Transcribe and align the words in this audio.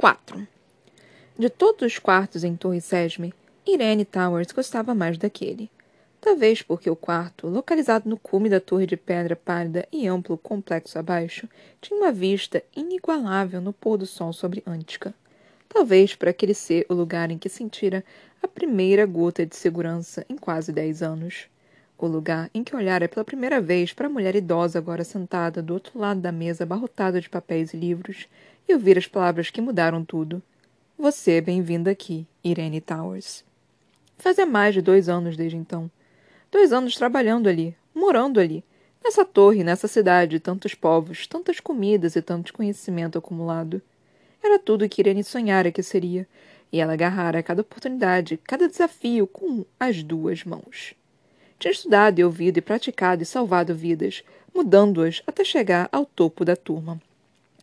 4. 0.00 0.48
De 1.38 1.50
todos 1.50 1.82
os 1.82 1.98
quartos 1.98 2.42
em 2.42 2.56
Torre 2.56 2.80
Sesme, 2.80 3.34
Irene 3.66 4.06
Towers 4.06 4.50
gostava 4.50 4.94
mais 4.94 5.18
daquele. 5.18 5.70
Talvez 6.22 6.62
porque 6.62 6.88
o 6.88 6.96
quarto, 6.96 7.46
localizado 7.46 8.08
no 8.08 8.16
cume 8.16 8.48
da 8.48 8.60
torre 8.60 8.86
de 8.86 8.96
pedra 8.96 9.36
pálida 9.36 9.86
e 9.92 10.08
amplo 10.08 10.38
complexo 10.38 10.98
abaixo, 10.98 11.46
tinha 11.82 12.00
uma 12.00 12.10
vista 12.10 12.62
inigualável 12.74 13.60
no 13.60 13.74
pôr 13.74 13.98
do 13.98 14.06
sol 14.06 14.32
sobre 14.32 14.62
Antica. 14.66 15.12
Talvez 15.68 16.14
por 16.14 16.28
aquele 16.28 16.54
ser 16.54 16.86
o 16.88 16.94
lugar 16.94 17.30
em 17.30 17.36
que 17.36 17.50
sentira 17.50 18.02
a 18.42 18.48
primeira 18.48 19.04
gota 19.04 19.44
de 19.44 19.54
segurança 19.54 20.24
em 20.30 20.36
quase 20.38 20.72
dez 20.72 21.02
anos. 21.02 21.44
O 21.98 22.06
lugar 22.06 22.48
em 22.54 22.64
que 22.64 22.74
olhara 22.74 23.06
pela 23.06 23.22
primeira 23.22 23.60
vez 23.60 23.92
para 23.92 24.06
a 24.06 24.10
mulher 24.10 24.34
idosa 24.34 24.78
agora 24.78 25.04
sentada 25.04 25.60
do 25.60 25.74
outro 25.74 25.98
lado 25.98 26.18
da 26.18 26.32
mesa 26.32 26.64
abarrotada 26.64 27.20
de 27.20 27.28
papéis 27.28 27.74
e 27.74 27.76
livros 27.76 28.26
e 28.70 28.74
ouvir 28.74 28.96
as 28.96 29.08
palavras 29.08 29.50
que 29.50 29.60
mudaram 29.60 30.04
tudo. 30.04 30.40
Você 30.96 31.32
é 31.32 31.40
bem-vinda 31.40 31.90
aqui, 31.90 32.24
Irene 32.44 32.80
Towers. 32.80 33.44
Fazia 34.16 34.46
mais 34.46 34.74
de 34.74 34.80
dois 34.80 35.08
anos 35.08 35.36
desde 35.36 35.56
então. 35.56 35.90
Dois 36.52 36.72
anos 36.72 36.94
trabalhando 36.94 37.48
ali, 37.48 37.74
morando 37.92 38.38
ali, 38.38 38.62
nessa 39.02 39.24
torre, 39.24 39.64
nessa 39.64 39.88
cidade, 39.88 40.38
tantos 40.38 40.72
povos, 40.72 41.26
tantas 41.26 41.58
comidas 41.58 42.14
e 42.14 42.22
tanto 42.22 42.52
conhecimento 42.52 43.18
acumulado. 43.18 43.82
Era 44.40 44.56
tudo 44.56 44.84
o 44.84 44.88
que 44.88 45.02
Irene 45.02 45.24
sonhara 45.24 45.72
que 45.72 45.82
seria, 45.82 46.24
e 46.72 46.78
ela 46.80 46.92
agarrara 46.92 47.42
cada 47.42 47.62
oportunidade, 47.62 48.38
cada 48.44 48.68
desafio 48.68 49.26
com 49.26 49.64
as 49.80 50.00
duas 50.04 50.44
mãos. 50.44 50.94
Tinha 51.58 51.72
estudado 51.72 52.20
e 52.20 52.24
ouvido 52.24 52.58
e 52.58 52.62
praticado 52.62 53.24
e 53.24 53.26
salvado 53.26 53.74
vidas, 53.74 54.22
mudando-as 54.54 55.22
até 55.26 55.42
chegar 55.42 55.88
ao 55.90 56.06
topo 56.06 56.44
da 56.44 56.54
turma 56.54 57.00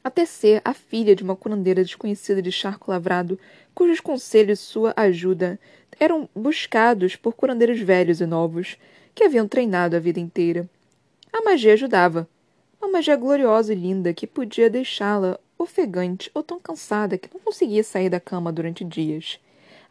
até 0.07 0.25
ser 0.25 0.61
a 0.63 0.73
filha 0.73 1.15
de 1.15 1.23
uma 1.23 1.35
curandeira 1.35 1.83
desconhecida 1.83 2.41
de 2.41 2.51
charco 2.51 2.89
lavrado, 2.89 3.37
cujos 3.75 3.99
conselhos 3.99 4.59
e 4.59 4.63
sua 4.63 4.93
ajuda 4.95 5.59
eram 5.99 6.29
buscados 6.35 7.15
por 7.15 7.33
curandeiros 7.33 7.79
velhos 7.79 8.21
e 8.21 8.25
novos, 8.25 8.77
que 9.13 9.23
haviam 9.23 9.47
treinado 9.47 9.95
a 9.95 9.99
vida 9.99 10.19
inteira. 10.19 10.69
A 11.33 11.41
magia 11.41 11.73
ajudava. 11.73 12.27
Uma 12.81 12.91
magia 12.91 13.15
gloriosa 13.15 13.73
e 13.73 13.75
linda 13.75 14.13
que 14.13 14.25
podia 14.25 14.69
deixá-la 14.69 15.39
ofegante 15.57 16.31
ou 16.33 16.41
tão 16.41 16.59
cansada 16.59 17.17
que 17.17 17.29
não 17.33 17.41
conseguia 17.41 17.83
sair 17.83 18.09
da 18.09 18.19
cama 18.19 18.51
durante 18.51 18.83
dias. 18.83 19.39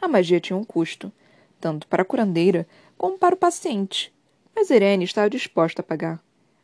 A 0.00 0.08
magia 0.08 0.40
tinha 0.40 0.56
um 0.56 0.64
custo, 0.64 1.12
tanto 1.60 1.86
para 1.88 2.02
a 2.02 2.06
curandeira 2.06 2.66
como 2.96 3.18
para 3.18 3.34
o 3.34 3.38
paciente, 3.38 4.12
mas 4.54 4.70
Irene 4.70 5.04
estava 5.04 5.28
disposta 5.28 5.82
a 5.82 5.84
pagar. 5.84 6.22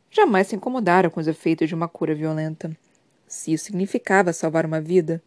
Jamais 0.09 0.47
se 0.47 0.55
incomodara 0.55 1.09
com 1.09 1.19
os 1.19 1.27
efeitos 1.27 1.67
de 1.67 1.75
uma 1.75 1.87
cura 1.87 2.15
violenta 2.15 2.75
se 3.27 3.53
isso 3.53 3.65
significava 3.65 4.33
salvar 4.33 4.65
uma 4.65 4.81
vida. 4.81 5.21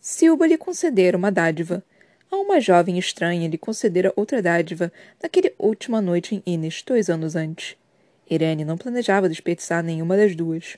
Silba 0.00 0.46
lhe 0.46 0.58
concedera 0.58 1.16
uma 1.16 1.30
dádiva. 1.30 1.82
A 2.30 2.36
uma 2.36 2.60
jovem 2.60 2.98
estranha 2.98 3.48
lhe 3.48 3.56
concedera 3.56 4.12
outra 4.16 4.42
dádiva 4.42 4.92
naquela 5.22 5.50
última 5.58 6.00
noite 6.00 6.34
em 6.34 6.42
Innis, 6.46 6.82
dois 6.82 7.08
anos 7.08 7.36
antes. 7.36 7.76
Irene 8.28 8.64
não 8.64 8.76
planejava 8.76 9.28
desperdiçar 9.28 9.82
nenhuma 9.82 10.16
das 10.16 10.34
duas. 10.34 10.76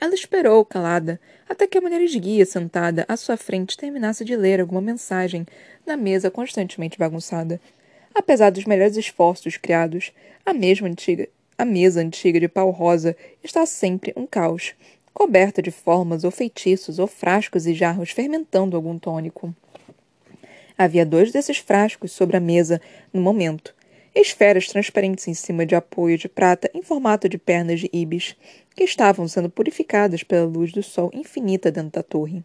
Ela 0.00 0.14
esperou, 0.14 0.64
calada, 0.64 1.20
até 1.48 1.66
que 1.66 1.78
a 1.78 1.80
mulher 1.80 2.00
esguia 2.00 2.44
sentada 2.44 3.04
à 3.08 3.16
sua 3.16 3.36
frente 3.36 3.76
terminasse 3.76 4.24
de 4.24 4.36
ler 4.36 4.60
alguma 4.60 4.80
mensagem 4.80 5.46
na 5.86 5.96
mesa 5.96 6.30
constantemente 6.30 6.98
bagunçada. 6.98 7.60
Apesar 8.14 8.50
dos 8.50 8.64
melhores 8.64 8.96
esforços 8.96 9.56
criados, 9.56 10.12
a 10.44 10.52
mesma 10.52 10.88
antiga, 10.88 11.28
a 11.56 11.64
mesa 11.64 12.00
antiga 12.00 12.40
de 12.40 12.48
pau 12.48 12.70
rosa 12.70 13.16
está 13.42 13.64
sempre 13.66 14.12
um 14.16 14.26
caos, 14.26 14.74
coberta 15.14 15.62
de 15.62 15.70
formas 15.70 16.24
ou 16.24 16.30
feitiços 16.32 16.98
ou 16.98 17.06
frascos 17.06 17.66
e 17.66 17.72
jarros 17.72 18.10
fermentando 18.10 18.76
algum 18.76 18.98
tônico. 18.98 19.54
Havia 20.76 21.06
dois 21.06 21.30
desses 21.30 21.58
frascos 21.58 22.10
sobre 22.10 22.36
a 22.36 22.40
mesa 22.40 22.80
no 23.12 23.20
momento, 23.20 23.72
esferas 24.12 24.66
transparentes 24.66 25.28
em 25.28 25.34
cima 25.34 25.64
de 25.64 25.76
apoio 25.76 26.18
de 26.18 26.28
prata 26.28 26.68
em 26.74 26.82
formato 26.82 27.28
de 27.28 27.38
pernas 27.38 27.80
de 27.80 27.88
ibis, 27.92 28.36
que 28.74 28.82
estavam 28.82 29.28
sendo 29.28 29.48
purificadas 29.48 30.24
pela 30.24 30.46
luz 30.46 30.72
do 30.72 30.82
sol 30.82 31.10
infinita 31.14 31.70
dentro 31.70 31.92
da 31.92 32.02
torre. 32.02 32.44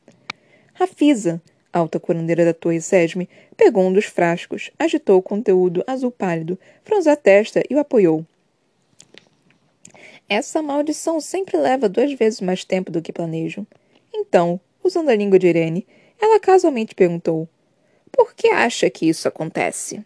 Rafisa, 0.73 1.41
alta 1.73 1.99
curandeira 1.99 2.45
da 2.45 2.53
torre 2.53 2.79
Sesme, 2.79 3.27
pegou 3.57 3.83
um 3.87 3.93
dos 3.93 4.05
frascos, 4.05 4.71
agitou 4.77 5.17
o 5.17 5.23
conteúdo 5.23 5.83
azul 5.87 6.11
pálido, 6.11 6.57
franziu 6.83 7.11
a 7.11 7.15
testa 7.15 7.63
e 7.67 7.75
o 7.75 7.79
apoiou. 7.79 8.25
Essa 10.29 10.61
maldição 10.61 11.19
sempre 11.19 11.57
leva 11.57 11.89
duas 11.89 12.13
vezes 12.13 12.39
mais 12.39 12.63
tempo 12.63 12.91
do 12.91 13.01
que 13.01 13.11
planejo. 13.11 13.65
Então, 14.13 14.61
usando 14.83 15.09
a 15.09 15.15
língua 15.15 15.39
de 15.39 15.47
Irene, 15.47 15.87
ela 16.21 16.39
casualmente 16.39 16.93
perguntou: 16.93 17.49
Por 18.11 18.35
que 18.35 18.49
acha 18.49 18.87
que 18.91 19.09
isso 19.09 19.27
acontece? 19.27 20.05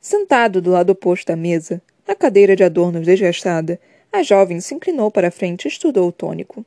Sentado 0.00 0.62
do 0.62 0.70
lado 0.70 0.90
oposto 0.90 1.26
da 1.26 1.36
mesa, 1.36 1.82
na 2.06 2.14
cadeira 2.14 2.56
de 2.56 2.64
adornos 2.64 3.04
desgastada, 3.04 3.78
a 4.10 4.22
jovem 4.22 4.60
se 4.60 4.74
inclinou 4.74 5.10
para 5.10 5.28
a 5.28 5.30
frente 5.30 5.66
e 5.66 5.68
estudou 5.68 6.08
o 6.08 6.12
tônico. 6.12 6.64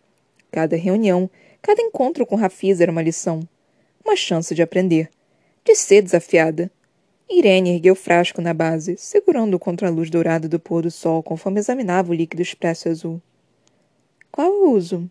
Cada 0.51 0.75
reunião, 0.75 1.27
cada 1.63 1.81
encontro 1.81 2.27
com 2.27 2.35
Rafiz 2.35 2.79
era 2.79 2.91
uma 2.91 3.01
lição. 3.01 3.41
Uma 4.05 4.15
chance 4.15 4.53
de 4.53 4.61
aprender. 4.61 5.09
De 5.63 5.73
ser 5.73 6.03
desafiada. 6.03 6.69
Irene 7.33 7.75
ergueu 7.75 7.93
o 7.93 7.95
frasco 7.95 8.41
na 8.41 8.53
base, 8.53 8.97
segurando-o 8.97 9.59
contra 9.59 9.87
a 9.87 9.91
luz 9.91 10.09
dourada 10.09 10.49
do 10.49 10.59
pôr 10.59 10.83
do 10.83 10.91
sol 10.91 11.23
conforme 11.23 11.59
examinava 11.59 12.11
o 12.11 12.13
líquido 12.13 12.41
expresso 12.41 12.89
azul. 12.89 13.21
Qual 14.29 14.51
o 14.51 14.71
uso? 14.71 15.09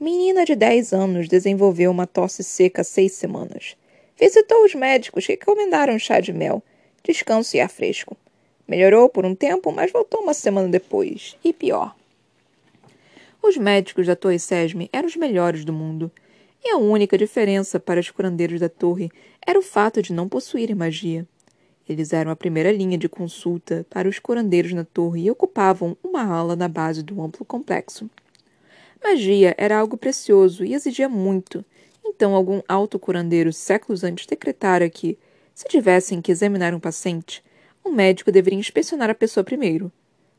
Menina 0.00 0.46
de 0.46 0.56
dez 0.56 0.94
anos 0.94 1.28
desenvolveu 1.28 1.90
uma 1.90 2.06
tosse 2.06 2.42
seca 2.42 2.80
há 2.80 2.84
seis 2.84 3.12
semanas. 3.12 3.76
Visitou 4.18 4.64
os 4.64 4.74
médicos 4.74 5.26
que 5.26 5.32
recomendaram 5.32 5.98
chá 5.98 6.20
de 6.20 6.32
mel, 6.32 6.62
descanso 7.04 7.54
e 7.54 7.60
ar 7.60 7.68
fresco. 7.68 8.16
Melhorou 8.66 9.08
por 9.10 9.26
um 9.26 9.34
tempo, 9.34 9.70
mas 9.70 9.92
voltou 9.92 10.22
uma 10.22 10.32
semana 10.32 10.68
depois. 10.68 11.36
E 11.44 11.52
pior. 11.52 11.94
Os 13.42 13.58
médicos 13.58 14.06
da 14.06 14.16
Torre 14.16 14.38
Sesme 14.38 14.88
eram 14.90 15.06
os 15.06 15.16
melhores 15.16 15.66
do 15.66 15.72
mundo 15.72 16.10
e 16.62 16.70
a 16.70 16.76
única 16.76 17.16
diferença 17.16 17.80
para 17.80 18.00
os 18.00 18.10
curandeiros 18.10 18.60
da 18.60 18.68
torre 18.68 19.10
era 19.46 19.58
o 19.58 19.62
fato 19.62 20.02
de 20.02 20.12
não 20.12 20.28
possuírem 20.28 20.74
magia. 20.74 21.26
Eles 21.88 22.12
eram 22.12 22.30
a 22.30 22.36
primeira 22.36 22.70
linha 22.70 22.96
de 22.96 23.08
consulta 23.08 23.84
para 23.90 24.08
os 24.08 24.18
curandeiros 24.18 24.72
na 24.72 24.84
torre 24.84 25.22
e 25.24 25.30
ocupavam 25.30 25.96
uma 26.04 26.22
ala 26.22 26.54
na 26.54 26.68
base 26.68 27.02
do 27.02 27.20
amplo 27.20 27.44
complexo. 27.44 28.08
Magia 29.02 29.54
era 29.58 29.78
algo 29.78 29.96
precioso 29.96 30.64
e 30.64 30.74
exigia 30.74 31.08
muito, 31.08 31.64
então 32.04 32.34
algum 32.34 32.60
alto 32.68 32.98
curandeiro 32.98 33.52
séculos 33.52 34.04
antes 34.04 34.26
decretara 34.26 34.88
que, 34.90 35.18
se 35.54 35.64
tivessem 35.66 36.20
que 36.20 36.30
examinar 36.30 36.74
um 36.74 36.80
paciente, 36.80 37.42
o 37.82 37.90
médico 37.90 38.30
deveria 38.30 38.58
inspecionar 38.58 39.10
a 39.10 39.14
pessoa 39.14 39.42
primeiro. 39.42 39.90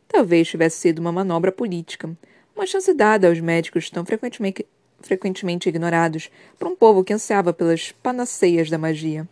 Talvez 0.07 0.47
tivesse 0.47 0.77
sido 0.77 0.99
uma 0.99 1.11
manobra 1.11 1.51
política, 1.51 2.15
uma 2.55 2.67
chance 2.67 2.93
dada 2.93 3.27
aos 3.27 3.39
médicos 3.39 3.89
tão 3.89 4.05
frequentemente 4.05 4.65
frequentemente 5.01 5.69
ignorados 5.69 6.29
por 6.57 6.67
um 6.67 6.75
povo 6.75 7.03
que 7.03 7.13
ansiava 7.13 7.53
pelas 7.53 7.91
panaceias 7.91 8.69
da 8.69 8.78
magia. 8.78 9.28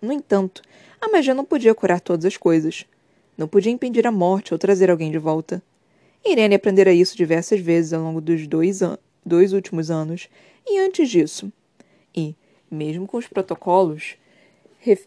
No 0.00 0.12
entanto, 0.12 0.62
a 1.00 1.08
magia 1.08 1.34
não 1.34 1.44
podia 1.44 1.74
curar 1.74 2.00
todas 2.00 2.24
as 2.24 2.36
coisas. 2.36 2.84
Não 3.36 3.46
podia 3.46 3.72
impedir 3.72 4.06
a 4.06 4.12
morte 4.12 4.52
ou 4.52 4.58
trazer 4.58 4.90
alguém 4.90 5.10
de 5.10 5.18
volta. 5.18 5.62
Irene 6.24 6.54
aprendera 6.54 6.92
isso 6.92 7.16
diversas 7.16 7.60
vezes 7.60 7.92
ao 7.92 8.02
longo 8.02 8.20
dos 8.20 8.46
dois, 8.46 8.80
dois 9.24 9.52
últimos 9.52 9.90
anos 9.90 10.28
e 10.66 10.78
antes 10.78 11.08
disso. 11.08 11.52
E, 12.14 12.34
mesmo 12.70 13.06
com 13.06 13.16
os 13.16 13.26
protocolos 13.26 14.16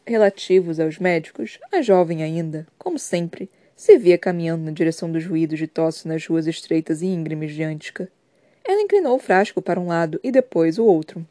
relativos 0.06 0.80
aos 0.80 1.00
médicos, 1.00 1.60
a 1.72 1.82
jovem 1.82 2.24
ainda, 2.24 2.68
como 2.78 3.00
sempre, 3.00 3.50
se 3.76 3.98
via 3.98 4.18
caminhando 4.18 4.66
na 4.66 4.72
direção 4.72 5.12
dos 5.12 5.26
ruídos 5.26 5.58
de 5.58 5.68
tosse 5.68 6.08
nas 6.08 6.26
ruas 6.26 6.48
estreitas 6.48 7.02
e 7.02 7.08
íngremes 7.08 7.54
de 7.54 7.64
Antica. 7.64 8.12
Ela 8.70 8.84
inclinou 8.84 9.16
o 9.16 9.20
frasco 9.20 9.64
para 9.64 9.80
um 9.80 9.88
lado 9.88 10.20
e 10.24 10.32
depois 10.32 10.78
o 10.78 10.86
outro. 10.86 11.26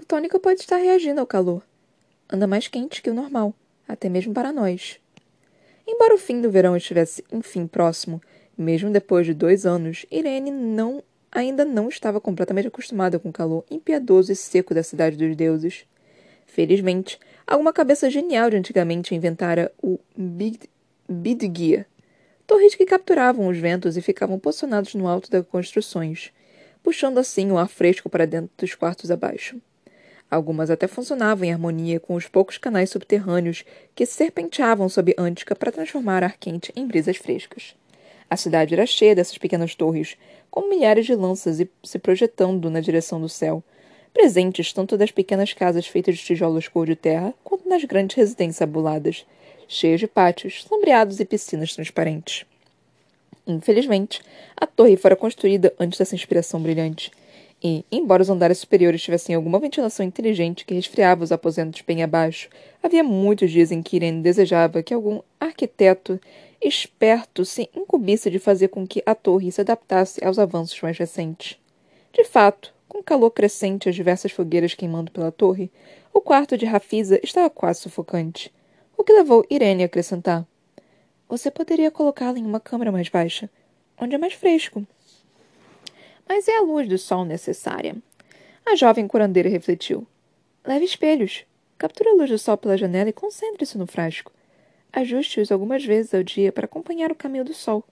O 0.00 0.06
tônico 0.06 0.40
pode 0.40 0.60
estar 0.60 0.78
reagindo 0.78 1.20
ao 1.20 1.26
calor. 1.26 1.62
Anda 2.32 2.46
mais 2.46 2.66
quente 2.66 3.02
que 3.02 3.10
o 3.10 3.14
normal, 3.14 3.54
até 3.86 4.08
mesmo 4.08 4.32
para 4.32 4.54
nós. 4.54 4.98
Embora 5.86 6.14
o 6.14 6.18
fim 6.18 6.40
do 6.40 6.50
verão 6.50 6.74
estivesse, 6.74 7.22
enfim, 7.30 7.66
próximo, 7.66 8.22
mesmo 8.56 8.90
depois 8.90 9.26
de 9.26 9.34
dois 9.34 9.66
anos, 9.66 10.06
Irene 10.10 10.50
não, 10.50 11.04
ainda 11.30 11.62
não 11.62 11.90
estava 11.90 12.18
completamente 12.22 12.68
acostumada 12.68 13.18
com 13.18 13.28
o 13.28 13.32
calor 13.32 13.62
impiedoso 13.70 14.32
e 14.32 14.34
seco 14.34 14.72
da 14.72 14.82
cidade 14.82 15.18
dos 15.18 15.36
deuses. 15.36 15.84
Felizmente, 16.46 17.20
alguma 17.46 17.70
cabeça 17.70 18.08
genial 18.08 18.48
de 18.48 18.56
antigamente 18.56 19.14
inventara 19.14 19.70
o 19.82 19.98
Bidgia, 21.06 21.86
torres 22.46 22.74
que 22.74 22.84
capturavam 22.84 23.46
os 23.48 23.58
ventos 23.58 23.96
e 23.96 24.02
ficavam 24.02 24.38
posicionados 24.38 24.94
no 24.94 25.08
alto 25.08 25.30
das 25.30 25.46
construções, 25.46 26.32
puxando 26.82 27.18
assim 27.18 27.50
o 27.50 27.58
ar 27.58 27.68
fresco 27.68 28.08
para 28.08 28.26
dentro 28.26 28.50
dos 28.58 28.74
quartos 28.74 29.10
abaixo. 29.10 29.56
Algumas 30.30 30.70
até 30.70 30.86
funcionavam 30.86 31.44
em 31.44 31.52
harmonia 31.52 32.00
com 32.00 32.14
os 32.14 32.26
poucos 32.26 32.56
canais 32.56 32.88
subterrâneos 32.88 33.64
que 33.94 34.06
serpenteavam 34.06 34.88
sob 34.88 35.14
Antica 35.18 35.54
para 35.54 35.70
transformar 35.70 36.24
ar 36.24 36.38
quente 36.38 36.72
em 36.74 36.86
brisas 36.86 37.18
frescas. 37.18 37.74
A 38.30 38.36
cidade 38.38 38.72
era 38.72 38.86
cheia 38.86 39.14
dessas 39.14 39.36
pequenas 39.36 39.74
torres, 39.74 40.16
com 40.50 40.70
milhares 40.70 41.04
de 41.04 41.14
lanças 41.14 41.58
se 41.84 41.98
projetando 41.98 42.70
na 42.70 42.80
direção 42.80 43.20
do 43.20 43.28
céu, 43.28 43.62
presentes 44.14 44.72
tanto 44.72 44.96
das 44.96 45.10
pequenas 45.10 45.52
casas 45.52 45.86
feitas 45.86 46.16
de 46.16 46.24
tijolos 46.24 46.66
cor 46.66 46.86
de 46.86 46.96
terra, 46.96 47.34
quanto 47.44 47.68
nas 47.68 47.84
grandes 47.84 48.16
residências 48.16 48.62
abuladas, 48.62 49.26
cheias 49.68 50.00
de 50.00 50.06
pátios, 50.06 50.64
sombreados 50.64 51.20
e 51.20 51.24
piscinas 51.24 51.74
transparentes. 51.74 52.44
Infelizmente, 53.46 54.20
a 54.56 54.66
torre 54.66 54.96
fora 54.96 55.16
construída 55.16 55.72
antes 55.78 55.98
dessa 55.98 56.14
inspiração 56.14 56.60
brilhante, 56.60 57.10
e, 57.64 57.84
embora 57.92 58.22
os 58.22 58.30
andares 58.30 58.58
superiores 58.58 59.02
tivessem 59.02 59.34
alguma 59.34 59.60
ventilação 59.60 60.04
inteligente 60.04 60.64
que 60.64 60.74
resfriava 60.74 61.22
os 61.22 61.30
aposentos 61.30 61.80
bem 61.82 62.02
abaixo, 62.02 62.48
havia 62.82 63.04
muitos 63.04 63.50
dias 63.52 63.70
em 63.70 63.82
que 63.82 63.96
Irene 63.96 64.20
desejava 64.20 64.82
que 64.82 64.92
algum 64.92 65.20
arquiteto 65.38 66.20
esperto 66.60 67.44
se 67.44 67.70
incumbisse 67.74 68.30
de 68.30 68.38
fazer 68.38 68.68
com 68.68 68.86
que 68.86 69.02
a 69.06 69.14
torre 69.14 69.52
se 69.52 69.60
adaptasse 69.60 70.24
aos 70.24 70.38
avanços 70.38 70.80
mais 70.80 70.98
recentes. 70.98 71.56
De 72.12 72.24
fato, 72.24 72.74
com 72.88 72.98
o 72.98 73.02
calor 73.02 73.30
crescente 73.30 73.86
e 73.86 73.90
as 73.90 73.94
diversas 73.94 74.32
fogueiras 74.32 74.74
queimando 74.74 75.10
pela 75.12 75.32
torre, 75.32 75.70
o 76.12 76.20
quarto 76.20 76.58
de 76.58 76.66
Rafisa 76.66 77.18
estava 77.22 77.48
quase 77.48 77.80
sufocante, 77.80 78.52
o 79.02 79.04
que 79.04 79.12
levou 79.12 79.44
Irene 79.50 79.82
a 79.82 79.86
acrescentar. 79.86 80.46
Você 81.28 81.50
poderia 81.50 81.90
colocá-la 81.90 82.38
em 82.38 82.46
uma 82.46 82.60
câmara 82.60 82.92
mais 82.92 83.08
baixa, 83.08 83.50
onde 84.00 84.14
é 84.14 84.18
mais 84.18 84.32
fresco. 84.32 84.86
Mas 86.28 86.46
é 86.46 86.56
a 86.56 86.60
luz 86.60 86.88
do 86.88 86.96
sol 86.96 87.24
necessária. 87.24 87.96
A 88.64 88.76
jovem 88.76 89.08
curandeira 89.08 89.48
refletiu. 89.48 90.06
Leve 90.64 90.84
espelhos. 90.84 91.44
Capture 91.76 92.10
a 92.10 92.14
luz 92.14 92.30
do 92.30 92.38
sol 92.38 92.56
pela 92.56 92.78
janela 92.78 93.10
e 93.10 93.12
concentre-se 93.12 93.76
no 93.76 93.88
frasco. 93.88 94.30
Ajuste-os 94.92 95.50
algumas 95.50 95.84
vezes 95.84 96.14
ao 96.14 96.22
dia 96.22 96.52
para 96.52 96.66
acompanhar 96.66 97.10
o 97.10 97.16
caminho 97.16 97.44
do 97.44 97.54
sol. 97.54 97.82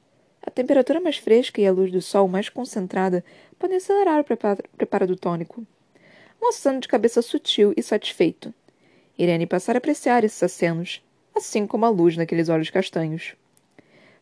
A 0.40 0.48
temperatura 0.48 1.00
mais 1.00 1.16
fresca 1.16 1.60
e 1.60 1.66
a 1.66 1.72
luz 1.72 1.90
do 1.90 2.00
sol 2.00 2.28
mais 2.28 2.48
concentrada 2.48 3.24
podem 3.58 3.78
acelerar 3.78 4.20
o 4.20 4.24
preparo, 4.24 5.08
do 5.08 5.16
tônico. 5.16 5.66
Mostrando 6.40 6.82
de 6.82 6.86
cabeça 6.86 7.20
sutil 7.20 7.74
e 7.76 7.82
satisfeito. 7.82 8.54
Irene 9.22 9.46
passara 9.46 9.76
a 9.76 9.80
apreciar 9.80 10.24
esses 10.24 10.42
acenos, 10.42 11.02
assim 11.34 11.66
como 11.66 11.84
a 11.84 11.90
luz 11.90 12.16
naqueles 12.16 12.48
olhos 12.48 12.70
castanhos. 12.70 13.34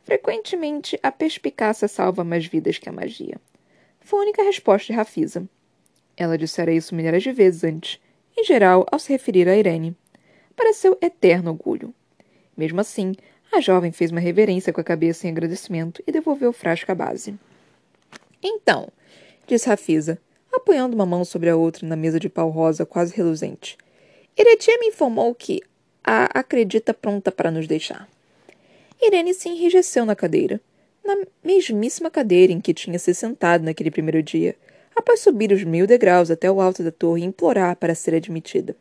Frequentemente, 0.02 0.98
a 1.02 1.12
perspicácia 1.12 1.86
salva 1.86 2.24
mais 2.24 2.46
vidas 2.46 2.78
que 2.78 2.88
a 2.88 2.92
magia. 2.92 3.40
Foi 4.00 4.18
a 4.18 4.22
única 4.22 4.42
resposta 4.42 4.88
de 4.88 4.94
Rafisa. 4.94 5.48
Ela 6.16 6.36
dissera 6.36 6.72
isso 6.72 6.96
milhares 6.96 7.22
de 7.22 7.30
vezes 7.30 7.62
antes, 7.62 8.00
em 8.36 8.42
geral 8.42 8.84
ao 8.90 8.98
se 8.98 9.12
referir 9.12 9.48
a 9.48 9.56
Irene. 9.56 9.96
Para 10.56 10.72
seu 10.72 10.98
eterno 11.00 11.52
orgulho. 11.52 11.94
Mesmo 12.56 12.80
assim, 12.80 13.14
a 13.52 13.60
jovem 13.60 13.92
fez 13.92 14.10
uma 14.10 14.18
reverência 14.18 14.72
com 14.72 14.80
a 14.80 14.84
cabeça 14.84 15.28
em 15.28 15.30
agradecimento 15.30 16.02
e 16.06 16.10
devolveu 16.10 16.50
o 16.50 16.52
frasco 16.52 16.90
à 16.90 16.94
base. 16.96 17.38
Então, 18.42 18.88
disse 19.46 19.68
Rafisa, 19.68 20.18
apoiando 20.52 20.96
uma 20.96 21.06
mão 21.06 21.24
sobre 21.24 21.48
a 21.48 21.56
outra 21.56 21.86
na 21.86 21.94
mesa 21.94 22.18
de 22.18 22.28
pau 22.28 22.50
rosa 22.50 22.84
quase 22.84 23.14
reluzente. 23.14 23.78
Eretia 24.38 24.79
me 24.79 24.87
informou 24.87 25.35
que 25.35 25.61
a 26.05 26.38
acredita 26.38 26.94
pronta 26.94 27.32
para 27.32 27.50
nos 27.50 27.67
deixar. 27.67 28.08
Irene 29.02 29.35
se 29.35 29.49
enrijeceu 29.49 30.06
na 30.06 30.14
cadeira 30.14 30.61
na 31.08 31.25
mesmíssima 31.43 32.11
cadeira 32.11 32.52
em 32.52 32.61
que 32.61 32.75
tinha 32.75 32.99
se 32.99 33.14
sentado 33.14 33.64
naquele 33.64 33.90
primeiro 33.90 34.23
dia, 34.23 34.55
após 34.94 35.20
subir 35.20 35.50
os 35.52 35.64
mil 35.64 35.87
degraus 35.87 36.31
até 36.31 36.50
o 36.50 36.61
alto 36.61 36.82
da 36.82 36.93
torre 36.93 37.23
e 37.23 37.25
implorar 37.25 37.76
para 37.76 37.94
ser 37.94 38.14
admitida. 38.14 38.76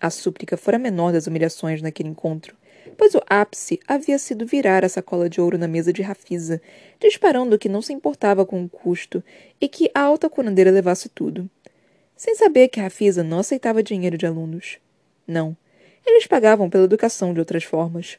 A 0.00 0.08
súplica 0.08 0.56
fora 0.56 0.76
a 0.76 0.80
menor 0.80 1.12
das 1.12 1.26
humilhações 1.26 1.82
naquele 1.82 2.10
encontro, 2.10 2.54
pois 2.96 3.14
o 3.14 3.22
ápice 3.26 3.80
havia 3.88 4.18
sido 4.18 4.46
virar 4.46 4.84
a 4.84 4.88
sacola 4.88 5.28
de 5.28 5.40
ouro 5.40 5.58
na 5.58 5.66
mesa 5.66 5.92
de 5.92 6.02
Rafisa, 6.02 6.60
disparando 7.00 7.58
que 7.58 7.68
não 7.68 7.82
se 7.82 7.92
importava 7.92 8.46
com 8.46 8.62
o 8.62 8.68
custo 8.68 9.24
e 9.60 9.68
que 9.68 9.90
a 9.92 10.02
alta 10.02 10.30
curandeira 10.30 10.70
levasse 10.70 11.08
tudo. 11.08 11.50
Sem 12.14 12.36
saber 12.36 12.68
que 12.68 12.78
Rafisa 12.78 13.24
não 13.24 13.40
aceitava 13.40 13.82
dinheiro 13.82 14.16
de 14.16 14.26
alunos. 14.26 14.78
Não. 15.26 15.56
Eles 16.06 16.26
pagavam 16.26 16.70
pela 16.70 16.84
educação 16.84 17.34
de 17.34 17.40
outras 17.40 17.64
formas. 17.64 18.18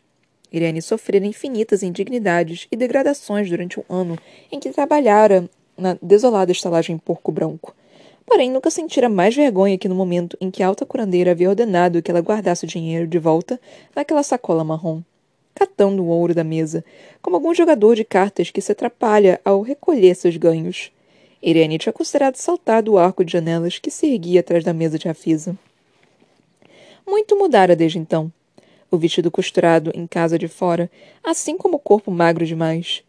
Irene 0.52 0.82
sofrera 0.82 1.26
infinitas 1.26 1.84
indignidades 1.84 2.68
e 2.72 2.76
degradações 2.76 3.50
durante 3.50 3.80
o 3.80 3.86
ano 3.90 4.18
em 4.52 4.60
que 4.60 4.72
trabalhara 4.72 5.50
na 5.78 5.98
desolada 6.02 6.52
estalagem 6.52 6.98
Porco 6.98 7.32
Branco. 7.32 7.76
Porém, 8.26 8.52
nunca 8.52 8.70
sentira 8.70 9.08
mais 9.08 9.34
vergonha 9.34 9.78
que 9.78 9.88
no 9.88 9.96
momento 9.96 10.38
em 10.42 10.52
que 10.52 10.62
a 10.62 10.68
alta 10.68 10.86
curandeira 10.86 11.32
havia 11.32 11.50
ordenado 11.50 12.02
que 12.02 12.12
ela 12.12 12.20
guardasse 12.20 12.66
o 12.66 12.68
dinheiro 12.68 13.08
de 13.08 13.18
volta 13.18 13.60
naquela 13.96 14.22
sacola 14.22 14.66
marrom, 14.66 15.02
catando 15.56 16.04
o 16.04 16.08
ouro 16.08 16.36
da 16.36 16.44
mesa, 16.44 16.84
como 17.22 17.38
algum 17.38 17.54
jogador 17.54 17.96
de 17.96 18.04
cartas 18.04 18.52
que 18.52 18.60
se 18.60 18.74
atrapalha 18.74 19.40
ao 19.46 19.62
recolher 19.62 20.14
seus 20.14 20.36
ganhos. 20.36 20.92
Irene 21.42 21.78
tinha 21.78 21.94
considerado 21.94 22.36
saltar 22.36 22.84
do 22.84 22.98
arco 22.98 23.24
de 23.24 23.32
janelas 23.32 23.80
que 23.80 23.90
se 23.90 24.08
erguia 24.08 24.42
atrás 24.42 24.64
da 24.64 24.74
mesa 24.74 25.00
de 25.00 25.08
Rafisa. 25.08 25.58
Muito 27.08 27.38
mudara 27.38 27.74
desde 27.74 27.98
então 27.98 28.32
o 28.92 28.98
vestido 28.98 29.32
costurado 29.32 29.92
em 29.94 30.06
casa 30.06 30.38
de 30.38 30.48
fora, 30.48 30.90
assim 31.24 31.58
como 31.58 31.78
o 31.78 31.80
corpo 31.80 32.12
magro 32.12 32.46
demais. 32.46 33.04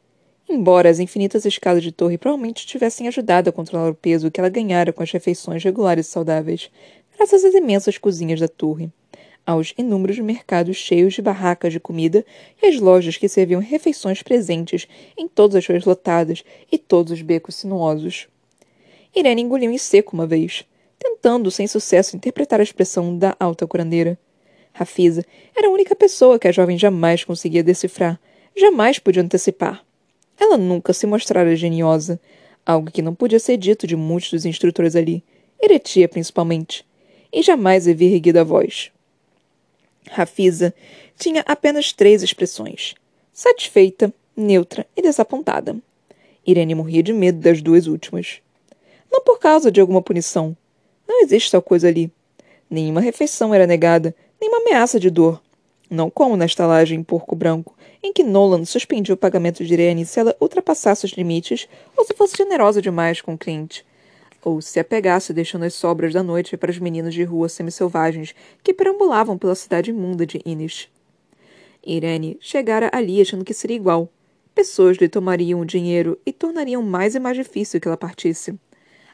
Embora 0.48 0.88
as 0.88 0.98
infinitas 0.98 1.44
escadas 1.44 1.82
de 1.82 1.92
torre 1.92 2.16
provavelmente 2.16 2.66
tivessem 2.66 3.06
ajudado 3.06 3.50
a 3.50 3.52
controlar 3.52 3.90
o 3.90 3.94
peso 3.94 4.30
que 4.30 4.40
ela 4.40 4.48
ganhara 4.48 4.92
com 4.92 5.02
as 5.02 5.10
refeições 5.10 5.62
regulares 5.62 6.06
e 6.06 6.10
saudáveis, 6.10 6.70
graças 7.16 7.44
às 7.44 7.54
imensas 7.54 7.98
cozinhas 7.98 8.40
da 8.40 8.48
torre, 8.48 8.90
aos 9.46 9.74
inúmeros 9.76 10.18
mercados 10.18 10.76
cheios 10.76 11.14
de 11.14 11.22
barracas 11.22 11.72
de 11.72 11.80
comida 11.80 12.24
e 12.62 12.66
às 12.66 12.80
lojas 12.80 13.16
que 13.16 13.28
serviam 13.28 13.60
refeições 13.60 14.22
presentes 14.22 14.88
em 15.16 15.28
todas 15.28 15.56
as 15.56 15.66
ruas 15.66 15.84
lotadas 15.84 16.44
e 16.70 16.78
todos 16.78 17.12
os 17.12 17.22
becos 17.22 17.56
sinuosos. 17.56 18.28
Irene 19.14 19.42
engoliu 19.42 19.70
em 19.70 19.78
seco 19.78 20.14
uma 20.14 20.26
vez, 20.26 20.64
tentando 20.98 21.50
sem 21.50 21.66
sucesso 21.66 22.16
interpretar 22.16 22.60
a 22.60 22.62
expressão 22.62 23.16
da 23.16 23.36
alta 23.38 23.66
curandeira. 23.66 24.18
Rafisa 24.72 25.24
era 25.56 25.68
a 25.68 25.70
única 25.70 25.94
pessoa 25.94 26.38
que 26.38 26.48
a 26.48 26.52
jovem 26.52 26.78
jamais 26.78 27.24
conseguia 27.24 27.62
decifrar, 27.62 28.20
jamais 28.56 28.98
podia 28.98 29.22
antecipar. 29.22 29.84
Ela 30.38 30.56
nunca 30.56 30.92
se 30.92 31.06
mostrara 31.06 31.56
geniosa, 31.56 32.20
algo 32.64 32.90
que 32.90 33.02
não 33.02 33.14
podia 33.14 33.40
ser 33.40 33.56
dito 33.56 33.86
de 33.86 33.96
muitos 33.96 34.30
dos 34.30 34.44
instrutores 34.44 34.94
ali, 34.94 35.22
Eretia 35.60 36.08
principalmente, 36.08 36.86
e 37.32 37.42
jamais 37.42 37.88
havia 37.88 38.14
erguido 38.14 38.38
a 38.38 38.44
voz. 38.44 38.92
Rafisa 40.10 40.72
tinha 41.18 41.42
apenas 41.46 41.92
três 41.92 42.22
expressões: 42.22 42.94
satisfeita, 43.32 44.12
neutra 44.36 44.86
e 44.96 45.02
desapontada. 45.02 45.76
Irene 46.46 46.74
morria 46.74 47.02
de 47.02 47.12
medo 47.12 47.40
das 47.40 47.60
duas 47.60 47.86
últimas. 47.86 48.40
Não 49.10 49.22
por 49.22 49.38
causa 49.38 49.70
de 49.70 49.80
alguma 49.80 50.00
punição. 50.00 50.56
Não 51.08 51.22
existe 51.22 51.50
tal 51.50 51.62
coisa 51.62 51.88
ali. 51.88 52.12
Nenhuma 52.68 53.00
refeição 53.00 53.54
era 53.54 53.66
negada, 53.66 54.14
nenhuma 54.38 54.60
ameaça 54.60 55.00
de 55.00 55.08
dor. 55.08 55.40
Não 55.90 56.10
como 56.10 56.36
na 56.36 56.44
estalagem 56.44 57.00
em 57.00 57.02
Porco 57.02 57.34
Branco, 57.34 57.74
em 58.02 58.12
que 58.12 58.22
Nolan 58.22 58.66
suspendia 58.66 59.14
o 59.14 59.18
pagamento 59.18 59.64
de 59.64 59.72
Irene 59.72 60.04
se 60.04 60.20
ela 60.20 60.36
ultrapassasse 60.38 61.06
os 61.06 61.12
limites 61.12 61.66
ou 61.96 62.04
se 62.04 62.12
fosse 62.12 62.36
generosa 62.36 62.82
demais 62.82 63.22
com 63.22 63.32
o 63.32 63.38
cliente. 63.38 63.86
Ou 64.44 64.60
se 64.60 64.78
apegasse 64.78 65.32
deixando 65.32 65.64
as 65.64 65.72
sobras 65.72 66.12
da 66.12 66.22
noite 66.22 66.58
para 66.58 66.70
os 66.70 66.78
meninos 66.78 67.14
de 67.14 67.24
rua 67.24 67.48
semi-selvagens 67.48 68.34
que 68.62 68.74
perambulavam 68.74 69.38
pela 69.38 69.54
cidade 69.54 69.90
imunda 69.90 70.26
de 70.26 70.42
Innis. 70.44 70.88
Irene 71.82 72.36
chegara 72.38 72.90
ali 72.92 73.20
achando 73.20 73.44
que 73.44 73.54
seria 73.54 73.76
igual. 73.76 74.10
Pessoas 74.54 74.98
lhe 74.98 75.08
tomariam 75.08 75.60
o 75.60 75.64
dinheiro 75.64 76.18
e 76.26 76.32
tornariam 76.32 76.82
mais 76.82 77.14
e 77.14 77.20
mais 77.20 77.36
difícil 77.36 77.80
que 77.80 77.88
ela 77.88 77.96
partisse. 77.96 78.54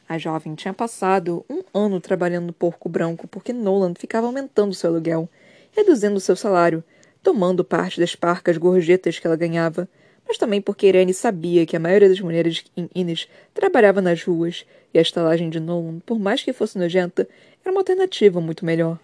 A 0.08 0.18
jovem 0.18 0.54
tinha 0.54 0.74
passado 0.74 1.44
um 1.48 1.62
ano 1.72 2.00
trabalhando 2.00 2.46
no 2.46 2.52
porco 2.52 2.88
branco 2.88 3.26
porque 3.26 3.52
Nolan 3.52 3.94
ficava 3.94 4.26
aumentando 4.26 4.74
seu 4.74 4.90
aluguel, 4.90 5.28
reduzindo 5.72 6.20
seu 6.20 6.36
salário, 6.36 6.84
tomando 7.22 7.64
parte 7.64 7.98
das 7.98 8.14
parcas 8.14 8.58
gorjetas 8.58 9.18
que 9.18 9.26
ela 9.26 9.36
ganhava, 9.36 9.88
mas 10.26 10.36
também 10.36 10.60
porque 10.60 10.86
Irene 10.86 11.14
sabia 11.14 11.64
que 11.64 11.76
a 11.76 11.80
maioria 11.80 12.08
das 12.08 12.20
mulheres 12.20 12.64
em 12.76 12.88
Innes 12.94 13.28
trabalhava 13.52 14.02
nas 14.02 14.22
ruas 14.22 14.66
e 14.92 14.98
a 14.98 15.02
estalagem 15.02 15.48
de 15.48 15.58
Nolan, 15.58 16.00
por 16.00 16.18
mais 16.18 16.42
que 16.42 16.52
fosse 16.52 16.78
nojenta, 16.78 17.26
era 17.64 17.72
uma 17.72 17.80
alternativa 17.80 18.40
muito 18.40 18.64
melhor. 18.64 18.98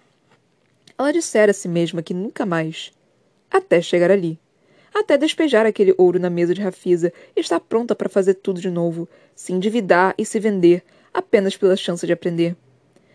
Ela 0.98 1.12
dissera 1.12 1.50
a 1.50 1.54
si 1.54 1.68
mesma 1.68 2.02
que 2.02 2.12
nunca 2.12 2.44
mais, 2.44 2.92
até 3.50 3.80
chegar 3.80 4.10
ali 4.10 4.38
até 4.94 5.16
despejar 5.16 5.66
aquele 5.66 5.94
ouro 5.96 6.18
na 6.18 6.28
mesa 6.30 6.54
de 6.54 6.60
Rafisa 6.60 7.12
e 7.36 7.40
estar 7.40 7.60
pronta 7.60 7.94
para 7.94 8.08
fazer 8.08 8.34
tudo 8.34 8.60
de 8.60 8.70
novo, 8.70 9.08
se 9.34 9.52
endividar 9.52 10.14
e 10.18 10.24
se 10.24 10.40
vender, 10.40 10.82
apenas 11.12 11.56
pela 11.56 11.76
chance 11.76 12.06
de 12.06 12.12
aprender. 12.12 12.56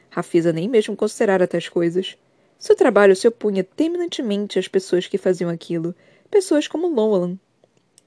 Rafisa 0.09 0.53
nem 0.53 0.69
mesmo 0.69 0.95
considerara 0.95 1.47
tais 1.47 1.67
coisas. 1.67 2.17
Seu 2.57 2.75
trabalho 2.75 3.15
se 3.15 3.27
opunha 3.27 3.63
terminantemente 3.63 4.57
às 4.57 4.67
pessoas 4.67 5.07
que 5.07 5.17
faziam 5.17 5.49
aquilo, 5.49 5.93
pessoas 6.31 6.67
como 6.67 6.87
Lolan. 6.87 7.37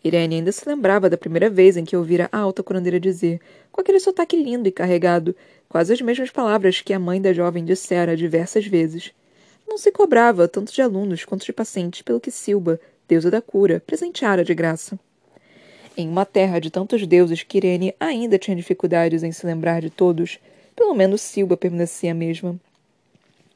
Irene 0.03 0.37
ainda 0.37 0.53
se 0.53 0.67
lembrava 0.69 1.11
da 1.11 1.19
primeira 1.19 1.51
vez 1.51 1.77
em 1.77 1.85
que 1.85 1.97
ouvira 1.97 2.29
a 2.31 2.39
alta 2.39 2.63
curandeira 2.63 3.01
dizer, 3.01 3.41
com 3.71 3.81
aquele 3.81 4.01
sotaque 4.01 4.37
lindo 4.37 4.69
e 4.69 4.73
carregado, 4.73 5.35
quase 5.69 5.93
as 5.93 6.01
mesmas 6.01 6.31
palavras 6.31 6.81
que 6.81 6.93
a 6.93 6.99
mãe 6.99 7.21
da 7.21 7.33
jovem 7.33 7.65
dissera 7.65 8.17
diversas 8.17 8.67
vezes. 8.67 9.13
Não 9.69 9.77
se 9.77 9.93
cobrava 9.93 10.49
tanto 10.49 10.73
de 10.73 10.81
alunos 10.81 11.25
quanto 11.25 11.45
de 11.45 11.53
pacientes 11.53 12.01
pelo 12.01 12.21
que 12.21 12.31
Silba, 12.31 12.81
deusa 13.09 13.31
da 13.31 13.41
cura, 13.41 13.83
presenteara 13.85 14.45
de 14.45 14.55
graça. 14.55 14.99
Em 15.97 16.09
uma 16.09 16.27
terra 16.27 16.61
de 16.61 16.71
tantos 16.71 17.05
deuses 17.07 17.43
que 17.43 17.57
Irene 17.57 17.95
ainda 17.99 18.39
tinha 18.39 18.57
dificuldades 18.57 19.23
em 19.23 19.33
se 19.33 19.45
lembrar 19.45 19.81
de 19.81 19.91
todos, 19.91 20.39
pelo 20.77 20.95
menos 20.95 21.23
Silba 21.23 21.57
permanecia 21.57 22.13
a 22.13 22.15
mesma. 22.15 22.61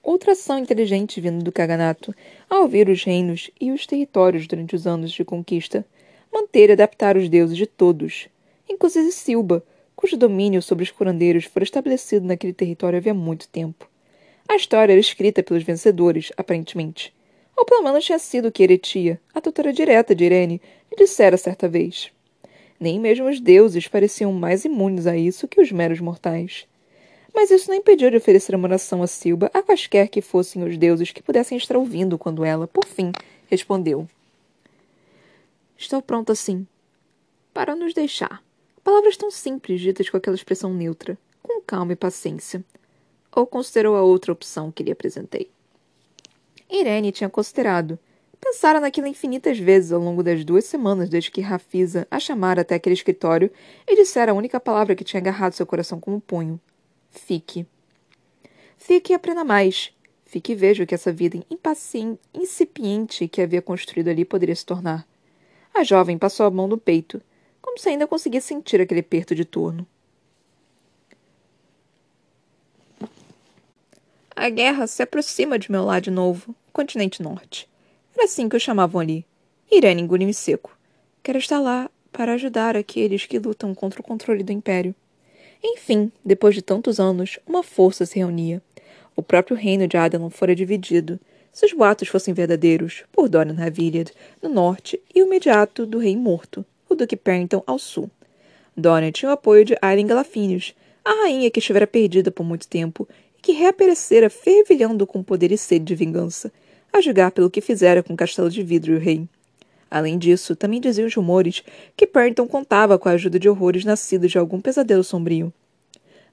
Outra 0.02 0.32
ação 0.32 0.58
inteligente 0.58 1.20
vindo 1.20 1.44
do 1.44 1.52
Kaganato, 1.52 2.12
ao 2.50 2.66
ver 2.66 2.88
os 2.88 3.04
reinos 3.04 3.50
e 3.60 3.70
os 3.70 3.86
territórios 3.86 4.48
durante 4.48 4.74
os 4.74 4.86
anos 4.86 5.12
de 5.12 5.24
conquista, 5.24 5.86
manter 6.32 6.70
e 6.70 6.72
adaptar 6.72 7.16
os 7.16 7.28
deuses 7.28 7.56
de 7.56 7.66
todos, 7.66 8.28
inclusive 8.68 9.12
Silba, 9.12 9.62
cujo 9.94 10.16
domínio 10.16 10.60
sobre 10.60 10.82
os 10.82 10.90
curandeiros 10.90 11.44
fora 11.44 11.62
estabelecido 11.62 12.26
naquele 12.26 12.52
território 12.52 12.96
havia 12.96 13.14
muito 13.14 13.46
tempo. 13.46 13.88
A 14.48 14.56
história 14.56 14.92
era 14.92 15.00
escrita 15.00 15.42
pelos 15.42 15.62
vencedores, 15.62 16.32
aparentemente. 16.36 17.14
Ou 17.56 17.64
pelo 17.64 17.82
menos 17.82 18.04
tinha 18.04 18.18
sido 18.18 18.50
que 18.50 18.62
Eretia, 18.62 19.20
a 19.34 19.40
tutora 19.40 19.72
direta 19.72 20.14
de 20.14 20.24
Irene, 20.24 20.60
lhe 20.90 20.96
dissera 20.96 21.36
certa 21.36 21.68
vez. 21.68 22.10
Nem 22.78 22.98
mesmo 22.98 23.28
os 23.28 23.40
deuses 23.40 23.86
pareciam 23.86 24.32
mais 24.32 24.64
imunes 24.64 25.06
a 25.06 25.16
isso 25.16 25.46
que 25.46 25.60
os 25.60 25.70
meros 25.70 26.00
mortais. 26.00 26.66
Mas 27.34 27.50
isso 27.50 27.70
não 27.70 27.76
impediu 27.76 28.10
de 28.10 28.16
oferecer 28.16 28.54
uma 28.54 28.66
oração 28.66 29.02
a 29.02 29.06
Silba 29.06 29.50
a 29.54 29.62
quaisquer 29.62 30.08
que 30.08 30.20
fossem 30.20 30.64
os 30.64 30.76
deuses 30.76 31.12
que 31.12 31.22
pudessem 31.22 31.56
estar 31.56 31.76
ouvindo 31.76 32.18
quando 32.18 32.44
ela, 32.44 32.66
por 32.66 32.84
fim, 32.84 33.12
respondeu. 33.48 34.08
Estou 35.78 36.02
pronta 36.02 36.34
sim. 36.34 36.66
Para 37.54 37.74
nos 37.74 37.94
deixar. 37.94 38.42
Palavras 38.84 39.16
tão 39.16 39.30
simples 39.30 39.80
ditas 39.80 40.10
com 40.10 40.16
aquela 40.16 40.36
expressão 40.36 40.74
neutra, 40.74 41.16
com 41.42 41.60
calma 41.60 41.92
e 41.92 41.96
paciência. 41.96 42.64
Ou 43.34 43.46
considerou 43.46 43.96
a 43.96 44.02
outra 44.02 44.32
opção 44.32 44.72
que 44.72 44.82
lhe 44.82 44.90
apresentei? 44.90 45.48
Irene 46.72 47.12
tinha 47.12 47.28
considerado, 47.28 47.98
Pensara 48.42 48.80
naquilo 48.80 49.06
infinitas 49.06 49.56
vezes 49.56 49.92
ao 49.92 50.00
longo 50.00 50.20
das 50.20 50.44
duas 50.44 50.64
semanas 50.64 51.08
desde 51.08 51.30
que 51.30 51.40
Rafisa 51.40 52.08
a 52.10 52.18
chamara 52.18 52.62
até 52.62 52.74
aquele 52.74 52.92
escritório 52.92 53.52
e 53.86 53.94
dissera 53.94 54.32
a 54.32 54.34
única 54.34 54.58
palavra 54.58 54.96
que 54.96 55.04
tinha 55.04 55.20
agarrado 55.20 55.52
seu 55.52 55.64
coração 55.64 56.00
como 56.00 56.16
um 56.16 56.20
punho. 56.20 56.60
Fique. 57.08 57.64
Fique 58.76 59.12
e 59.12 59.14
aprenda 59.14 59.44
mais. 59.44 59.92
Fique 60.24 60.52
e 60.52 60.54
veja 60.56 60.82
o 60.82 60.86
que 60.86 60.94
essa 60.94 61.12
vida 61.12 61.38
incipiente 62.34 63.28
que 63.28 63.40
havia 63.40 63.62
construído 63.62 64.08
ali 64.08 64.24
poderia 64.24 64.56
se 64.56 64.66
tornar. 64.66 65.06
A 65.72 65.84
jovem 65.84 66.18
passou 66.18 66.44
a 66.44 66.50
mão 66.50 66.66
no 66.66 66.76
peito, 66.76 67.22
como 67.60 67.78
se 67.78 67.90
ainda 67.90 68.08
conseguisse 68.08 68.48
sentir 68.48 68.80
aquele 68.80 69.00
aperto 69.00 69.36
de 69.36 69.44
torno. 69.44 69.86
A 74.34 74.48
guerra 74.48 74.88
se 74.88 75.00
aproxima 75.00 75.56
de 75.56 75.70
meu 75.70 75.84
lado 75.84 76.02
de 76.02 76.10
novo, 76.10 76.56
continente 76.72 77.22
norte. 77.22 77.68
Era 78.14 78.24
assim 78.24 78.48
que 78.48 78.56
o 78.56 78.60
chamavam 78.60 79.00
ali. 79.00 79.24
Irene 79.70 80.02
engoliu 80.02 80.32
seco. 80.32 80.76
Quero 81.22 81.38
estar 81.38 81.60
lá 81.60 81.90
para 82.12 82.34
ajudar 82.34 82.76
aqueles 82.76 83.26
que 83.26 83.38
lutam 83.38 83.74
contra 83.74 84.00
o 84.00 84.04
controle 84.04 84.42
do 84.42 84.52
Império. 84.52 84.94
Enfim, 85.62 86.10
depois 86.24 86.54
de 86.54 86.62
tantos 86.62 86.98
anos, 86.98 87.38
uma 87.46 87.62
força 87.62 88.04
se 88.04 88.18
reunia. 88.18 88.60
O 89.14 89.22
próprio 89.22 89.56
reino 89.56 89.86
de 89.86 89.96
Adelon 89.96 90.28
fora 90.28 90.54
dividido, 90.54 91.20
se 91.52 91.66
os 91.66 91.72
boatos 91.72 92.08
fossem 92.08 92.34
verdadeiros, 92.34 93.04
por 93.12 93.28
Dorian 93.28 93.56
Haviliad, 93.58 94.10
no 94.42 94.48
norte, 94.48 95.00
e 95.14 95.22
o 95.22 95.26
imediato 95.26 95.86
do 95.86 95.98
rei 95.98 96.16
morto, 96.16 96.64
o 96.88 96.94
Duque 96.94 97.16
Perrington, 97.16 97.62
ao 97.66 97.78
sul. 97.78 98.10
Dorian 98.76 99.12
tinha 99.12 99.30
o 99.30 99.34
apoio 99.34 99.64
de 99.64 99.76
Aileen 99.80 100.06
Galafinius, 100.06 100.74
a 101.04 101.10
rainha 101.24 101.50
que 101.50 101.58
estivera 101.58 101.86
perdida 101.86 102.30
por 102.30 102.44
muito 102.44 102.66
tempo 102.66 103.06
e 103.38 103.42
que 103.42 103.52
reaparecera 103.52 104.30
fervilhando 104.30 105.06
com 105.06 105.22
poder 105.22 105.52
e 105.52 105.58
sede 105.58 105.84
de 105.84 105.94
vingança, 105.94 106.50
a 106.92 107.00
julgar 107.00 107.30
pelo 107.30 107.50
que 107.50 107.60
fizera 107.60 108.02
com 108.02 108.14
o 108.14 108.16
castelo 108.16 108.50
de 108.50 108.62
vidro 108.62 108.92
e 108.92 108.96
o 108.96 109.00
rei. 109.00 109.28
Além 109.90 110.18
disso, 110.18 110.56
também 110.56 110.80
diziam 110.80 111.06
os 111.06 111.14
rumores 111.14 111.62
que 111.96 112.06
Perrington 112.06 112.46
contava 112.46 112.98
com 112.98 113.08
a 113.08 113.12
ajuda 113.12 113.38
de 113.38 113.48
horrores 113.48 113.84
nascidos 113.84 114.30
de 114.30 114.38
algum 114.38 114.60
pesadelo 114.60 115.04
sombrio. 115.04 115.52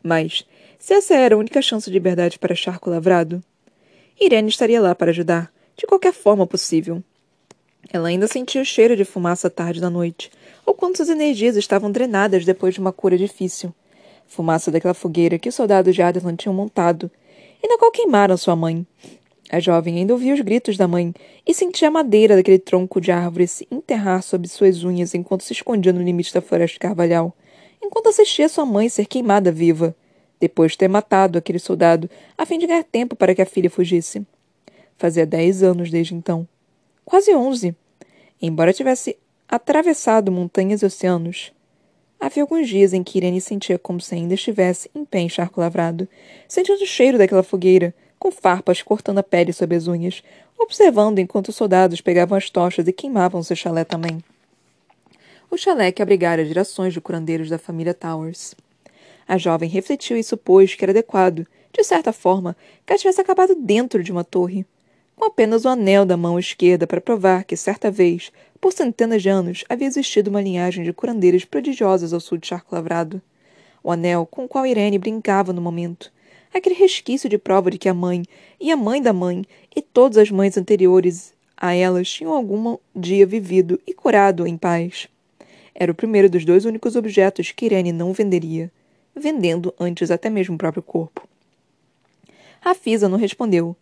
Mas, 0.01 0.45
se 0.77 0.93
essa 0.93 1.13
era 1.13 1.35
a 1.35 1.37
única 1.37 1.61
chance 1.61 1.89
de 1.89 1.93
liberdade 1.93 2.39
para 2.39 2.55
Charco 2.55 2.89
Lavrado, 2.89 3.43
Irene 4.19 4.49
estaria 4.49 4.79
lá 4.81 4.95
para 4.95 5.11
ajudar, 5.11 5.51
de 5.75 5.85
qualquer 5.85 6.13
forma 6.13 6.47
possível. 6.47 7.03
Ela 7.91 8.09
ainda 8.09 8.27
sentia 8.27 8.61
o 8.61 8.65
cheiro 8.65 8.95
de 8.95 9.03
fumaça 9.03 9.49
tarde 9.49 9.81
da 9.81 9.89
noite, 9.89 10.31
ou 10.65 10.73
quando 10.73 10.97
suas 10.97 11.09
energias 11.09 11.55
estavam 11.55 11.91
drenadas 11.91 12.45
depois 12.45 12.73
de 12.73 12.79
uma 12.79 12.93
cura 12.93 13.17
difícil. 13.17 13.73
Fumaça 14.27 14.71
daquela 14.71 14.93
fogueira 14.93 15.39
que 15.39 15.49
os 15.49 15.55
soldados 15.55 15.95
de 15.95 16.01
Adelan 16.01 16.35
tinham 16.35 16.53
montado, 16.53 17.11
e 17.61 17.67
na 17.67 17.77
qual 17.77 17.91
queimaram 17.91 18.37
sua 18.37 18.55
mãe, 18.55 18.85
a 19.51 19.59
jovem 19.59 19.97
ainda 19.97 20.13
ouvia 20.13 20.33
os 20.33 20.41
gritos 20.41 20.77
da 20.77 20.87
mãe 20.87 21.13
e 21.45 21.53
sentia 21.53 21.87
a 21.87 21.91
madeira 21.91 22.35
daquele 22.35 22.59
tronco 22.59 23.01
de 23.01 23.11
árvore 23.11 23.47
se 23.47 23.67
enterrar 23.71 24.21
sob 24.21 24.47
suas 24.47 24.83
unhas 24.83 25.15
enquanto 25.15 25.43
se 25.43 25.53
escondia 25.53 25.91
no 25.91 26.01
limite 26.01 26.33
da 26.33 26.41
floresta 26.41 26.75
de 26.75 26.79
carvalhal, 26.79 27.35
enquanto 27.81 28.09
assistia 28.09 28.47
sua 28.47 28.65
mãe 28.65 28.87
ser 28.87 29.07
queimada 29.07 29.51
viva, 29.51 29.95
depois 30.39 30.73
de 30.73 30.77
ter 30.77 30.87
matado 30.87 31.37
aquele 31.37 31.59
soldado 31.59 32.09
a 32.37 32.45
fim 32.45 32.59
de 32.59 32.67
ganhar 32.67 32.83
tempo 32.83 33.15
para 33.15 33.33
que 33.33 33.41
a 33.41 33.45
filha 33.45 33.69
fugisse. 33.69 34.25
Fazia 34.97 35.25
dez 35.25 35.63
anos 35.63 35.89
desde 35.89 36.13
então. 36.13 36.47
Quase 37.03 37.33
onze. 37.33 37.75
Embora 38.41 38.71
tivesse 38.71 39.17
atravessado 39.47 40.31
montanhas 40.31 40.81
e 40.81 40.85
oceanos, 40.85 41.51
Havia 42.21 42.43
alguns 42.43 42.67
dias 42.67 42.91
em 42.91 43.01
que 43.01 43.17
Irene 43.17 43.39
sentia 43.39 43.79
como 43.79 44.01
se 44.01 44.13
ainda 44.13 44.33
estivesse 44.33 44.91
em 44.93 45.05
pé 45.05 45.19
em 45.19 45.29
charco 45.29 45.61
lavrado, 45.61 46.05
sentindo 46.49 46.83
o 46.83 46.85
cheiro 46.85 47.17
daquela 47.17 47.41
fogueira, 47.41 47.95
com 48.19 48.31
farpas 48.31 48.81
cortando 48.81 49.19
a 49.19 49.23
pele 49.23 49.53
sob 49.53 49.73
as 49.75 49.87
unhas, 49.87 50.21
observando 50.59 51.19
enquanto 51.19 51.47
os 51.47 51.55
soldados 51.55 52.01
pegavam 52.01 52.37
as 52.37 52.49
tochas 52.49 52.85
e 52.87 52.91
queimavam 52.91 53.41
seu 53.41 53.55
chalé 53.55 53.85
também. 53.85 54.21
O 55.49 55.57
chalé 55.57 55.91
que 55.91 56.01
abrigara 56.01 56.45
gerações 56.45 56.93
de 56.93 57.01
curandeiros 57.01 57.49
da 57.49 57.57
família 57.57 57.93
Towers. 57.93 58.53
A 59.27 59.37
jovem 59.37 59.69
refletiu 59.69 60.17
e 60.17 60.23
supôs 60.23 60.75
que 60.75 60.83
era 60.83 60.91
adequado, 60.91 61.47
de 61.71 61.83
certa 61.83 62.11
forma, 62.11 62.55
que 62.85 62.91
ela 62.91 62.99
tivesse 62.99 63.21
acabado 63.21 63.55
dentro 63.55 64.03
de 64.03 64.11
uma 64.11 64.23
torre, 64.23 64.65
com 65.15 65.25
apenas 65.25 65.65
o 65.65 65.69
anel 65.69 66.05
da 66.05 66.17
mão 66.17 66.37
esquerda 66.37 66.85
para 66.85 67.01
provar 67.01 67.43
que, 67.43 67.55
certa 67.55 67.89
vez, 67.89 68.31
por 68.59 68.73
centenas 68.73 69.21
de 69.21 69.29
anos, 69.29 69.63
havia 69.69 69.87
existido 69.87 70.29
uma 70.29 70.41
linhagem 70.41 70.83
de 70.83 70.93
curandeiras 70.93 71.45
prodigiosas 71.45 72.13
ao 72.13 72.19
sul 72.19 72.37
de 72.37 72.47
Charco 72.47 72.75
Lavrado. 72.75 73.21
O 73.83 73.91
anel 73.91 74.25
com 74.25 74.45
o 74.45 74.47
qual 74.47 74.65
Irene 74.65 74.97
brincava 74.97 75.53
no 75.53 75.61
momento, 75.61 76.11
aquele 76.53 76.75
resquício 76.75 77.29
de 77.29 77.37
prova 77.37 77.69
de 77.69 77.77
que 77.77 77.89
a 77.89 77.93
mãe, 77.93 78.23
e 78.59 78.71
a 78.71 78.77
mãe 78.77 79.01
da 79.01 79.13
mãe, 79.13 79.45
e 79.75 79.81
todas 79.81 80.17
as 80.17 80.31
mães 80.31 80.57
anteriores 80.57 81.33
a 81.55 81.73
elas 81.73 82.09
tinham 82.09 82.33
algum 82.33 82.77
dia 82.95 83.25
vivido 83.25 83.79
e 83.85 83.93
curado 83.93 84.47
em 84.47 84.57
paz. 84.57 85.07
Era 85.75 85.91
o 85.91 85.95
primeiro 85.95 86.29
dos 86.29 86.45
dois 86.45 86.65
únicos 86.65 86.95
objetos 86.95 87.51
que 87.51 87.65
Irene 87.65 87.91
não 87.91 88.13
venderia, 88.13 88.71
vendendo 89.15 89.73
antes 89.79 90.09
até 90.09 90.29
mesmo 90.29 90.55
o 90.55 90.57
próprio 90.57 90.81
corpo. 90.83 91.27
Rafisa 92.61 93.07
não 93.07 93.17
respondeu. 93.17 93.75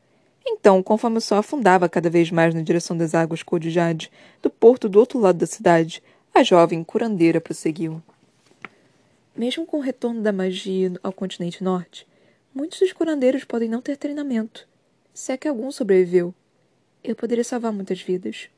Então, 0.46 0.82
conforme 0.82 1.18
o 1.18 1.22
sol 1.22 1.40
afundava 1.40 1.90
cada 1.90 2.10
vez 2.10 2.32
mais 2.32 2.54
na 2.54 2.62
direção 2.62 2.98
das 2.98 3.14
águas 3.14 3.44
cor 3.44 3.60
de 3.60 3.70
jade, 3.70 4.12
do 4.42 4.50
porto 4.50 4.88
do 4.88 5.00
outro 5.00 5.20
lado 5.20 5.38
da 5.38 5.46
cidade, 5.46 6.02
a 6.34 6.44
jovem 6.44 6.84
curandeira 6.84 7.42
prosseguiu. 7.42 8.02
Mesmo 9.36 9.66
com 9.66 9.78
o 9.78 9.82
retorno 9.82 10.22
da 10.22 10.32
magia 10.32 10.94
ao 11.04 11.12
continente 11.12 11.64
norte, 11.64 12.08
Muitos 12.58 12.80
dos 12.80 12.92
curandeiros 12.92 13.44
podem 13.44 13.70
não 13.70 13.84
ter 13.84 13.98
treinamento. 13.98 14.68
Se 15.14 15.32
é 15.32 15.38
que 15.38 15.48
algum 15.48 15.70
sobreviveu. 15.70 16.34
Eu 17.04 17.16
poderia 17.16 17.44
salvar 17.44 17.72
muitas 17.72 18.02
vidas. 18.02 18.50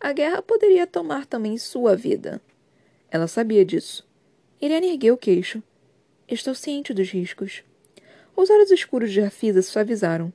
A 0.00 0.12
guerra 0.12 0.42
poderia 0.42 0.84
tomar 0.84 1.26
também 1.26 1.56
sua 1.56 1.94
vida. 1.94 2.40
Ela 3.08 3.28
sabia 3.28 3.64
disso. 3.64 4.04
Irene 4.60 4.88
ergueu 4.88 5.14
o 5.14 5.16
queixo. 5.16 5.62
Estou 6.26 6.56
ciente 6.56 6.92
dos 6.92 7.08
riscos. 7.10 7.62
Os 8.34 8.50
olhos 8.50 8.72
escuros 8.72 9.12
de 9.12 9.20
Rafisa 9.20 9.62
suavizaram. 9.62 10.32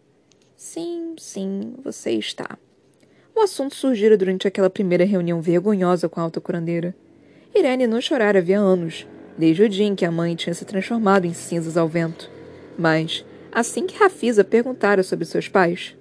Sim, 0.56 1.16
sim, 1.18 1.75
você 1.84 2.12
está. 2.12 2.58
O 3.36 3.42
assunto 3.42 3.75
surgira 3.75 4.18
durante 4.18 4.48
aquela 4.48 4.70
primeira 4.70 5.04
reunião 5.04 5.42
vergonhosa 5.42 6.08
com 6.08 6.22
a 6.22 6.24
alta 6.24 6.40
curandeira. 6.40 6.96
Irene 7.54 7.88
não 7.88 8.00
chorara 8.00 8.40
havia 8.40 8.58
anos, 8.58 9.06
desde 9.38 9.64
o 9.64 9.70
dia 9.70 9.86
em 9.86 9.96
que 9.96 10.06
a 10.06 10.12
mãe 10.12 10.34
tinha 10.34 10.54
se 10.54 10.64
transformado 10.64 11.25
em 11.25 11.34
cinzas 11.34 11.75
ao 11.75 11.90
vento. 11.90 12.34
Mas, 12.77 13.25
assim 13.51 13.86
que 13.86 13.98
Rafisa 13.98 14.44
perguntara 14.44 15.03
sobre 15.03 15.25
seus 15.25 15.48
pais, 15.48 15.96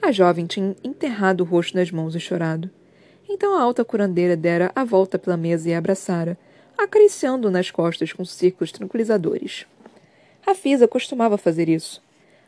a 0.00 0.10
jovem 0.10 0.46
tinha 0.46 0.74
enterrado 0.82 1.42
o 1.42 1.46
rosto 1.46 1.76
nas 1.76 1.90
mãos 1.90 2.14
e 2.14 2.20
chorado. 2.20 2.68
Então 3.28 3.54
a 3.56 3.62
alta 3.62 3.84
curandeira 3.84 4.36
dera 4.36 4.70
a 4.74 4.84
volta 4.84 5.18
pela 5.18 5.36
mesa 5.36 5.70
e 5.70 5.74
a 5.74 5.78
abraçara, 5.78 6.36
acariciando-o 6.76 7.50
nas 7.50 7.70
costas 7.70 8.12
com 8.12 8.24
círculos 8.24 8.72
tranquilizadores. 8.72 9.64
Rafisa 10.44 10.88
costumava 10.88 11.38
fazer 11.38 11.68
isso. 11.68 12.02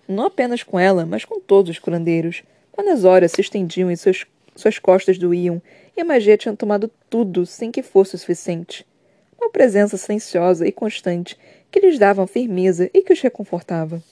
Não 0.06 0.26
apenas 0.26 0.62
com 0.62 0.78
ela, 0.78 1.06
mas 1.06 1.24
com 1.24 1.40
todos 1.40 1.70
os 1.70 1.78
curandeiros, 1.78 2.42
quando 2.72 2.88
as 2.88 3.04
horas 3.04 3.32
se 3.32 3.40
estendiam 3.40 3.90
e 3.90 3.96
seus, 3.96 4.26
suas 4.56 4.78
costas 4.78 5.16
doíam 5.16 5.62
e 5.96 6.00
a 6.00 6.04
magia 6.04 6.36
tinha 6.36 6.56
tomado 6.56 6.90
tudo 7.08 7.46
sem 7.46 7.70
que 7.70 7.82
fosse 7.82 8.16
o 8.16 8.18
suficiente. 8.18 8.84
Uma 9.44 9.50
presença 9.50 9.98
silenciosa 9.98 10.66
e 10.66 10.72
constante 10.72 11.36
que 11.70 11.78
lhes 11.78 11.98
davam 11.98 12.26
firmeza 12.26 12.88
e 12.94 13.02
que 13.02 13.12
os 13.12 13.20
reconfortava. 13.20 14.02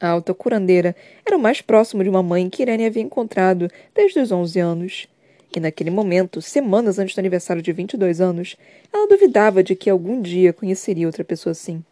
A 0.00 0.08
alta 0.08 0.34
curandeira 0.34 0.96
era 1.24 1.36
o 1.36 1.40
mais 1.40 1.60
próximo 1.60 2.02
de 2.02 2.10
uma 2.10 2.20
mãe 2.20 2.50
que 2.50 2.60
Irene 2.60 2.84
havia 2.84 3.00
encontrado 3.00 3.70
desde 3.94 4.18
os 4.18 4.32
onze 4.32 4.58
anos. 4.58 5.06
E 5.54 5.60
naquele 5.60 5.90
momento, 5.90 6.42
semanas 6.42 6.98
antes 6.98 7.14
do 7.14 7.20
aniversário 7.20 7.62
de 7.62 7.70
22 7.70 8.20
anos, 8.20 8.56
ela 8.92 9.06
duvidava 9.06 9.62
de 9.62 9.76
que 9.76 9.88
algum 9.88 10.20
dia 10.20 10.52
conheceria 10.52 11.06
outra 11.06 11.22
pessoa 11.22 11.52
assim. 11.52 11.84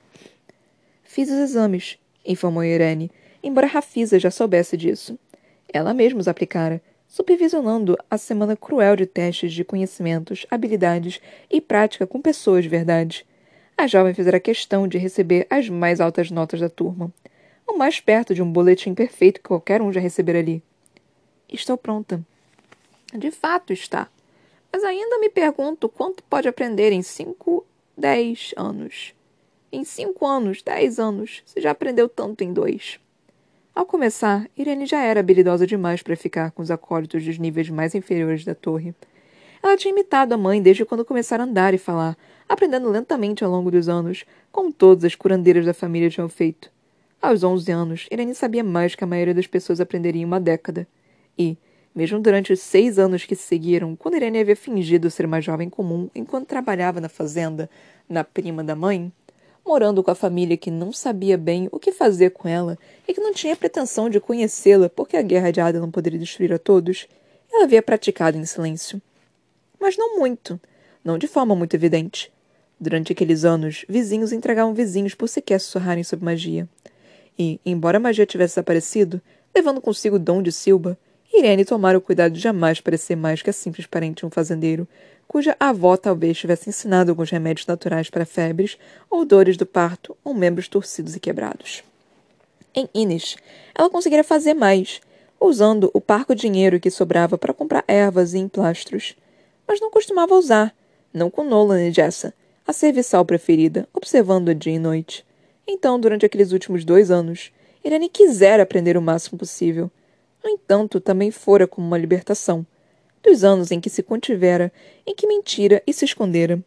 Fiz 1.04 1.30
os 1.30 1.38
exames, 1.38 1.96
informou 2.26 2.64
Irene, 2.64 3.08
embora 3.40 3.68
Rafisa 3.68 4.18
já 4.18 4.32
soubesse 4.32 4.76
disso. 4.76 5.16
Ela 5.72 5.94
mesma 5.94 6.18
os 6.18 6.26
aplicara, 6.26 6.82
supervisionando 7.08 7.96
a 8.10 8.18
semana 8.18 8.54
cruel 8.54 8.94
de 8.94 9.06
testes 9.06 9.52
de 9.54 9.64
conhecimentos, 9.64 10.46
habilidades 10.50 11.20
e 11.50 11.58
prática 11.58 12.06
com 12.06 12.20
pessoas 12.20 12.62
de 12.62 12.68
verdade. 12.68 13.26
A 13.76 13.86
jovem 13.86 14.12
fizera 14.12 14.38
questão 14.38 14.86
de 14.86 14.98
receber 14.98 15.46
as 15.48 15.70
mais 15.70 16.00
altas 16.00 16.30
notas 16.30 16.60
da 16.60 16.68
turma, 16.68 17.10
o 17.66 17.78
mais 17.78 17.98
perto 17.98 18.34
de 18.34 18.42
um 18.42 18.52
boletim 18.52 18.94
perfeito 18.94 19.40
que 19.40 19.48
qualquer 19.48 19.80
um 19.80 19.90
já 19.90 20.00
recebera 20.00 20.38
ali. 20.38 20.62
Estou 21.48 21.78
pronta, 21.78 22.22
de 23.14 23.30
fato 23.30 23.72
está. 23.72 24.08
Mas 24.70 24.84
ainda 24.84 25.18
me 25.18 25.30
pergunto 25.30 25.88
quanto 25.88 26.22
pode 26.24 26.46
aprender 26.46 26.92
em 26.92 27.00
cinco, 27.00 27.64
dez 27.96 28.52
anos. 28.54 29.14
Em 29.72 29.82
cinco 29.82 30.26
anos, 30.26 30.62
dez 30.62 30.98
anos, 30.98 31.42
se 31.46 31.58
já 31.60 31.70
aprendeu 31.70 32.06
tanto 32.06 32.44
em 32.44 32.52
dois. 32.52 33.00
Ao 33.78 33.86
começar, 33.86 34.50
Irene 34.56 34.86
já 34.86 35.04
era 35.04 35.20
habilidosa 35.20 35.64
demais 35.64 36.02
para 36.02 36.16
ficar 36.16 36.50
com 36.50 36.60
os 36.60 36.68
acólitos 36.68 37.24
dos 37.24 37.38
níveis 37.38 37.70
mais 37.70 37.94
inferiores 37.94 38.44
da 38.44 38.52
torre. 38.52 38.92
Ela 39.62 39.76
tinha 39.76 39.92
imitado 39.92 40.34
a 40.34 40.36
mãe 40.36 40.60
desde 40.60 40.84
quando 40.84 41.04
começara 41.04 41.44
a 41.44 41.46
andar 41.46 41.72
e 41.72 41.78
falar, 41.78 42.18
aprendendo 42.48 42.90
lentamente 42.90 43.44
ao 43.44 43.50
longo 43.52 43.70
dos 43.70 43.88
anos, 43.88 44.24
como 44.50 44.72
todas 44.72 45.04
as 45.04 45.14
curandeiras 45.14 45.64
da 45.64 45.72
família 45.72 46.10
tinham 46.10 46.28
feito. 46.28 46.72
Aos 47.22 47.44
onze 47.44 47.70
anos, 47.70 48.08
Irene 48.10 48.34
sabia 48.34 48.64
mais 48.64 48.96
que 48.96 49.04
a 49.04 49.06
maioria 49.06 49.32
das 49.32 49.46
pessoas 49.46 49.80
aprenderia 49.80 50.22
em 50.22 50.24
uma 50.24 50.40
década. 50.40 50.84
E, 51.38 51.56
mesmo 51.94 52.18
durante 52.18 52.52
os 52.52 52.58
seis 52.58 52.98
anos 52.98 53.24
que 53.26 53.36
se 53.36 53.42
seguiram, 53.44 53.94
quando 53.94 54.16
Irene 54.16 54.40
havia 54.40 54.56
fingido 54.56 55.08
ser 55.08 55.24
uma 55.24 55.40
jovem 55.40 55.70
comum 55.70 56.10
enquanto 56.16 56.48
trabalhava 56.48 57.00
na 57.00 57.08
fazenda, 57.08 57.70
na 58.08 58.24
prima 58.24 58.64
da 58.64 58.74
mãe, 58.74 59.12
morando 59.68 60.02
com 60.02 60.10
a 60.10 60.14
família 60.14 60.56
que 60.56 60.70
não 60.70 60.94
sabia 60.94 61.36
bem 61.36 61.68
o 61.70 61.78
que 61.78 61.92
fazer 61.92 62.30
com 62.30 62.48
ela 62.48 62.78
e 63.06 63.12
que 63.12 63.20
não 63.20 63.34
tinha 63.34 63.54
pretensão 63.54 64.08
de 64.08 64.18
conhecê-la 64.18 64.88
porque 64.88 65.14
a 65.14 65.20
guerra 65.20 65.50
de 65.50 65.60
não 65.78 65.90
poderia 65.90 66.18
destruir 66.18 66.54
a 66.54 66.58
todos, 66.58 67.06
ela 67.52 67.64
havia 67.64 67.82
praticado 67.82 68.38
em 68.38 68.46
silêncio. 68.46 69.00
Mas 69.78 69.98
não 69.98 70.18
muito, 70.18 70.58
não 71.04 71.18
de 71.18 71.28
forma 71.28 71.54
muito 71.54 71.74
evidente. 71.74 72.32
Durante 72.80 73.12
aqueles 73.12 73.44
anos, 73.44 73.84
vizinhos 73.86 74.32
entregavam 74.32 74.72
vizinhos 74.72 75.14
por 75.14 75.28
sequer 75.28 75.60
sussurrarem 75.60 76.02
sobre 76.02 76.24
magia. 76.24 76.66
E, 77.38 77.60
embora 77.64 77.98
a 77.98 78.00
magia 78.00 78.24
tivesse 78.24 78.54
desaparecido, 78.54 79.20
levando 79.54 79.82
consigo 79.82 80.16
o 80.16 80.18
dom 80.18 80.42
de 80.42 80.50
Silba, 80.50 80.96
Irene 81.32 81.66
tomara 81.66 81.98
o 81.98 82.00
cuidado 82.00 82.32
de 82.32 82.40
jamais 82.40 82.80
parecer 82.80 83.16
mais 83.16 83.42
que 83.42 83.50
a 83.50 83.52
simples 83.52 83.86
parente 83.86 84.20
de 84.20 84.26
um 84.26 84.30
fazendeiro, 84.30 84.88
cuja 85.28 85.54
avó 85.60 85.94
talvez 85.98 86.38
tivesse 86.38 86.70
ensinado 86.70 87.10
alguns 87.10 87.30
remédios 87.30 87.66
naturais 87.66 88.08
para 88.08 88.24
febres 88.24 88.78
ou 89.10 89.26
dores 89.26 89.58
do 89.58 89.66
parto 89.66 90.16
ou 90.24 90.32
membros 90.32 90.66
torcidos 90.66 91.14
e 91.14 91.20
quebrados. 91.20 91.84
Em 92.74 92.88
Ines, 92.94 93.36
ela 93.74 93.90
conseguira 93.90 94.24
fazer 94.24 94.54
mais, 94.54 95.02
usando 95.38 95.90
o 95.92 96.00
parco 96.00 96.34
dinheiro 96.34 96.80
que 96.80 96.90
sobrava 96.90 97.36
para 97.36 97.52
comprar 97.52 97.84
ervas 97.86 98.32
e 98.32 98.38
emplastros. 98.38 99.14
Mas 99.66 99.80
não 99.80 99.90
costumava 99.90 100.34
usar, 100.34 100.74
não 101.12 101.30
com 101.30 101.44
Nolan 101.44 101.86
e 101.86 101.92
Jessa, 101.92 102.32
a 102.66 102.72
serviçal 102.72 103.24
preferida, 103.24 103.86
observando-a 103.92 104.54
dia 104.54 104.74
e 104.74 104.78
noite. 104.78 105.26
Então, 105.66 106.00
durante 106.00 106.24
aqueles 106.24 106.52
últimos 106.52 106.84
dois 106.84 107.10
anos, 107.10 107.52
Irene 107.84 108.08
quisera 108.08 108.62
aprender 108.62 108.96
o 108.96 109.02
máximo 109.02 109.38
possível, 109.38 109.90
no 110.42 110.48
entanto, 110.48 111.00
também 111.00 111.30
fora 111.30 111.66
como 111.66 111.86
uma 111.86 111.98
libertação 111.98 112.66
dos 113.22 113.44
anos 113.44 113.70
em 113.70 113.80
que 113.80 113.90
se 113.90 114.02
contivera, 114.02 114.72
em 115.06 115.14
que 115.14 115.26
mentira 115.26 115.82
e 115.86 115.92
se 115.92 116.04
escondera. 116.04 116.62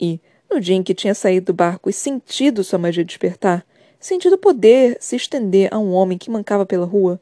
E, 0.00 0.20
no 0.50 0.60
dia 0.60 0.74
em 0.74 0.82
que 0.82 0.94
tinha 0.94 1.14
saído 1.14 1.46
do 1.46 1.54
barco 1.54 1.88
e 1.88 1.92
sentido 1.92 2.64
sua 2.64 2.78
magia 2.78 3.04
despertar, 3.04 3.64
sentido 3.98 4.38
poder 4.38 4.96
se 5.00 5.16
estender 5.16 5.72
a 5.72 5.78
um 5.78 5.92
homem 5.92 6.18
que 6.18 6.30
mancava 6.30 6.64
pela 6.66 6.86
rua, 6.86 7.20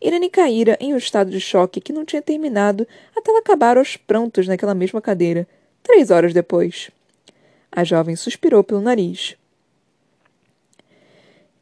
Irene 0.00 0.28
caíra 0.28 0.76
em 0.78 0.92
um 0.92 0.96
estado 0.96 1.30
de 1.30 1.40
choque 1.40 1.80
que 1.80 1.92
não 1.92 2.04
tinha 2.04 2.20
terminado 2.20 2.86
até 3.16 3.30
ela 3.30 3.40
acabar 3.40 3.78
aos 3.78 3.96
prantos 3.96 4.46
naquela 4.46 4.74
mesma 4.74 5.00
cadeira, 5.00 5.48
três 5.82 6.10
horas 6.10 6.34
depois. 6.34 6.90
A 7.72 7.82
jovem 7.82 8.14
suspirou 8.14 8.62
pelo 8.62 8.80
nariz. 8.80 9.36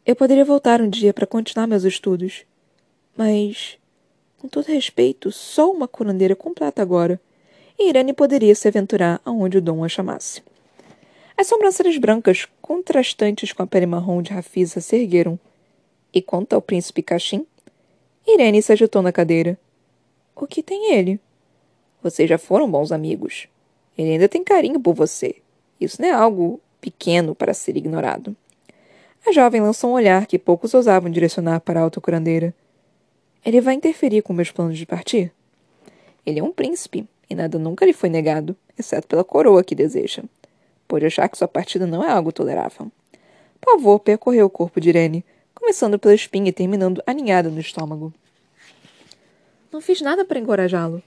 Eu 0.05 0.15
poderia 0.15 0.45
voltar 0.45 0.81
um 0.81 0.89
dia 0.89 1.15
para 1.15 1.27
continuar 1.27 1.67
meus 1.67 1.85
estudos, 1.85 2.45
mas, 3.17 3.79
com 4.45 4.49
todo 4.49 4.67
respeito, 4.67 5.33
só 5.33 5.73
uma 5.73 5.89
curandeira 5.89 6.37
completa 6.37 6.83
agora, 6.83 7.19
e 7.79 7.89
Irene 7.89 8.13
poderia 8.13 8.55
se 8.55 8.69
aventurar 8.69 9.19
aonde 9.25 9.57
o 9.57 9.63
dom 9.63 9.83
a 9.83 9.89
chamasse. 9.89 10.43
As 11.35 11.47
sobrancelhas 11.47 11.97
brancas, 11.97 12.47
contrastantes 12.61 13.55
com 13.55 13.63
a 13.63 13.67
pele 13.67 13.87
marrom 13.87 14.21
de 14.21 14.35
Rafisa, 14.35 14.83
se 14.83 14.97
ergueram. 14.97 15.41
E 16.13 16.21
quanto 16.21 16.53
ao 16.53 16.61
príncipe 16.61 17.03
Cachim? 17.03 17.47
Irene 18.29 18.61
se 18.61 18.71
agitou 18.71 19.01
na 19.01 19.11
cadeira. 19.11 19.59
O 20.37 20.47
que 20.47 20.63
tem 20.63 20.93
ele? 20.93 21.19
Vocês 22.03 22.29
já 22.29 22.37
foram 22.37 22.71
bons 22.71 22.93
amigos. 22.93 23.49
Ele 23.97 24.11
ainda 24.11 24.29
tem 24.29 24.45
carinho 24.45 24.79
por 24.79 24.95
você. 24.95 25.37
Isso 25.81 26.03
não 26.03 26.09
é 26.09 26.13
algo 26.13 26.61
pequeno 26.83 27.35
para 27.35 27.55
ser 27.55 27.79
ignorado. 27.79 28.37
A 29.27 29.33
jovem 29.33 29.63
lançou 29.63 29.89
um 29.89 29.95
olhar 29.95 30.27
que 30.27 30.39
poucos 30.39 30.75
ousavam 30.75 31.11
direcionar 31.11 31.61
para 31.61 31.81
a 31.81 31.83
autocurandeira. 31.83 32.55
Ele 33.45 33.61
vai 33.61 33.75
interferir 33.75 34.23
com 34.23 34.33
meus 34.33 34.51
planos 34.51 34.79
de 34.79 34.87
partir? 34.87 35.31
Ele 36.25 36.41
é 36.41 36.43
um 36.43 36.51
príncipe, 36.51 37.07
e 37.29 37.35
nada 37.35 37.59
nunca 37.59 37.85
lhe 37.85 37.93
foi 37.93 38.09
negado, 38.09 38.57
exceto 38.79 39.07
pela 39.07 39.23
coroa 39.23 39.63
que 39.63 39.75
deseja. 39.75 40.23
Pode 40.89 41.05
achar 41.05 41.29
que 41.29 41.37
sua 41.37 41.47
partida 41.47 41.87
não 41.87 42.03
é 42.03 42.11
algo 42.11 42.33
tolerável. 42.33 42.91
Pavor 43.61 44.01
percorreu 44.01 44.47
o 44.47 44.51
corpo 44.51 44.81
de 44.81 44.89
Irene, 44.89 45.25
começando 45.55 45.99
pela 45.99 46.15
espinha 46.15 46.49
e 46.49 46.53
terminando 46.53 47.03
aninhada 47.07 47.51
no 47.51 47.61
estômago. 47.61 48.15
Não 49.71 49.81
fiz 49.81 50.01
nada 50.01 50.25
para 50.25 50.39
encorajá-lo. 50.39 51.03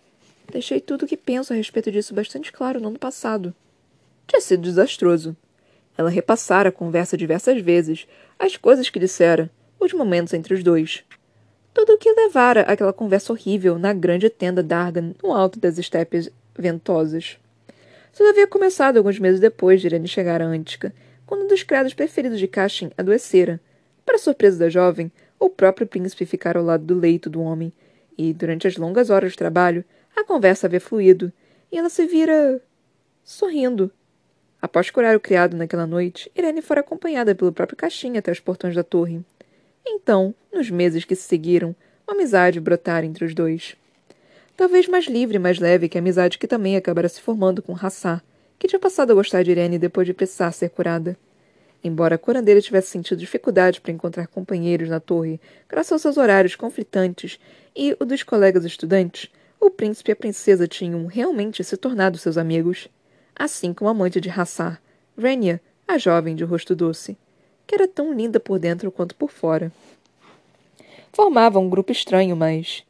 Deixei 0.52 0.80
tudo 0.80 1.06
o 1.06 1.08
que 1.08 1.18
penso 1.18 1.54
a 1.54 1.56
respeito 1.56 1.92
disso 1.92 2.14
bastante 2.14 2.52
claro 2.52 2.80
no 2.80 2.90
ano 2.90 3.00
passado. 3.00 3.54
Tinha 4.28 4.42
sido 4.42 4.62
desastroso. 4.62 5.36
Ela 5.98 6.10
repassara 6.12 6.70
a 6.70 6.72
conversa 6.72 7.18
diversas 7.18 7.60
vezes, 7.62 8.08
as 8.38 8.56
coisas 8.58 8.90
que 8.90 9.00
dissera, 9.00 9.50
os 9.80 9.92
momentos 9.94 10.34
entre 10.34 10.54
os 10.54 10.64
dois. 10.64 11.04
Tudo 11.78 11.94
o 11.94 11.98
que 12.00 12.12
levara 12.12 12.62
àquela 12.62 12.92
conversa 12.92 13.32
horrível 13.32 13.78
na 13.78 13.94
grande 13.94 14.32
tenda 14.32 14.64
d'Argan, 14.64 15.14
no 15.22 15.32
alto 15.32 15.60
das 15.60 15.78
estepes 15.78 16.28
ventosas. 16.58 17.38
Tudo 18.18 18.30
havia 18.30 18.48
começado 18.48 18.98
alguns 18.98 19.20
meses 19.20 19.40
depois 19.40 19.80
de 19.80 19.86
Irene 19.86 20.08
chegar 20.08 20.42
a 20.42 20.46
Antica, 20.48 20.92
quando 21.24 21.44
um 21.44 21.48
dos 21.48 21.62
criados 21.62 21.94
preferidos 21.94 22.40
de 22.40 22.48
Cashin 22.48 22.90
adoecera. 22.98 23.62
Para 24.04 24.18
surpresa 24.18 24.58
da 24.58 24.70
jovem, 24.70 25.12
o 25.40 25.52
próprio 25.52 25.86
príncipe 25.86 26.26
ficara 26.26 26.58
ao 26.58 26.66
lado 26.66 26.84
do 26.84 27.00
leito 27.00 27.30
do 27.30 27.44
homem, 27.44 27.72
e, 28.18 28.34
durante 28.34 28.66
as 28.66 28.76
longas 28.76 29.12
horas 29.12 29.34
de 29.34 29.38
trabalho, 29.38 29.86
a 30.16 30.24
conversa 30.24 30.66
havia 30.66 30.82
fluído, 30.82 31.32
e 31.72 31.78
ela 31.78 31.90
se 31.90 32.08
vira. 32.08 32.60
sorrindo. 33.24 33.92
Após 34.60 34.90
curar 34.90 35.16
o 35.16 35.20
criado 35.20 35.56
naquela 35.56 35.86
noite, 35.86 36.32
Irene 36.36 36.64
fora 36.64 36.80
acompanhada 36.80 37.36
pelo 37.36 37.54
próprio 37.54 37.78
Caixinha 37.78 38.18
até 38.18 38.32
os 38.32 38.40
portões 38.40 38.74
da 38.74 38.84
torre. 38.84 39.24
Então, 39.90 40.36
nos 40.54 40.70
meses 40.70 41.06
que 41.06 41.16
se 41.16 41.24
seguiram, 41.24 41.74
uma 42.06 42.14
amizade 42.14 42.60
brotara 42.60 43.06
entre 43.06 43.24
os 43.24 43.34
dois. 43.34 43.78
Talvez 44.56 44.86
mais 44.86 45.06
livre 45.06 45.38
e 45.38 45.40
mais 45.40 45.60
leve 45.60 45.88
que 45.88 45.98
a 45.98 46.02
amizade 46.02 46.38
que 46.38 46.48
também 46.48 46.76
acabara 46.76 47.08
se 47.08 47.22
formando 47.22 47.62
com 47.62 47.74
Hassá, 47.74 48.22
que 48.60 48.68
tinha 48.68 48.80
passado 48.80 49.12
a 49.12 49.16
gostar 49.16 49.44
de 49.44 49.52
Irene 49.52 49.80
depois 49.80 50.06
de 50.06 50.14
precisar 50.14 50.52
ser 50.52 50.70
curada. 50.72 51.18
Embora 51.82 52.16
a 52.16 52.18
curandeira 52.18 52.60
tivesse 52.60 52.90
sentido 52.90 53.20
dificuldade 53.20 53.80
para 53.80 53.94
encontrar 53.94 54.28
companheiros 54.28 54.90
na 54.90 55.00
torre, 55.00 55.40
graças 55.70 55.94
aos 55.94 56.02
seus 56.02 56.18
horários 56.18 56.56
conflitantes 56.56 57.40
e 57.74 57.96
o 57.98 58.04
dos 58.04 58.24
colegas 58.24 58.66
estudantes, 58.66 59.32
o 59.58 59.70
príncipe 59.70 60.12
e 60.12 60.14
a 60.14 60.16
princesa 60.18 60.68
tinham 60.68 61.06
realmente 61.06 61.64
se 61.64 61.78
tornado 61.78 62.18
seus 62.18 62.38
amigos. 62.38 62.90
Assim 63.36 63.74
como 63.74 63.88
a 63.88 63.92
amante 63.92 64.20
de 64.20 64.30
Hassá, 64.30 64.80
Renia, 65.18 65.62
a 65.88 65.98
jovem 65.98 66.36
de 66.36 66.44
rosto 66.44 66.76
doce 66.76 67.18
que 67.68 67.76
era 67.76 67.88
tão 67.88 68.14
linda 68.14 68.40
por 68.40 68.58
dentro 68.58 68.90
quanto 68.90 69.14
por 69.14 69.30
fora. 69.30 69.72
Formava 71.12 71.60
um 71.60 71.70
grupo 71.70 71.92
estranho, 71.92 72.36
mas. 72.36 72.84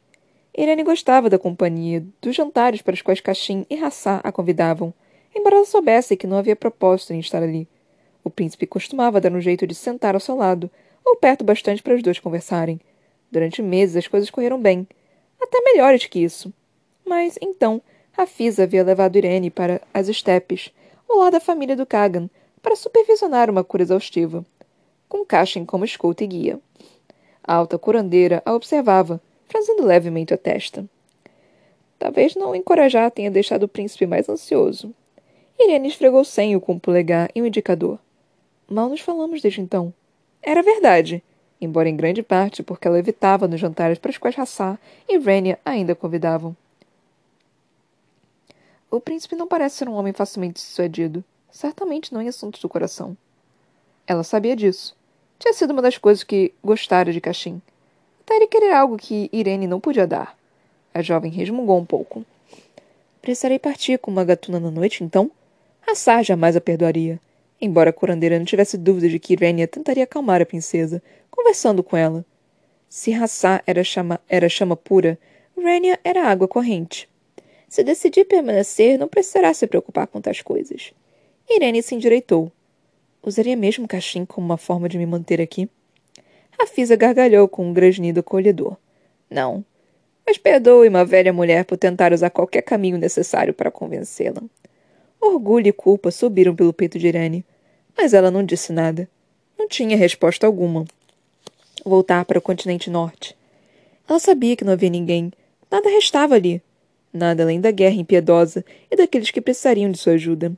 Irene 0.56 0.84
gostava 0.84 1.28
da 1.28 1.38
companhia, 1.38 2.04
dos 2.22 2.36
jantares 2.36 2.80
para 2.80 2.94
os 2.94 3.02
quais 3.02 3.20
Cachim 3.20 3.66
e 3.68 3.76
Hassá 3.76 4.20
a 4.22 4.30
convidavam, 4.30 4.94
embora 5.34 5.56
ela 5.56 5.64
soubesse 5.64 6.16
que 6.16 6.26
não 6.26 6.38
havia 6.38 6.54
propósito 6.54 7.12
em 7.12 7.18
estar 7.18 7.42
ali. 7.42 7.66
O 8.22 8.30
príncipe 8.30 8.66
costumava 8.66 9.20
dar 9.20 9.32
um 9.32 9.40
jeito 9.40 9.66
de 9.66 9.74
sentar 9.74 10.14
ao 10.14 10.20
seu 10.20 10.36
lado, 10.36 10.70
ou 11.04 11.16
perto 11.16 11.44
bastante 11.44 11.82
para 11.82 11.94
os 11.94 12.02
dois 12.02 12.20
conversarem. 12.20 12.80
Durante 13.30 13.62
meses 13.62 13.96
as 13.96 14.06
coisas 14.06 14.30
correram 14.30 14.60
bem, 14.60 14.86
até 15.40 15.60
melhores 15.60 16.06
que 16.06 16.22
isso. 16.22 16.52
Mas 17.04 17.38
então, 17.40 17.80
Rafisa 18.12 18.64
havia 18.64 18.84
levado 18.84 19.16
Irene 19.16 19.50
para 19.50 19.80
as 19.92 20.08
estepes, 20.08 20.72
ao 21.08 21.18
lado 21.18 21.32
da 21.32 21.40
família 21.40 21.76
do 21.76 21.86
Kagan, 21.86 22.28
para 22.60 22.76
supervisionar 22.76 23.48
uma 23.48 23.64
cura 23.64 23.82
exaustiva 23.82 24.44
com 25.08 25.24
Cashin 25.24 25.64
como 25.64 25.84
escolta 25.84 26.24
e 26.24 26.26
guia. 26.26 26.60
A 27.42 27.54
alta 27.54 27.78
curandeira 27.78 28.42
a 28.44 28.52
observava, 28.52 29.20
franzindo 29.46 29.84
levemente 29.84 30.34
a 30.34 30.36
testa. 30.36 30.84
Talvez 31.98 32.34
não 32.36 32.54
encorajar 32.54 33.10
tenha 33.10 33.30
deixado 33.30 33.64
o 33.64 33.68
príncipe 33.68 34.06
mais 34.06 34.28
ansioso. 34.28 34.94
Irene 35.58 35.88
esfregou 35.88 36.20
o 36.20 36.24
senho 36.24 36.60
com 36.60 36.74
o 36.74 36.80
polegar 36.80 37.30
e 37.34 37.42
o 37.42 37.46
indicador. 37.46 37.98
Mal 38.70 38.88
nos 38.88 39.00
falamos 39.00 39.40
desde 39.40 39.60
então. 39.60 39.92
Era 40.42 40.62
verdade, 40.62 41.22
embora 41.60 41.88
em 41.88 41.96
grande 41.96 42.22
parte 42.22 42.62
porque 42.62 42.86
ela 42.86 42.98
evitava 42.98 43.48
nos 43.48 43.58
jantares 43.58 43.98
para 43.98 44.10
os 44.10 44.18
quais 44.18 44.38
Hassar 44.38 44.78
e 45.08 45.18
Renia 45.18 45.58
ainda 45.64 45.94
convidavam. 45.94 46.56
O 48.90 49.00
príncipe 49.00 49.36
não 49.36 49.46
parece 49.46 49.76
ser 49.76 49.88
um 49.88 49.94
homem 49.94 50.12
facilmente 50.12 50.60
sucedido. 50.60 51.22
Certamente 51.50 52.12
não 52.12 52.22
em 52.22 52.28
assuntos 52.28 52.60
do 52.60 52.68
coração. 52.68 53.16
Ela 54.06 54.22
sabia 54.22 54.56
disso. 54.56 54.97
Tinha 55.38 55.52
sido 55.52 55.72
uma 55.72 55.82
das 55.82 55.96
coisas 55.96 56.24
que 56.24 56.52
gostara 56.62 57.12
de 57.12 57.20
Cachim. 57.20 57.62
Até 58.20 58.36
ele 58.36 58.46
querer 58.46 58.72
algo 58.72 58.96
que 58.96 59.28
Irene 59.32 59.66
não 59.66 59.80
podia 59.80 60.06
dar. 60.06 60.36
A 60.92 61.00
jovem 61.00 61.30
resmungou 61.30 61.78
um 61.78 61.84
pouco. 61.84 62.24
Precisarei 63.22 63.58
partir 63.58 63.98
com 63.98 64.10
uma 64.10 64.24
gatuna 64.24 64.58
na 64.58 64.70
noite, 64.70 65.04
então? 65.04 65.30
Assar 65.86 66.24
jamais 66.24 66.56
a 66.56 66.60
perdoaria. 66.60 67.20
Embora 67.60 67.90
a 67.90 67.92
curandeira 67.92 68.38
não 68.38 68.44
tivesse 68.44 68.76
dúvida 68.76 69.08
de 69.08 69.18
que 69.18 69.32
Irene 69.32 69.66
tentaria 69.66 70.04
acalmar 70.04 70.40
a 70.40 70.46
princesa, 70.46 71.02
conversando 71.30 71.82
com 71.82 71.96
ela. 71.96 72.24
Se 72.88 73.12
Hassá 73.12 73.62
era 73.66 73.84
chama, 73.84 74.20
era 74.28 74.48
chama 74.48 74.76
pura, 74.76 75.18
Renia 75.56 75.98
era 76.04 76.24
água 76.24 76.48
corrente. 76.48 77.08
Se 77.68 77.82
decidir 77.82 78.24
permanecer, 78.24 78.98
não 78.98 79.08
precisará 79.08 79.52
se 79.52 79.66
preocupar 79.66 80.06
com 80.06 80.20
tais 80.20 80.40
coisas. 80.40 80.92
Irene 81.48 81.82
se 81.82 81.94
endireitou. 81.94 82.50
Usaria 83.22 83.56
mesmo 83.56 83.86
cachim 83.88 84.24
como 84.24 84.46
uma 84.46 84.56
forma 84.56 84.88
de 84.88 84.96
me 84.96 85.06
manter 85.06 85.40
aqui? 85.40 85.68
Rafisa 86.58 86.96
gargalhou 86.96 87.48
com 87.48 87.68
um 87.68 87.72
grasnido 87.72 88.20
acolhedor. 88.20 88.76
Não. 89.30 89.64
Mas 90.26 90.38
perdoe 90.38 90.88
uma 90.88 91.04
velha 91.04 91.32
mulher 91.32 91.64
por 91.64 91.76
tentar 91.76 92.12
usar 92.12 92.30
qualquer 92.30 92.62
caminho 92.62 92.98
necessário 92.98 93.54
para 93.54 93.70
convencê-la. 93.70 94.42
Orgulho 95.20 95.68
e 95.68 95.72
culpa 95.72 96.10
subiram 96.10 96.54
pelo 96.54 96.72
peito 96.72 96.98
de 96.98 97.08
Irene, 97.08 97.44
mas 97.96 98.14
ela 98.14 98.30
não 98.30 98.42
disse 98.42 98.72
nada. 98.72 99.08
Não 99.58 99.68
tinha 99.68 99.96
resposta 99.96 100.46
alguma. 100.46 100.84
Voltar 101.84 102.24
para 102.24 102.38
o 102.38 102.42
continente 102.42 102.90
norte. 102.90 103.36
Ela 104.08 104.18
sabia 104.18 104.56
que 104.56 104.64
não 104.64 104.72
havia 104.72 104.90
ninguém. 104.90 105.32
Nada 105.70 105.88
restava 105.88 106.34
ali. 106.34 106.62
Nada 107.12 107.42
além 107.42 107.60
da 107.60 107.70
guerra 107.70 107.94
impiedosa 107.94 108.64
e 108.90 108.96
daqueles 108.96 109.30
que 109.30 109.40
precisariam 109.40 109.90
de 109.90 109.98
sua 109.98 110.14
ajuda. 110.14 110.52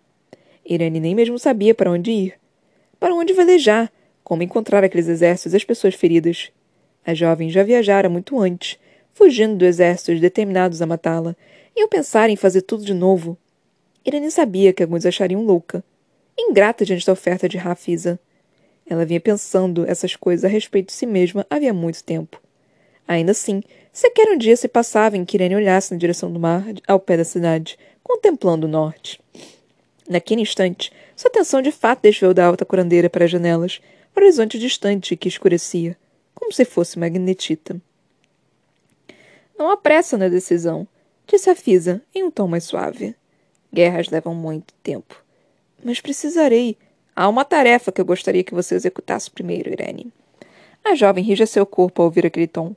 Irene 0.65 1.01
nem 1.01 1.15
mesmo 1.15 1.39
sabia 1.39 1.75
para 1.75 1.91
onde 1.91 2.11
ir. 2.11 2.40
Para 3.01 3.15
onde 3.15 3.33
velejar? 3.33 3.91
Como 4.23 4.43
encontrar 4.43 4.85
aqueles 4.85 5.09
exércitos 5.09 5.55
e 5.55 5.57
as 5.57 5.65
pessoas 5.65 5.95
feridas? 5.95 6.53
A 7.05 7.15
jovem 7.15 7.49
já 7.49 7.63
viajara 7.63 8.11
muito 8.11 8.39
antes, 8.39 8.79
fugindo 9.15 9.57
do 9.57 9.65
exército 9.65 10.21
determinados 10.21 10.83
a 10.83 10.87
matá-la, 10.87 11.35
e 11.75 11.81
ao 11.81 11.89
pensar 11.89 12.29
em 12.29 12.37
fazer 12.37 12.61
tudo 12.61 12.85
de 12.85 12.93
novo. 12.93 13.39
Irene 14.05 14.31
sabia 14.31 14.75
que 14.75 14.83
alguns 14.83 15.07
achariam 15.07 15.43
louca. 15.43 15.83
Ingrata 16.39 16.85
diante 16.85 17.07
da 17.07 17.13
oferta 17.15 17.49
de 17.49 17.57
Rafisa. 17.57 18.21
Ela 18.87 19.07
vinha 19.07 19.21
pensando 19.21 19.89
essas 19.89 20.15
coisas 20.15 20.45
a 20.45 20.49
respeito 20.49 20.89
de 20.89 20.93
si 20.93 21.07
mesma 21.07 21.47
havia 21.49 21.73
muito 21.73 22.05
tempo. 22.05 22.39
Ainda 23.09 23.33
assim, 23.33 23.63
sequer 23.93 24.29
um 24.29 24.37
dia 24.37 24.57
se 24.57 24.69
passava 24.69 25.17
em 25.17 25.25
que 25.25 25.39
Irene 25.39 25.57
olhasse 25.57 25.93
na 25.93 25.99
direção 25.99 26.31
do 26.31 26.39
mar, 26.39 26.65
ao 26.87 27.01
pé 27.01 27.17
da 27.17 27.25
cidade, 27.25 27.79
contemplando 28.03 28.67
o 28.67 28.71
norte. 28.71 29.19
Naquele 30.09 30.43
instante, 30.43 30.93
sua 31.21 31.29
atenção 31.29 31.61
de 31.61 31.71
fato 31.71 32.01
desviou 32.01 32.33
da 32.33 32.47
alta 32.47 32.65
curandeira 32.65 33.11
para 33.11 33.27
as 33.27 33.31
janelas, 33.31 33.79
para 34.15 34.23
o 34.23 34.25
horizonte 34.25 34.59
distante 34.59 35.15
que 35.15 35.29
escurecia, 35.29 35.95
como 36.35 36.51
se 36.51 36.65
fosse 36.65 36.99
magnetita. 36.99 37.79
Não 39.59 39.71
há 39.71 39.77
pressa 39.77 40.17
na 40.17 40.29
decisão, 40.29 40.89
disse 41.27 41.51
a 41.51 41.55
Fisa, 41.55 42.01
em 42.15 42.25
um 42.25 42.31
tom 42.31 42.49
mais 42.49 42.65
suave. 42.65 43.15
Guerras 43.71 44.09
levam 44.09 44.35
muito 44.35 44.73
tempo. 44.83 45.23
Mas 45.85 46.01
precisarei. 46.01 46.79
Há 47.15 47.29
uma 47.29 47.45
tarefa 47.45 47.93
que 47.93 48.01
eu 48.01 48.05
gostaria 48.07 48.43
que 48.43 48.55
você 48.55 48.75
executasse 48.75 49.31
primeiro, 49.31 49.71
Irene. 49.71 50.11
A 50.83 50.95
jovem 50.95 51.37
seu 51.47 51.67
corpo 51.67 52.01
ao 52.01 52.07
ouvir 52.07 52.25
aquele 52.25 52.47
tom. 52.47 52.75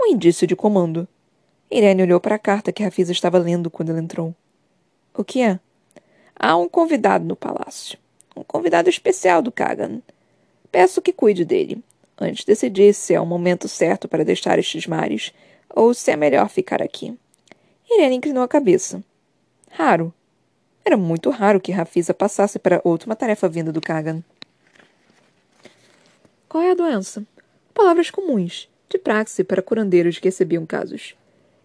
Um 0.00 0.06
indício 0.08 0.48
de 0.48 0.56
comando. 0.56 1.06
Irene 1.70 2.02
olhou 2.02 2.18
para 2.18 2.34
a 2.34 2.40
carta 2.40 2.72
que 2.72 2.82
Rafisa 2.82 3.12
estava 3.12 3.38
lendo 3.38 3.70
quando 3.70 3.90
ela 3.90 4.00
entrou. 4.00 4.34
O 5.16 5.22
que 5.22 5.40
é? 5.40 5.60
Há 6.36 6.56
um 6.56 6.68
convidado 6.68 7.24
no 7.24 7.36
palácio. 7.36 7.98
Um 8.36 8.42
convidado 8.42 8.88
especial 8.88 9.40
do 9.40 9.52
Kagan. 9.52 10.00
Peço 10.70 11.00
que 11.00 11.12
cuide 11.12 11.44
dele, 11.44 11.82
antes 12.20 12.40
de 12.40 12.46
decidir 12.46 12.92
se 12.94 13.14
é 13.14 13.20
o 13.20 13.26
momento 13.26 13.68
certo 13.68 14.08
para 14.08 14.24
deixar 14.24 14.58
estes 14.58 14.86
mares, 14.86 15.32
ou 15.70 15.94
se 15.94 16.10
é 16.10 16.16
melhor 16.16 16.48
ficar 16.48 16.82
aqui. 16.82 17.16
Irene 17.90 18.16
inclinou 18.16 18.42
a 18.42 18.48
cabeça. 18.48 19.02
Raro. 19.70 20.12
Era 20.84 20.96
muito 20.96 21.30
raro 21.30 21.60
que 21.60 21.72
Rafisa 21.72 22.12
passasse 22.12 22.58
para 22.58 22.80
outra 22.84 23.08
uma 23.08 23.16
tarefa 23.16 23.48
vinda 23.48 23.72
do 23.72 23.80
Kagan. 23.80 24.22
Qual 26.48 26.62
é 26.62 26.72
a 26.72 26.74
doença? 26.74 27.24
Palavras 27.72 28.10
comuns, 28.10 28.68
de 28.88 28.98
praxe 28.98 29.42
para 29.42 29.62
curandeiros 29.62 30.18
que 30.18 30.28
recebiam 30.28 30.66
casos. 30.66 31.16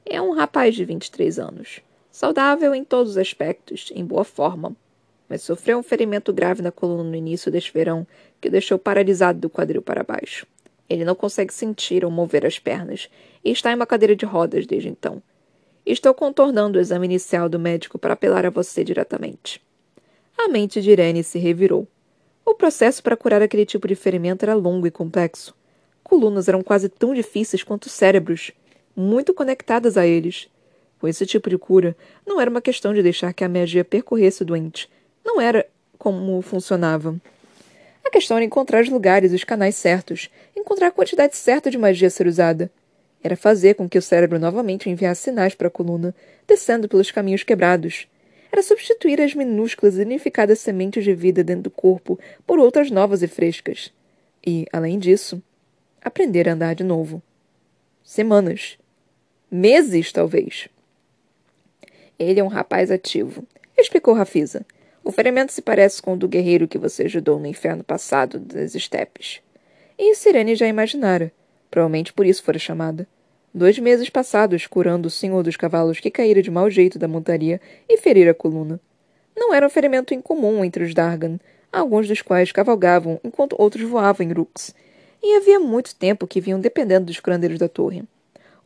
É 0.05 0.21
um 0.21 0.34
rapaz 0.34 0.73
de 0.73 0.86
23 0.86 1.38
anos. 1.38 1.82
Saudável 2.11 2.73
em 2.73 2.83
todos 2.83 3.11
os 3.11 3.17
aspectos, 3.17 3.91
em 3.93 4.03
boa 4.03 4.23
forma. 4.23 4.75
Mas 5.27 5.43
sofreu 5.43 5.77
um 5.77 5.83
ferimento 5.83 6.33
grave 6.33 6.61
na 6.61 6.71
coluna 6.71 7.03
no 7.03 7.15
início 7.15 7.51
deste 7.51 7.71
verão 7.71 8.05
que 8.41 8.47
o 8.47 8.51
deixou 8.51 8.79
paralisado 8.79 9.39
do 9.39 9.49
quadril 9.49 9.81
para 9.81 10.03
baixo. 10.03 10.47
Ele 10.89 11.05
não 11.05 11.13
consegue 11.13 11.53
sentir 11.53 12.03
ou 12.03 12.09
mover 12.09 12.45
as 12.45 12.57
pernas 12.57 13.09
e 13.45 13.51
está 13.51 13.71
em 13.71 13.75
uma 13.75 13.85
cadeira 13.85 14.15
de 14.15 14.25
rodas 14.25 14.65
desde 14.65 14.89
então. 14.89 15.21
Estou 15.85 16.13
contornando 16.13 16.77
o 16.77 16.81
exame 16.81 17.05
inicial 17.05 17.47
do 17.47 17.59
médico 17.59 17.99
para 17.99 18.13
apelar 18.13 18.45
a 18.45 18.49
você 18.49 18.83
diretamente. 18.83 19.61
A 20.37 20.47
mente 20.47 20.81
de 20.81 20.91
Irene 20.91 21.23
se 21.23 21.37
revirou. 21.37 21.87
O 22.45 22.55
processo 22.55 23.03
para 23.03 23.15
curar 23.15 23.41
aquele 23.41 23.65
tipo 23.65 23.87
de 23.87 23.95
ferimento 23.95 24.43
era 24.43 24.55
longo 24.55 24.87
e 24.87 24.91
complexo. 24.91 25.55
Colunas 26.03 26.47
eram 26.47 26.63
quase 26.63 26.89
tão 26.89 27.13
difíceis 27.13 27.61
quanto 27.61 27.87
cérebros, 27.87 28.51
muito 28.95 29.33
conectadas 29.33 29.95
a 29.95 30.07
eles. 30.07 30.49
Com 30.99 31.07
esse 31.07 31.25
tipo 31.25 31.49
de 31.49 31.57
cura, 31.57 31.95
não 32.27 32.41
era 32.41 32.49
uma 32.49 32.62
questão 32.62 32.93
de 32.93 33.01
deixar 33.01 33.33
que 33.33 33.43
a 33.43 33.49
magia 33.49 33.85
percorresse 33.85 34.43
o 34.43 34.45
doente. 34.45 34.89
Não 35.23 35.39
era 35.39 35.65
como 35.97 36.41
funcionava. 36.41 37.19
A 38.05 38.09
questão 38.09 38.38
era 38.38 38.45
encontrar 38.45 38.81
os 38.81 38.89
lugares 38.89 39.31
os 39.31 39.43
canais 39.43 39.75
certos, 39.75 40.29
encontrar 40.55 40.88
a 40.88 40.91
quantidade 40.91 41.38
certa 41.38 41.71
de 41.71 41.77
magia 41.77 42.07
a 42.07 42.12
ser 42.12 42.27
usada. 42.27 42.71
Era 43.23 43.35
fazer 43.35 43.75
com 43.75 43.88
que 43.88 43.97
o 43.97 44.01
cérebro 44.01 44.39
novamente 44.39 44.89
enviasse 44.89 45.23
sinais 45.23 45.53
para 45.53 45.67
a 45.67 45.71
coluna, 45.71 46.15
descendo 46.47 46.88
pelos 46.88 47.12
caminhos 47.12 47.43
quebrados. 47.43 48.07
Era 48.51 48.63
substituir 48.63 49.21
as 49.21 49.35
minúsculas 49.35 49.97
e 49.97 50.01
unificadas 50.01 50.59
sementes 50.59 51.03
de 51.03 51.13
vida 51.13 51.43
dentro 51.43 51.63
do 51.63 51.71
corpo 51.71 52.19
por 52.47 52.59
outras 52.59 52.89
novas 52.89 53.21
e 53.21 53.27
frescas. 53.27 53.93
E, 54.45 54.65
além 54.71 54.97
disso, 54.97 55.41
aprender 56.01 56.49
a 56.49 56.53
andar 56.53 56.73
de 56.73 56.83
novo. 56.83 57.21
Semanas. 58.03 58.77
Meses, 59.51 60.12
talvez. 60.12 60.67
Ele 62.19 62.41
é 62.41 62.43
um 62.43 62.47
rapaz 62.47 62.91
ativo, 62.91 63.45
explicou 63.77 64.13
Rafisa. 64.13 64.65
O 65.05 65.12
ferimento 65.12 65.53
se 65.53 65.62
parece 65.62 66.01
com 66.01 66.13
o 66.13 66.17
do 66.17 66.27
guerreiro 66.27 66.67
que 66.67 66.77
você 66.77 67.03
ajudou 67.03 67.39
no 67.39 67.47
inferno 67.47 67.82
passado 67.82 68.38
das 68.38 68.75
estepes. 68.75 69.39
E 69.97 70.13
Sirene 70.13 70.53
já 70.53 70.67
imaginara. 70.67 71.32
Provavelmente 71.71 72.12
por 72.12 72.25
isso 72.25 72.43
fora 72.43 72.60
chamada. 72.60 73.08
Dois 73.53 73.79
meses 73.79 74.10
passados 74.10 74.67
curando 74.67 75.08
o 75.08 75.12
senhor 75.12 75.41
dos 75.43 75.55
cavalos 75.55 76.01
que 76.01 76.12
caíra 76.12 76.41
de 76.41 76.51
mau 76.51 76.69
jeito 76.69 76.99
da 76.99 77.08
montaria 77.08 77.62
e 77.88 77.97
ferira 77.97 78.32
a 78.32 78.36
coluna. 78.36 78.82
Não 79.36 79.53
era 79.53 79.65
um 79.65 79.69
ferimento 79.69 80.13
incomum 80.13 80.65
entre 80.65 80.84
os 80.84 80.93
Dargan, 80.93 81.39
alguns 81.71 82.05
dos 82.05 82.21
quais 82.21 82.51
cavalgavam 82.51 83.19
enquanto 83.23 83.55
outros 83.58 83.88
voavam 83.88 84.27
em 84.27 84.34
Rux, 84.34 84.75
e 85.23 85.38
havia 85.38 85.60
muito 85.60 85.95
tempo 85.95 86.27
que 86.27 86.41
vinham 86.41 86.60
dependendo 86.60 87.05
dos 87.05 87.19
curandeiros 87.19 87.58
da 87.58 87.69
torre. 87.69 88.03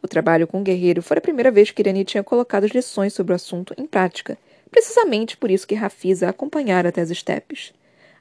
O 0.03 0.07
trabalho 0.07 0.45
com 0.45 0.59
o 0.59 0.63
guerreiro 0.63 1.01
foi 1.01 1.17
a 1.17 1.21
primeira 1.21 1.49
vez 1.49 1.71
que 1.71 1.81
Irani 1.81 2.03
tinha 2.03 2.21
colocado 2.21 2.65
as 2.65 2.71
lições 2.71 3.13
sobre 3.13 3.31
o 3.31 3.35
assunto 3.35 3.73
em 3.77 3.87
prática, 3.87 4.37
precisamente 4.69 5.37
por 5.37 5.49
isso 5.49 5.65
que 5.65 5.75
Rafisa 5.75 6.27
a 6.27 6.31
acompanhara 6.31 6.89
até 6.89 6.99
as 6.99 7.09
estepes. 7.09 7.73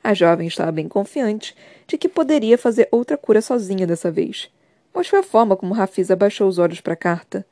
A 0.02 0.14
jovem 0.14 0.46
estava 0.46 0.70
bem 0.70 0.86
confiante 0.86 1.56
de 1.88 1.98
que 1.98 2.08
poderia 2.08 2.56
fazer 2.56 2.86
outra 2.92 3.16
cura 3.16 3.42
sozinha 3.42 3.84
dessa 3.84 4.12
vez. 4.12 4.48
Mas 4.94 5.08
foi 5.08 5.18
a 5.18 5.24
forma 5.24 5.56
como 5.56 5.74
Rafisa 5.74 6.12
abaixou 6.12 6.46
os 6.46 6.58
olhos 6.58 6.80
para 6.80 6.92
a 6.92 6.96
carta. 6.96 7.44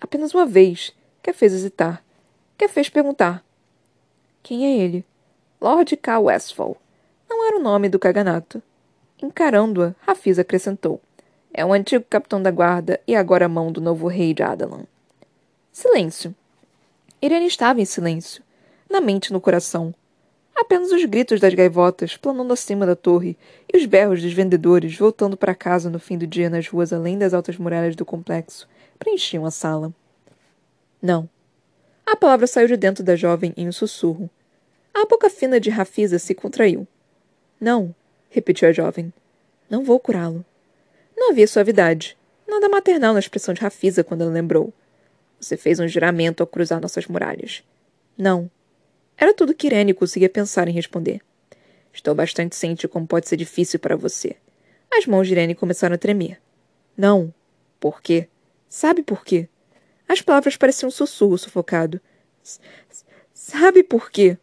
Apenas 0.00 0.34
uma 0.34 0.44
vez, 0.44 0.92
que 1.22 1.30
a 1.30 1.34
fez 1.34 1.52
hesitar, 1.52 2.02
que 2.56 2.64
a 2.64 2.68
fez 2.68 2.88
perguntar. 2.88 3.44
Quem 4.42 4.66
é 4.66 4.84
ele? 4.84 5.04
Lord 5.60 5.96
K. 5.96 6.18
Westfall. 6.18 6.76
Não 7.28 7.46
era 7.46 7.58
o 7.58 7.62
nome 7.62 7.88
do 7.88 7.98
caganato. 7.98 8.60
Encarando-a, 9.22 9.94
Rafisa 10.00 10.42
acrescentou. 10.42 11.00
É 11.58 11.64
um 11.64 11.72
antigo 11.72 12.04
capitão 12.08 12.40
da 12.40 12.52
guarda 12.52 13.00
e 13.04 13.16
agora 13.16 13.48
mão 13.48 13.72
do 13.72 13.80
novo 13.80 14.06
rei 14.06 14.32
de 14.32 14.44
Adalan. 14.44 14.84
Silêncio. 15.72 16.32
Irene 17.20 17.48
estava 17.48 17.80
em 17.80 17.84
silêncio, 17.84 18.44
na 18.88 19.00
mente 19.00 19.26
e 19.26 19.32
no 19.32 19.40
coração. 19.40 19.92
Apenas 20.54 20.92
os 20.92 21.04
gritos 21.04 21.40
das 21.40 21.52
gaivotas 21.54 22.16
planando 22.16 22.52
acima 22.52 22.86
da 22.86 22.94
torre 22.94 23.36
e 23.74 23.76
os 23.76 23.84
berros 23.86 24.22
dos 24.22 24.32
vendedores 24.32 24.96
voltando 24.96 25.36
para 25.36 25.52
casa 25.52 25.90
no 25.90 25.98
fim 25.98 26.16
do 26.16 26.28
dia 26.28 26.48
nas 26.48 26.68
ruas 26.68 26.92
além 26.92 27.18
das 27.18 27.34
altas 27.34 27.58
muralhas 27.58 27.96
do 27.96 28.04
complexo 28.04 28.68
preenchiam 28.96 29.44
a 29.44 29.50
sala. 29.50 29.92
Não, 31.02 31.28
A 32.06 32.14
palavra 32.14 32.46
saiu 32.46 32.68
de 32.68 32.76
dentro 32.76 33.02
da 33.02 33.16
jovem 33.16 33.52
em 33.56 33.66
um 33.66 33.72
sussurro. 33.72 34.30
A 34.94 35.04
boca 35.06 35.28
fina 35.28 35.58
de 35.58 35.70
Rafisa 35.70 36.20
se 36.20 36.36
contraiu. 36.36 36.86
Não, 37.60 37.92
repetiu 38.30 38.68
a 38.68 38.72
jovem. 38.72 39.12
Não 39.68 39.82
vou 39.82 39.98
curá-lo. 39.98 40.44
Não 41.18 41.32
havia 41.32 41.48
suavidade, 41.48 42.16
nada 42.46 42.68
maternal 42.68 43.12
na 43.12 43.18
expressão 43.18 43.52
de 43.52 43.60
Rafisa 43.60 44.04
quando 44.04 44.22
ela 44.22 44.30
lembrou. 44.30 44.72
Você 45.40 45.56
fez 45.56 45.80
um 45.80 45.88
juramento 45.88 46.44
ao 46.44 46.46
cruzar 46.46 46.80
nossas 46.80 47.08
muralhas. 47.08 47.64
Não. 48.16 48.48
Era 49.16 49.34
tudo 49.34 49.52
que 49.52 49.66
Irene 49.66 49.92
conseguia 49.92 50.28
pensar 50.28 50.68
em 50.68 50.72
responder. 50.72 51.20
Estou 51.92 52.14
bastante 52.14 52.54
ciente 52.54 52.86
como 52.86 53.04
pode 53.04 53.28
ser 53.28 53.36
difícil 53.36 53.80
para 53.80 53.96
você. 53.96 54.36
As 54.92 55.06
mãos 55.06 55.26
de 55.26 55.32
Irene 55.32 55.56
começaram 55.56 55.96
a 55.96 55.98
tremer. 55.98 56.40
Não. 56.96 57.34
Por 57.80 58.00
quê? 58.00 58.28
Sabe 58.68 59.02
por 59.02 59.24
quê? 59.24 59.48
As 60.08 60.22
palavras 60.22 60.56
pareciam 60.56 60.86
um 60.86 60.92
sussurro 60.92 61.36
sufocado. 61.36 62.00
Sabe 63.34 63.82
por 63.82 64.08
quê? 64.08 64.38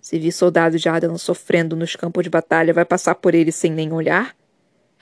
Se 0.00 0.20
vi 0.20 0.30
soldados 0.30 0.80
de 0.80 0.88
Adelan 0.88 1.18
sofrendo 1.18 1.74
nos 1.74 1.96
campos 1.96 2.22
de 2.22 2.30
batalha, 2.30 2.72
vai 2.72 2.84
passar 2.84 3.16
por 3.16 3.34
eles 3.34 3.56
sem 3.56 3.72
nem 3.72 3.92
olhar? 3.92 4.36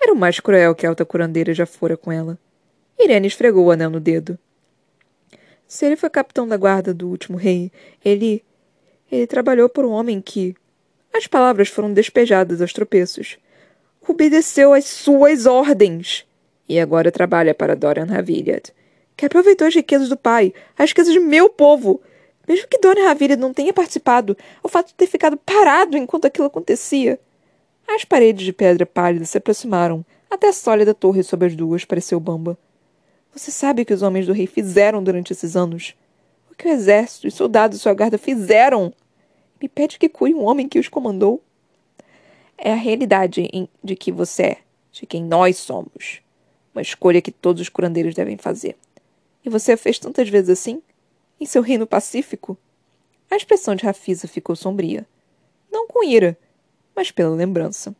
Era 0.04 0.12
o 0.12 0.16
mais 0.16 0.38
cruel 0.38 0.74
que 0.74 0.84
a 0.84 0.90
alta 0.90 1.02
curandeira 1.02 1.54
já 1.54 1.64
fora 1.64 1.96
com 1.96 2.12
ela. 2.12 2.38
Irene 2.98 3.26
esfregou 3.26 3.64
o 3.64 3.70
anel 3.70 3.88
no 3.88 3.98
dedo. 3.98 4.38
Se 5.66 5.86
ele 5.86 5.96
foi 5.96 6.10
capitão 6.10 6.46
da 6.46 6.58
guarda 6.58 6.92
do 6.92 7.08
último 7.08 7.38
rei, 7.38 7.72
ele. 8.04 8.44
Ele 9.10 9.26
trabalhou 9.26 9.66
por 9.66 9.82
um 9.82 9.92
homem 9.92 10.20
que. 10.20 10.54
As 11.10 11.26
palavras 11.26 11.68
foram 11.68 11.90
despejadas 11.90 12.60
aos 12.60 12.74
tropeços. 12.74 13.38
Obedeceu 14.06 14.74
às 14.74 14.84
suas 14.84 15.46
ordens. 15.46 16.26
E 16.68 16.78
agora 16.78 17.10
trabalha 17.10 17.54
para 17.54 17.74
Dorian 17.74 18.14
Haviliad, 18.14 18.74
que 19.16 19.24
aproveitou 19.24 19.66
as 19.66 19.74
riquezas 19.74 20.10
do 20.10 20.18
pai, 20.18 20.52
as 20.76 20.90
riquezas 20.90 21.14
de 21.14 21.20
meu 21.20 21.48
povo, 21.48 22.02
mesmo 22.46 22.68
que 22.68 22.78
Dona 22.78 23.04
Ravilha 23.04 23.36
não 23.36 23.54
tenha 23.54 23.72
participado, 23.72 24.36
o 24.62 24.68
fato 24.68 24.88
de 24.88 24.94
ter 24.94 25.06
ficado 25.06 25.38
parado 25.38 25.96
enquanto 25.96 26.26
aquilo 26.26 26.46
acontecia. 26.46 27.18
As 27.86 28.04
paredes 28.04 28.44
de 28.44 28.52
pedra 28.52 28.84
pálida 28.84 29.24
se 29.24 29.38
aproximaram, 29.38 30.04
até 30.30 30.48
a 30.48 30.52
sólida 30.52 30.94
torre 30.94 31.22
sob 31.22 31.46
as 31.46 31.54
duas 31.54 31.84
pareceu 31.84 32.18
bamba. 32.18 32.58
Você 33.32 33.50
sabe 33.50 33.82
o 33.82 33.86
que 33.86 33.92
os 33.92 34.02
homens 34.02 34.26
do 34.26 34.32
rei 34.32 34.46
fizeram 34.46 35.02
durante 35.02 35.32
esses 35.32 35.56
anos? 35.56 35.94
O 36.50 36.54
que 36.54 36.68
o 36.68 36.70
exército, 36.70 37.28
os 37.28 37.34
soldados 37.34 37.78
e 37.78 37.80
sua 37.80 37.94
guarda 37.94 38.18
fizeram? 38.18 38.92
Me 39.60 39.68
pede 39.68 39.98
que 39.98 40.08
cure 40.08 40.34
um 40.34 40.44
homem 40.44 40.68
que 40.68 40.78
os 40.78 40.88
comandou? 40.88 41.42
É 42.56 42.72
a 42.72 42.76
realidade 42.76 43.48
de 43.82 43.96
que 43.96 44.12
você 44.12 44.42
é, 44.42 44.58
de 44.92 45.06
quem 45.06 45.24
nós 45.24 45.56
somos. 45.56 46.20
Uma 46.74 46.82
escolha 46.82 47.20
que 47.22 47.32
todos 47.32 47.62
os 47.62 47.68
curandeiros 47.68 48.14
devem 48.14 48.36
fazer. 48.36 48.76
E 49.44 49.50
você 49.50 49.72
a 49.72 49.76
fez 49.76 49.98
tantas 49.98 50.28
vezes 50.28 50.50
assim? 50.50 50.82
em 51.40 51.46
seu 51.46 51.62
reino 51.62 51.86
pacífico? 51.86 52.56
A 53.30 53.36
expressão 53.36 53.74
de 53.74 53.84
Rafisa 53.84 54.28
ficou 54.28 54.54
sombria. 54.54 55.06
Não 55.70 55.86
com 55.86 56.04
ira, 56.04 56.38
mas 56.94 57.10
pela 57.10 57.34
lembrança. 57.34 57.94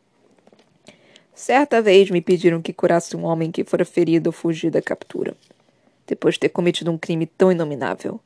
Certa 1.33 1.81
vez 1.81 2.09
me 2.09 2.21
pediram 2.21 2.61
que 2.61 2.71
curasse 2.71 3.15
um 3.15 3.25
homem 3.25 3.51
que 3.51 3.63
fora 3.63 3.83
ferido 3.83 4.29
ou 4.29 4.31
fugir 4.31 4.71
da 4.71 4.81
captura, 4.81 5.35
depois 6.07 6.35
de 6.35 6.39
ter 6.41 6.49
cometido 6.49 6.91
um 6.91 6.97
crime 6.97 7.25
tão 7.25 7.51
inominável. 7.51 8.19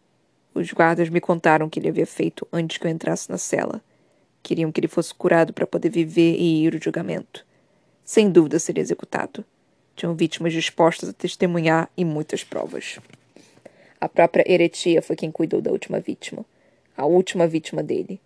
Os 0.54 0.72
guardas 0.72 1.10
me 1.10 1.20
contaram 1.20 1.70
que 1.70 1.80
ele 1.80 1.90
havia 1.90 2.06
feito 2.06 2.48
antes 2.54 2.78
que 2.78 2.86
eu 2.86 2.92
entrasse 2.92 3.30
na 3.30 3.38
cela. 3.38 3.82
Queriam 4.44 4.72
que 4.72 4.80
ele 4.80 4.88
fosse 4.88 5.14
curado 5.14 5.54
para 5.54 5.66
poder 5.66 5.90
viver 5.90 6.36
e 6.36 6.66
ir 6.66 6.76
ao 6.76 6.82
julgamento. 6.82 7.46
Sem 8.04 8.30
dúvida 8.30 8.60
seria 8.60 8.82
executado. 8.82 9.44
Tinham 9.96 10.16
vítimas 10.16 10.54
dispostas 10.54 11.10
a 11.10 11.14
testemunhar 11.14 11.90
e 11.98 12.06
muitas 12.06 12.44
provas. 12.44 13.00
A 14.00 14.08
própria 14.08 14.50
Eretia 14.50 15.02
foi 15.02 15.16
quem 15.16 15.32
cuidou 15.32 15.62
da 15.62 15.72
última 15.72 16.00
vítima. 16.00 16.46
A 16.96 17.06
última 17.06 17.48
vítima 17.48 17.84
dele. 17.84 18.20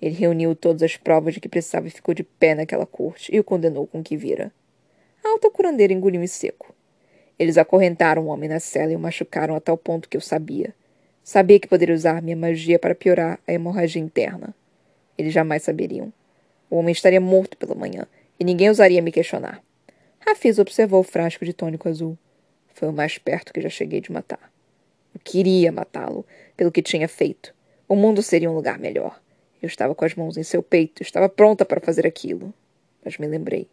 Ele 0.00 0.14
reuniu 0.14 0.54
todas 0.54 0.82
as 0.82 0.96
provas 0.96 1.34
de 1.34 1.40
que 1.40 1.48
precisava 1.48 1.86
e 1.86 1.90
ficou 1.90 2.14
de 2.14 2.22
pé 2.22 2.54
naquela 2.54 2.86
corte 2.86 3.34
e 3.34 3.38
o 3.38 3.44
condenou 3.44 3.86
com 3.86 4.00
o 4.00 4.02
que 4.02 4.16
vira. 4.16 4.52
A 5.22 5.28
alta 5.28 5.50
curandeira 5.50 5.92
engoliu 5.92 6.22
em 6.22 6.26
seco. 6.26 6.74
Eles 7.38 7.58
acorrentaram 7.58 8.24
o 8.24 8.26
homem 8.28 8.48
na 8.48 8.60
cela 8.60 8.92
e 8.92 8.96
o 8.96 8.98
machucaram 8.98 9.54
a 9.54 9.60
tal 9.60 9.76
ponto 9.76 10.08
que 10.08 10.16
eu 10.16 10.20
sabia. 10.20 10.74
Sabia 11.22 11.60
que 11.60 11.68
poderia 11.68 11.94
usar 11.94 12.22
minha 12.22 12.36
magia 12.36 12.78
para 12.78 12.94
piorar 12.94 13.38
a 13.46 13.52
hemorragia 13.52 14.00
interna. 14.00 14.54
Eles 15.16 15.32
jamais 15.32 15.62
saberiam. 15.62 16.12
O 16.70 16.76
homem 16.76 16.92
estaria 16.92 17.20
morto 17.20 17.56
pela 17.56 17.74
manhã 17.74 18.06
e 18.38 18.44
ninguém 18.44 18.68
ousaria 18.68 19.02
me 19.02 19.12
questionar. 19.12 19.62
Rafiz 20.18 20.58
observou 20.58 21.00
o 21.00 21.04
frasco 21.04 21.44
de 21.44 21.52
tônico 21.52 21.88
azul. 21.88 22.16
Foi 22.74 22.88
o 22.88 22.92
mais 22.92 23.18
perto 23.18 23.52
que 23.52 23.60
já 23.60 23.68
cheguei 23.68 24.00
de 24.00 24.12
matar. 24.12 24.50
Eu 25.14 25.20
queria 25.22 25.70
matá-lo 25.70 26.24
pelo 26.56 26.70
que 26.72 26.82
tinha 26.82 27.08
feito. 27.08 27.54
O 27.88 27.96
mundo 27.96 28.22
seria 28.22 28.50
um 28.50 28.54
lugar 28.54 28.78
melhor. 28.78 29.20
Eu 29.62 29.66
estava 29.66 29.94
com 29.94 30.04
as 30.04 30.14
mãos 30.14 30.36
em 30.36 30.42
seu 30.42 30.62
peito, 30.62 31.02
estava 31.02 31.28
pronta 31.28 31.64
para 31.64 31.80
fazer 31.80 32.06
aquilo. 32.06 32.52
Mas 33.04 33.18
me 33.18 33.26
lembrei. 33.26 33.68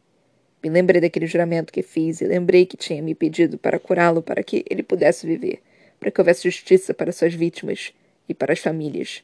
Me 0.64 0.70
lembrei 0.70 1.00
daquele 1.00 1.28
juramento 1.28 1.72
que 1.72 1.82
fiz 1.82 2.20
e 2.20 2.26
lembrei 2.26 2.66
que 2.66 2.76
tinha 2.76 3.02
me 3.02 3.16
pedido 3.16 3.58
para 3.58 3.80
curá-lo 3.80 4.22
para 4.22 4.44
que 4.44 4.66
ele 4.70 4.84
pudesse 4.84 5.26
viver, 5.26 5.62
para 6.00 6.12
que 6.12 6.20
houvesse 6.20 6.44
justiça 6.44 6.94
para 6.94 7.12
suas 7.12 7.34
vítimas 7.34 7.94
e 8.28 8.34
para 8.34 8.54
as 8.54 8.60
famílias. 8.60 9.24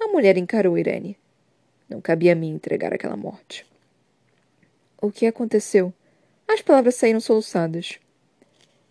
A 0.00 0.08
mulher 0.08 0.36
encarou 0.36 0.78
Irene. 0.78 1.16
Não 1.88 2.00
cabia 2.00 2.32
a 2.32 2.34
mim 2.34 2.54
entregar 2.54 2.92
aquela 2.92 3.16
morte. 3.16 3.66
O 5.00 5.10
que 5.10 5.26
aconteceu? 5.26 5.92
As 6.48 6.62
palavras 6.62 6.94
saíram 6.94 7.20
soluçadas. 7.20 7.98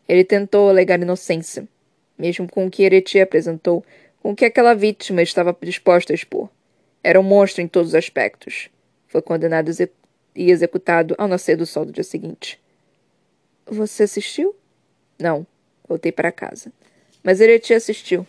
Ele 0.08 0.24
tentou 0.24 0.70
alegar 0.70 1.00
inocência, 1.00 1.68
mesmo 2.18 2.50
com 2.50 2.66
o 2.66 2.72
que 2.72 2.84
Ereti 2.84 3.20
apresentou, 3.20 3.84
com 4.22 4.32
o 4.32 4.36
que 4.36 4.46
aquela 4.46 4.74
vítima 4.74 5.22
estava 5.22 5.56
disposta 5.62 6.14
a 6.14 6.16
expor. 6.16 6.50
Era 7.04 7.20
um 7.20 7.24
monstro 7.24 7.62
em 7.62 7.68
todos 7.68 7.90
os 7.90 7.96
aspectos. 7.96 8.70
Foi 9.08 9.22
condenado 9.22 9.72
e 10.36 10.52
executado 10.52 11.16
ao 11.18 11.28
nascer 11.28 11.56
do 11.56 11.66
sol 11.66 11.86
do 11.86 11.92
dia 11.92 12.04
seguinte. 12.04 12.60
Você 13.66 14.04
assistiu? 14.04 14.56
Não. 15.18 15.46
Voltei 15.88 16.12
para 16.12 16.32
casa. 16.32 16.72
Mas 17.24 17.42
Ereti 17.42 17.74
assistiu. 17.74 18.26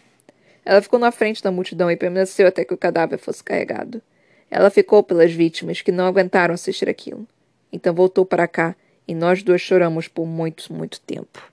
Ela 0.65 0.83
ficou 0.83 0.99
na 0.99 1.11
frente 1.11 1.43
da 1.43 1.51
multidão 1.51 1.91
e 1.91 1.97
permaneceu 1.97 2.47
até 2.47 2.65
que 2.65 2.75
o 2.75 2.79
cadáver 2.79 3.19
fosse 3.19 3.43
carregado. 3.43 4.03
Ela 4.51 4.71
ficou 4.71 5.03
pelas 5.03 5.33
vítimas 5.33 5.81
que 5.81 5.93
não 5.93 6.07
aguentaram 6.07 6.55
assistir 6.55 6.89
aquilo. 6.89 7.27
Então 7.73 7.95
voltou 7.95 8.25
para 8.25 8.49
cá 8.49 8.75
e 9.07 9.15
nós 9.15 9.43
duas 9.43 9.61
choramos 9.61 10.09
por 10.09 10.27
muito, 10.27 10.73
muito 10.73 11.01
tempo. 11.01 11.51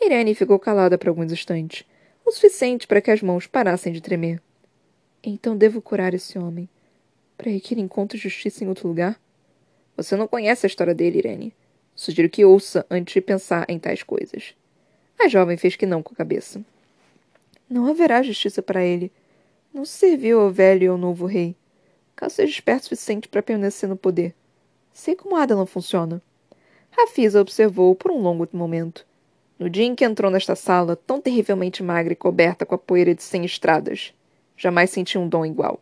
Irene 0.00 0.34
ficou 0.34 0.58
calada 0.58 0.98
por 0.98 1.08
alguns 1.08 1.32
instantes, 1.32 1.84
o 2.24 2.30
suficiente 2.30 2.86
para 2.86 3.00
que 3.00 3.10
as 3.10 3.22
mãos 3.22 3.46
parassem 3.46 3.92
de 3.92 4.00
tremer. 4.00 4.40
Então 5.26 5.56
devo 5.56 5.80
curar 5.80 6.12
esse 6.12 6.38
homem, 6.38 6.68
para 7.38 7.50
que 7.58 7.72
ele 7.72 7.80
encontre 7.80 8.18
justiça 8.18 8.62
em 8.62 8.68
outro 8.68 8.86
lugar? 8.86 9.18
Você 9.96 10.16
não 10.16 10.28
conhece 10.28 10.66
a 10.66 10.68
história 10.68 10.94
dele, 10.94 11.18
Irene. 11.18 11.54
Sugiro 11.94 12.28
que 12.28 12.44
ouça 12.44 12.84
antes 12.90 13.14
de 13.14 13.20
pensar 13.22 13.64
em 13.68 13.78
tais 13.78 14.02
coisas. 14.02 14.54
A 15.18 15.26
jovem 15.26 15.56
fez 15.56 15.76
que 15.76 15.86
não 15.86 16.02
com 16.02 16.12
a 16.12 16.16
cabeça. 16.16 16.60
Não 17.70 17.86
haverá 17.86 18.22
justiça 18.22 18.60
para 18.60 18.84
ele. 18.84 19.10
Não 19.72 19.86
se 19.86 19.92
serviu 19.92 20.40
ao 20.40 20.50
velho 20.50 20.84
e 20.84 20.88
ao 20.88 20.98
novo 20.98 21.24
rei. 21.24 21.56
Caso 22.14 22.34
seja 22.34 22.52
esperto 22.52 22.82
o 22.82 22.88
suficiente 22.88 23.26
para 23.26 23.42
permanecer 23.42 23.88
no 23.88 23.96
poder. 23.96 24.34
Sei 24.92 25.16
como 25.16 25.36
Adalan 25.36 25.66
funciona. 25.66 26.20
Rafisa 26.90 27.40
observou 27.40 27.94
por 27.94 28.10
um 28.10 28.20
longo 28.20 28.46
momento. 28.52 29.06
No 29.58 29.70
dia 29.70 29.84
em 29.84 29.94
que 29.94 30.04
entrou 30.04 30.30
nesta 30.30 30.54
sala, 30.54 30.96
tão 30.96 31.20
terrivelmente 31.20 31.82
magra 31.82 32.12
e 32.12 32.16
coberta 32.16 32.66
com 32.66 32.74
a 32.74 32.78
poeira 32.78 33.14
de 33.14 33.22
cem 33.22 33.44
estradas, 33.44 34.12
jamais 34.56 34.90
senti 34.90 35.18
um 35.18 35.28
dom 35.28 35.44
igual. 35.44 35.80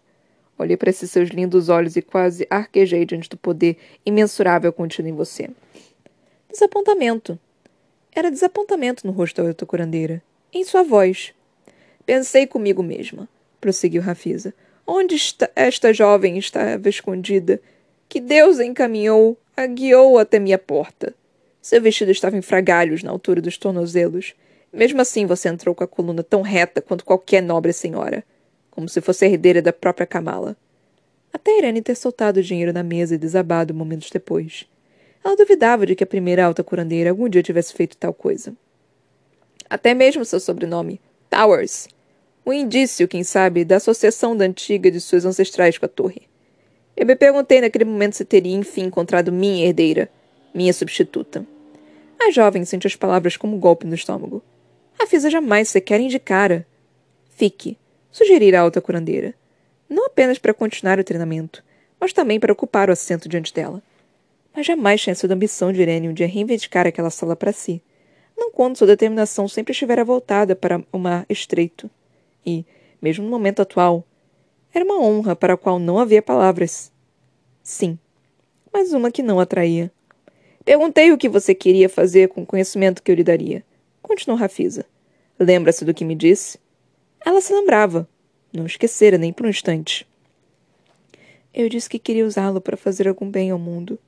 Olhei 0.59 0.77
para 0.77 0.91
esses 0.91 1.11
seus 1.11 1.31
lindos 1.31 1.69
olhos 1.69 1.97
e 1.97 2.03
quase 2.03 2.47
arquejei 2.49 3.05
diante 3.05 3.29
do 3.29 3.37
poder 3.37 3.77
imensurável 4.05 4.73
contido 4.73 5.09
em 5.09 5.13
você. 5.13 5.51
Desapontamento. 6.51 7.39
Era 8.15 8.31
desapontamento 8.31 9.07
no 9.07 9.13
rosto 9.13 9.43
da 9.43 9.49
outra 9.49 9.67
curandeira. 9.67 10.23
Em 10.53 10.65
sua 10.65 10.83
voz. 10.83 11.33
Pensei 12.05 12.47
comigo 12.47 12.83
mesma, 12.83 13.29
prosseguiu 13.61 14.03
Rafisa. 14.03 14.53
Onde 14.87 15.15
está 15.15 15.51
esta 15.57 15.93
jovem 15.93 16.37
estava 16.37 16.89
escondida? 16.89 17.61
Que 18.09 18.21
Deus 18.21 18.59
a 18.59 18.65
encaminhou, 18.65 19.39
a 19.57 19.67
guiou 19.67 20.19
até 20.19 20.39
minha 20.39 20.59
porta. 20.59 21.15
Seu 21.63 21.81
vestido 21.81 22.11
estava 22.11 22.37
em 22.37 22.43
fragalhos 22.43 23.03
na 23.03 23.11
altura 23.11 23.41
dos 23.41 23.57
tornozelos. 23.57 24.35
Mesmo 24.73 25.01
assim, 25.01 25.25
você 25.25 25.49
entrou 25.49 25.75
com 25.75 25.85
a 25.85 25.89
coluna 25.89 26.23
tão 26.23 26.43
reta 26.43 26.83
quanto 26.83 27.05
qualquer 27.05 27.41
nobre 27.41 27.73
senhora, 27.73 28.25
como 28.73 28.89
se 28.89 29.01
fosse 29.01 29.27
herdeira 29.27 29.63
da 29.63 29.73
própria 29.73 30.07
Kamala. 30.07 30.57
Até 31.33 31.59
Irene 31.59 31.81
ter 31.81 31.95
soltado 31.95 32.41
o 32.41 32.43
dinheiro 32.43 32.73
na 32.73 32.83
mesa 32.83 33.15
e 33.15 33.19
desabado 33.19 33.73
momentos 33.73 34.11
depois. 34.11 34.67
Ela 35.25 35.37
duvidava 35.37 35.87
de 35.87 35.95
que 35.95 36.03
a 36.03 36.07
primeira 36.07 36.45
alta 36.45 36.65
curandeira 36.65 37.11
algum 37.11 37.29
dia 37.29 37.43
tivesse 37.43 37.73
feito 37.73 37.97
tal 37.97 38.13
coisa. 38.13 38.53
Até 39.71 39.95
mesmo 39.95 40.25
seu 40.25 40.41
sobrenome, 40.41 41.01
Towers. 41.31 41.87
Um 42.45 42.53
indício, 42.53 43.07
quem 43.07 43.23
sabe, 43.23 43.65
da 43.65 43.77
associação 43.77 44.37
da 44.37 44.45
antiga 44.45 44.91
de 44.91 45.01
seus 45.01 45.25
ancestrais 45.25 45.79
com 45.79 45.87
a 45.87 45.89
torre. 45.89 46.23
Eu 46.97 47.07
me 47.07 47.15
perguntei 47.15 47.61
naquele 47.61 47.85
momento 47.85 48.17
se 48.17 48.25
teria 48.25 48.57
enfim 48.57 48.85
encontrado 48.85 49.31
minha 49.31 49.67
herdeira, 49.67 50.11
minha 50.53 50.73
substituta. 50.73 51.47
A 52.21 52.31
jovem 52.31 52.65
sentiu 52.65 52.89
as 52.89 52.97
palavras 52.97 53.37
como 53.37 53.57
um 53.57 53.61
golpe 53.61 53.87
no 53.87 53.95
estômago. 53.95 54.43
A 54.99 55.07
Fisa 55.07 55.31
jamais 55.31 55.69
sequer 55.69 56.01
indicara. 56.01 56.67
Fique. 57.37 57.79
Sugerira 58.13 58.59
a 58.59 58.63
alta 58.63 58.81
curandeira. 58.81 59.35
Não 59.89 60.07
apenas 60.07 60.39
para 60.39 60.55
continuar 60.55 61.01
o 61.01 61.05
treinamento, 61.05 61.65
mas 61.99 62.13
também 62.13 62.39
para 62.39 62.53
ocupar 62.53 62.89
o 62.89 62.93
assento 62.93 63.29
diante 63.29 63.53
dela. 63.53 63.83
Mas 64.55 64.67
jamais 64.67 65.01
tinha 65.01 65.15
sido 65.15 65.33
a 65.33 65.35
ambição 65.35 65.73
de 65.73 65.81
Irene 65.81 66.09
um 66.09 66.13
dia 66.13 66.29
reivindicar 66.29 66.87
aquela 66.87 67.11
sala 67.11 67.35
para 67.35 67.53
si, 67.53 67.83
não 68.37 68.51
quando 68.53 68.77
sua 68.77 68.87
determinação 68.87 69.49
sempre 69.49 69.73
estivera 69.73 70.05
voltada 70.05 70.55
para 70.55 70.83
o 70.93 70.99
mar 70.99 71.25
estreito. 71.29 71.91
E, 72.45 72.65
mesmo 73.01 73.25
no 73.25 73.31
momento 73.31 73.63
atual, 73.63 74.05
era 74.75 74.85
uma 74.85 75.01
honra 75.01 75.35
para 75.35 75.55
a 75.55 75.57
qual 75.57 75.79
não 75.79 75.99
havia 75.99 76.23
palavras. 76.23 76.93
Sim, 77.63 77.99
mas 78.73 78.93
uma 78.93 79.11
que 79.11 79.23
não 79.23 79.41
atraía. 79.41 79.91
Perguntei 80.65 81.13
o 81.13 81.19
que 81.19 81.29
você 81.29 81.55
queria 81.55 81.89
fazer 81.89 82.29
com 82.29 82.43
o 82.43 82.47
conhecimento 82.47 83.03
que 83.03 83.11
eu 83.11 83.17
lhe 83.17 83.25
daria. 83.25 83.65
Continuou 84.01 84.39
Rafisa. 84.39 84.87
Lembra-se 85.39 85.85
do 85.85 85.93
que 85.93 86.05
me 86.05 86.15
disse? 86.15 86.59
Ela 87.25 87.41
se 87.41 87.55
lembrava. 87.55 88.09
Não 88.53 88.67
esquecera 88.67 89.17
nem 89.17 89.33
por 89.33 89.47
um 89.47 89.49
instante. 89.49 90.07
Eu 91.55 91.69
disse 91.69 91.89
que 91.89 91.99
queria 91.99 92.27
usá-lo 92.27 92.61
para 92.61 92.77
fazer 92.77 93.07
algum 93.07 93.31
bem 93.31 93.51
ao 93.51 93.59
mundo. 93.59 93.99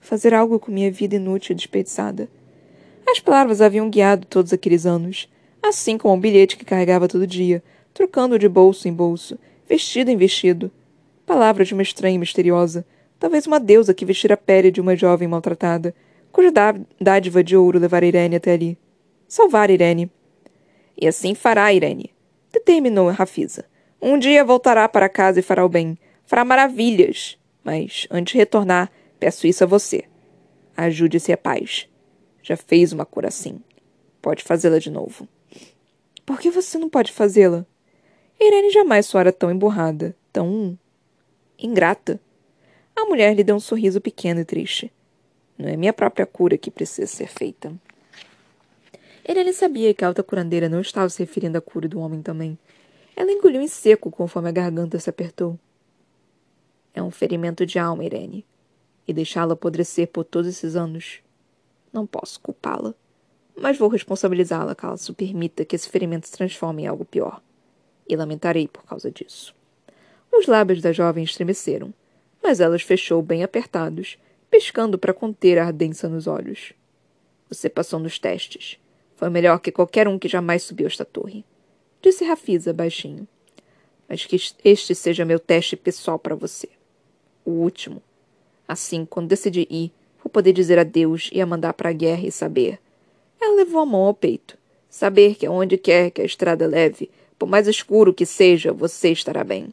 Fazer 0.00 0.32
algo 0.32 0.58
com 0.58 0.72
minha 0.72 0.90
vida 0.90 1.16
inútil 1.16 1.52
e 1.52 1.56
desperdiçada. 1.56 2.28
As 3.06 3.20
palavras 3.20 3.60
haviam 3.60 3.90
guiado 3.90 4.26
todos 4.26 4.52
aqueles 4.52 4.86
anos, 4.86 5.28
assim 5.62 5.98
como 5.98 6.14
o 6.14 6.20
bilhete 6.20 6.56
que 6.56 6.64
carregava 6.64 7.06
todo 7.06 7.26
dia, 7.26 7.62
trocando 7.92 8.38
de 8.38 8.48
bolso 8.48 8.88
em 8.88 8.92
bolso, 8.92 9.38
vestido 9.68 10.10
em 10.10 10.16
vestido. 10.16 10.70
Palavra 11.26 11.64
de 11.64 11.74
uma 11.74 11.82
estranha 11.82 12.16
e 12.16 12.18
misteriosa, 12.18 12.84
talvez 13.18 13.46
uma 13.46 13.60
deusa 13.60 13.92
que 13.92 14.04
vestira 14.04 14.34
a 14.34 14.38
pele 14.38 14.70
de 14.70 14.80
uma 14.80 14.96
jovem 14.96 15.28
maltratada, 15.28 15.94
cuja 16.32 16.50
dádiva 17.00 17.44
de 17.44 17.56
ouro 17.56 17.78
levara 17.78 18.06
Irene 18.06 18.36
até 18.36 18.52
ali. 18.52 18.78
Salvar 19.28 19.70
Irene. 19.70 20.10
E 20.96 21.06
assim 21.06 21.34
fará 21.34 21.72
Irene, 21.72 22.13
determinou 22.54 23.10
Rafisa. 23.10 23.64
Um 24.00 24.18
dia 24.18 24.44
voltará 24.44 24.88
para 24.88 25.08
casa 25.08 25.40
e 25.40 25.42
fará 25.42 25.64
o 25.64 25.68
bem. 25.68 25.98
Fará 26.24 26.44
maravilhas. 26.44 27.38
Mas, 27.62 28.06
antes 28.10 28.32
de 28.32 28.38
retornar, 28.38 28.90
peço 29.18 29.46
isso 29.46 29.64
a 29.64 29.66
você. 29.66 30.04
Ajude-se 30.76 31.32
a 31.32 31.36
paz. 31.36 31.88
Já 32.42 32.56
fez 32.56 32.92
uma 32.92 33.04
cura 33.04 33.28
assim. 33.28 33.60
Pode 34.22 34.42
fazê-la 34.42 34.78
de 34.78 34.90
novo. 34.90 35.28
Por 36.24 36.38
que 36.38 36.50
você 36.50 36.78
não 36.78 36.88
pode 36.88 37.12
fazê-la? 37.12 37.66
Irene 38.40 38.70
jamais 38.70 39.06
soara 39.06 39.32
tão 39.32 39.50
emburrada, 39.50 40.14
tão. 40.32 40.78
ingrata. 41.58 42.20
A 42.96 43.04
mulher 43.04 43.34
lhe 43.34 43.44
deu 43.44 43.56
um 43.56 43.60
sorriso 43.60 44.00
pequeno 44.00 44.40
e 44.40 44.44
triste. 44.44 44.92
Não 45.58 45.68
é 45.68 45.76
minha 45.76 45.92
própria 45.92 46.26
cura 46.26 46.58
que 46.58 46.70
precisa 46.70 47.06
ser 47.06 47.28
feita. 47.28 47.72
Irene 49.26 49.54
sabia 49.54 49.94
que 49.94 50.04
a 50.04 50.08
alta 50.08 50.22
curandeira 50.22 50.68
não 50.68 50.80
estava 50.80 51.08
se 51.08 51.22
referindo 51.22 51.56
à 51.56 51.60
cura 51.60 51.88
do 51.88 51.98
homem 51.98 52.20
também. 52.20 52.58
Ela 53.16 53.32
engoliu 53.32 53.60
em 53.62 53.68
seco 53.68 54.10
conforme 54.10 54.50
a 54.50 54.52
garganta 54.52 54.98
se 54.98 55.08
apertou. 55.08 55.58
É 56.92 57.02
um 57.02 57.10
ferimento 57.10 57.64
de 57.64 57.78
alma, 57.78 58.04
Irene. 58.04 58.44
E 59.08 59.12
deixá-la 59.12 59.54
apodrecer 59.54 60.08
por 60.08 60.24
todos 60.24 60.48
esses 60.48 60.76
anos. 60.76 61.20
Não 61.92 62.06
posso 62.06 62.38
culpá-la. 62.40 62.94
Mas 63.56 63.78
vou 63.78 63.88
responsabilizá-la 63.88 64.74
caso 64.74 65.14
permita 65.14 65.64
que 65.64 65.74
esse 65.74 65.88
ferimento 65.88 66.26
se 66.26 66.32
transforme 66.32 66.82
em 66.82 66.86
algo 66.86 67.04
pior. 67.04 67.40
E 68.06 68.14
lamentarei 68.16 68.68
por 68.68 68.84
causa 68.84 69.10
disso. 69.10 69.54
Os 70.30 70.46
lábios 70.46 70.82
da 70.82 70.92
jovem 70.92 71.24
estremeceram, 71.24 71.94
mas 72.42 72.60
ela 72.60 72.76
os 72.76 72.82
fechou 72.82 73.22
bem 73.22 73.42
apertados, 73.42 74.18
piscando 74.50 74.98
para 74.98 75.14
conter 75.14 75.58
a 75.58 75.66
ardência 75.66 76.08
nos 76.08 76.26
olhos. 76.26 76.74
Você 77.48 77.70
passou 77.70 77.98
nos 77.98 78.18
testes. 78.18 78.78
Foi 79.16 79.30
melhor 79.30 79.58
que 79.60 79.72
qualquer 79.72 80.08
um 80.08 80.18
que 80.18 80.28
jamais 80.28 80.62
subiu 80.62 80.86
esta 80.86 81.04
torre 81.04 81.44
disse 82.04 82.22
Rafisa 82.24 82.72
baixinho. 82.72 83.26
Mas 84.06 84.26
que 84.26 84.36
este 84.62 84.94
seja 84.94 85.24
meu 85.24 85.38
teste 85.38 85.74
pessoal 85.74 86.18
para 86.18 86.34
você. 86.34 86.68
O 87.44 87.50
último. 87.50 88.02
Assim, 88.68 89.06
quando 89.06 89.28
decidi 89.28 89.66
ir, 89.70 89.90
vou 90.22 90.30
poder 90.30 90.52
dizer 90.52 90.78
adeus 90.78 91.30
e 91.32 91.40
a 91.40 91.46
mandar 91.46 91.72
para 91.72 91.88
a 91.88 91.94
guerra 91.94 92.26
e 92.26 92.30
saber. 92.30 92.78
Ela 93.40 93.56
levou 93.56 93.80
a 93.80 93.86
mão 93.86 94.02
ao 94.02 94.14
peito. 94.14 94.58
Saber 94.90 95.34
que 95.34 95.46
aonde 95.46 95.78
quer 95.78 96.10
que 96.10 96.20
a 96.20 96.24
estrada 96.24 96.66
leve, 96.66 97.10
por 97.38 97.48
mais 97.48 97.66
escuro 97.66 98.12
que 98.12 98.26
seja, 98.26 98.70
você 98.70 99.10
estará 99.10 99.42
bem. 99.42 99.72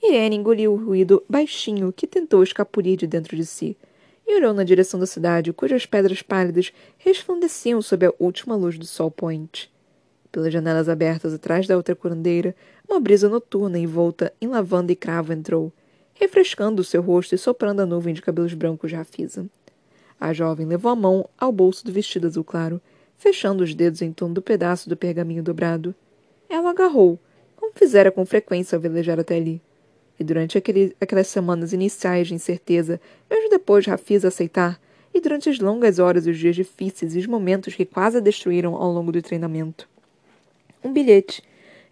Irene 0.00 0.36
engoliu 0.36 0.72
o 0.72 0.76
ruído 0.76 1.24
baixinho 1.28 1.92
que 1.92 2.06
tentou 2.06 2.42
escapulir 2.42 2.96
de 2.96 3.06
dentro 3.06 3.36
de 3.36 3.44
si 3.44 3.76
e 4.28 4.36
olhou 4.36 4.52
na 4.52 4.62
direção 4.62 5.00
da 5.00 5.06
cidade, 5.06 5.54
cujas 5.54 5.86
pedras 5.86 6.20
pálidas 6.20 6.70
resplandeciam 6.98 7.80
sob 7.80 8.04
a 8.04 8.12
última 8.18 8.54
luz 8.54 8.78
do 8.78 8.84
sol 8.84 9.10
poente. 9.10 9.72
Pelas 10.30 10.52
janelas 10.52 10.86
abertas 10.86 11.32
atrás 11.32 11.66
da 11.66 11.76
outra 11.76 11.96
curandeira, 11.96 12.54
uma 12.86 13.00
brisa 13.00 13.28
noturna 13.28 13.78
envolta 13.78 14.30
em 14.38 14.46
lavanda 14.46 14.92
e 14.92 14.96
cravo 14.96 15.32
entrou, 15.32 15.72
refrescando 16.12 16.82
o 16.82 16.84
seu 16.84 17.00
rosto 17.00 17.34
e 17.34 17.38
soprando 17.38 17.80
a 17.80 17.86
nuvem 17.86 18.12
de 18.12 18.20
cabelos 18.20 18.52
brancos 18.52 18.92
Rafisa. 18.92 19.46
A 20.20 20.34
jovem 20.34 20.66
levou 20.66 20.92
a 20.92 20.96
mão 20.96 21.28
ao 21.38 21.50
bolso 21.50 21.86
do 21.86 21.92
vestido 21.92 22.26
azul 22.26 22.44
claro, 22.44 22.82
fechando 23.16 23.64
os 23.64 23.74
dedos 23.74 24.02
em 24.02 24.12
torno 24.12 24.34
do 24.34 24.42
pedaço 24.42 24.90
do 24.90 24.96
pergaminho 24.96 25.42
dobrado. 25.42 25.94
Ela 26.50 26.70
agarrou, 26.70 27.18
como 27.56 27.72
fizera 27.74 28.10
com 28.10 28.26
frequência 28.26 28.76
ao 28.76 28.82
velejar 28.82 29.18
até 29.18 29.36
ali. 29.36 29.62
E 30.18 30.24
durante 30.24 30.58
aquele, 30.58 30.96
aquelas 31.00 31.28
semanas 31.28 31.72
iniciais 31.72 32.28
de 32.28 32.34
incerteza, 32.34 33.00
mesmo 33.30 33.50
depois 33.50 33.84
de 33.84 34.26
aceitar, 34.26 34.80
e 35.14 35.20
durante 35.20 35.48
as 35.48 35.58
longas 35.58 35.98
horas 35.98 36.26
e 36.26 36.30
os 36.30 36.38
dias 36.38 36.56
difíceis 36.56 37.14
e 37.14 37.18
os 37.18 37.26
momentos 37.26 37.74
que 37.74 37.84
quase 37.84 38.18
a 38.18 38.20
destruíram 38.20 38.74
ao 38.74 38.92
longo 38.92 39.12
do 39.12 39.22
treinamento 39.22 39.88
um 40.82 40.92
bilhete, 40.92 41.42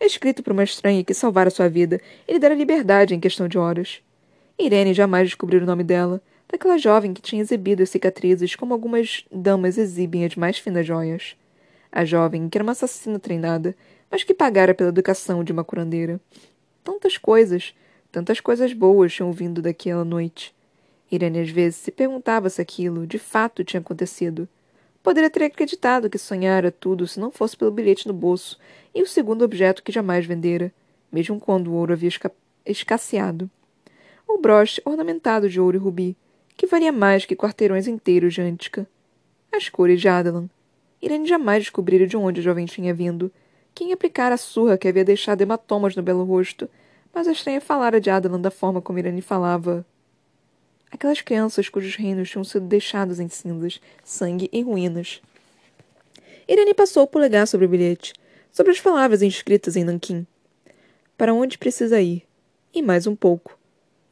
escrito 0.01 0.43
por 0.43 0.53
uma 0.53 0.65
estranha 0.65 1.05
que 1.05 1.15
salvara 1.15 1.51
sua 1.51 1.69
vida 1.69 2.01
e 2.27 2.33
lhe 2.33 2.39
dera 2.39 2.55
liberdade 2.55 3.15
em 3.15 3.21
questão 3.21 3.49
de 3.49 3.59
horas. 3.59 4.01
Irene 4.59 4.95
jamais 4.95 5.29
descobriu 5.29 5.61
o 5.61 5.67
nome 5.67 5.85
dela, 5.85 6.21
daquela 6.49 6.79
jovem 6.79 7.13
que 7.13 7.21
tinha 7.21 7.43
exibido 7.43 7.83
as 7.83 7.91
cicatrizes 7.91 8.55
como 8.55 8.73
algumas 8.73 9.25
damas 9.31 9.77
exibem 9.77 10.25
as 10.25 10.37
mais 10.37 10.59
finas 10.59 10.87
joias. 10.87 11.37
A 11.91 12.05
jovem 12.05 12.49
que 12.49 12.57
era 12.57 12.63
uma 12.63 12.73
assassina 12.73 13.19
treinada, 13.19 13.75
mas 14.11 14.23
que 14.23 14.35
pagara 14.35 14.75
pela 14.75 14.91
educação 14.91 15.43
de 15.43 15.53
uma 15.53 15.65
curandeira. 15.65 16.21
Tantas 16.85 17.19
coisas, 17.19 17.75
tantas 18.11 18.41
coisas 18.41 18.73
boas 18.73 19.13
tinham 19.13 19.33
vindo 19.33 19.61
daquela 19.63 20.05
noite. 20.05 20.55
Irene 21.11 21.41
às 21.41 21.51
vezes 21.51 21.77
se 21.77 21.91
perguntava 21.91 22.51
se 22.51 22.61
aquilo, 22.61 23.07
de 23.07 23.19
fato, 23.19 23.65
tinha 23.65 23.81
acontecido. 23.81 24.49
Poderia 25.03 25.31
ter 25.31 25.45
acreditado 25.45 26.11
que 26.11 26.19
sonhara 26.19 26.73
tudo 26.73 27.07
se 27.07 27.21
não 27.21 27.31
fosse 27.31 27.57
pelo 27.57 27.71
bilhete 27.71 28.09
no 28.09 28.15
bolso 28.15 28.59
e 28.95 29.03
o 29.03 29.07
segundo 29.07 29.45
objeto 29.45 29.83
que 29.83 29.93
jamais 29.93 30.27
vendera, 30.27 30.73
mesmo 31.13 31.39
quando 31.39 31.69
o 31.69 31.75
ouro 31.75 31.93
havia 31.93 32.09
esca 32.09 32.33
escasseado. 32.65 33.49
O 34.27 34.39
broche 34.39 34.83
ornamentado 34.85 35.49
de 35.49 35.61
ouro 35.61 35.77
e 35.77 35.81
rubi, 35.81 36.17
que 36.57 36.67
valia 36.67 36.91
mais 36.91 37.25
que 37.25 37.37
quarteirões 37.37 37.87
inteiros 37.87 38.35
de 38.35 38.41
Antica. 38.41 38.89
As 39.53 39.69
cores 39.69 40.01
de 40.01 40.09
Adalan. 40.09 40.49
Irene 41.01 41.29
jamais 41.29 41.63
descobrira 41.63 42.07
de 42.07 42.17
onde 42.17 42.41
o 42.41 42.43
jovem 42.43 42.67
tinha 42.67 42.93
vindo, 42.93 43.31
quem 43.73 43.93
aplicara 43.93 44.35
a 44.35 44.39
surra 44.39 44.79
que 44.79 44.89
havia 44.89 45.05
deixado 45.05 45.43
hematomas 45.43 45.95
no 45.95 46.03
belo 46.03 46.25
rosto, 46.25 46.69
mas 47.17 47.27
a 47.27 47.33
estranha 47.33 47.63
falara 47.63 47.99
de 47.99 48.11
Adalan 48.11 48.39
da 48.39 48.51
forma 48.51 48.83
como 48.83 48.99
Irene 48.99 49.23
falava 49.23 49.87
aquelas 50.91 51.23
crianças 51.23 51.67
cujos 51.67 51.97
reinos 51.97 52.29
tinham 52.29 52.45
sido 52.45 52.67
deixados 52.67 53.19
em 53.19 53.27
cinzas, 53.27 53.81
sangue 54.05 54.51
e 54.53 54.61
ruínas. 54.61 55.23
Irene 56.47 56.75
passou 56.75 57.05
o 57.05 57.07
polegar 57.07 57.49
sobre 57.49 57.65
o 57.65 57.69
bilhete, 57.71 58.13
sobre 58.53 58.71
as 58.71 58.83
palavras 58.83 59.23
inscritas 59.23 59.77
em 59.77 59.85
nanquim. 59.85 60.27
Para 61.17 61.33
onde 61.33 61.57
precisa 61.57 61.99
ir? 62.03 62.23
E 62.75 62.83
mais 62.83 63.07
um 63.07 63.17
pouco. 63.17 63.59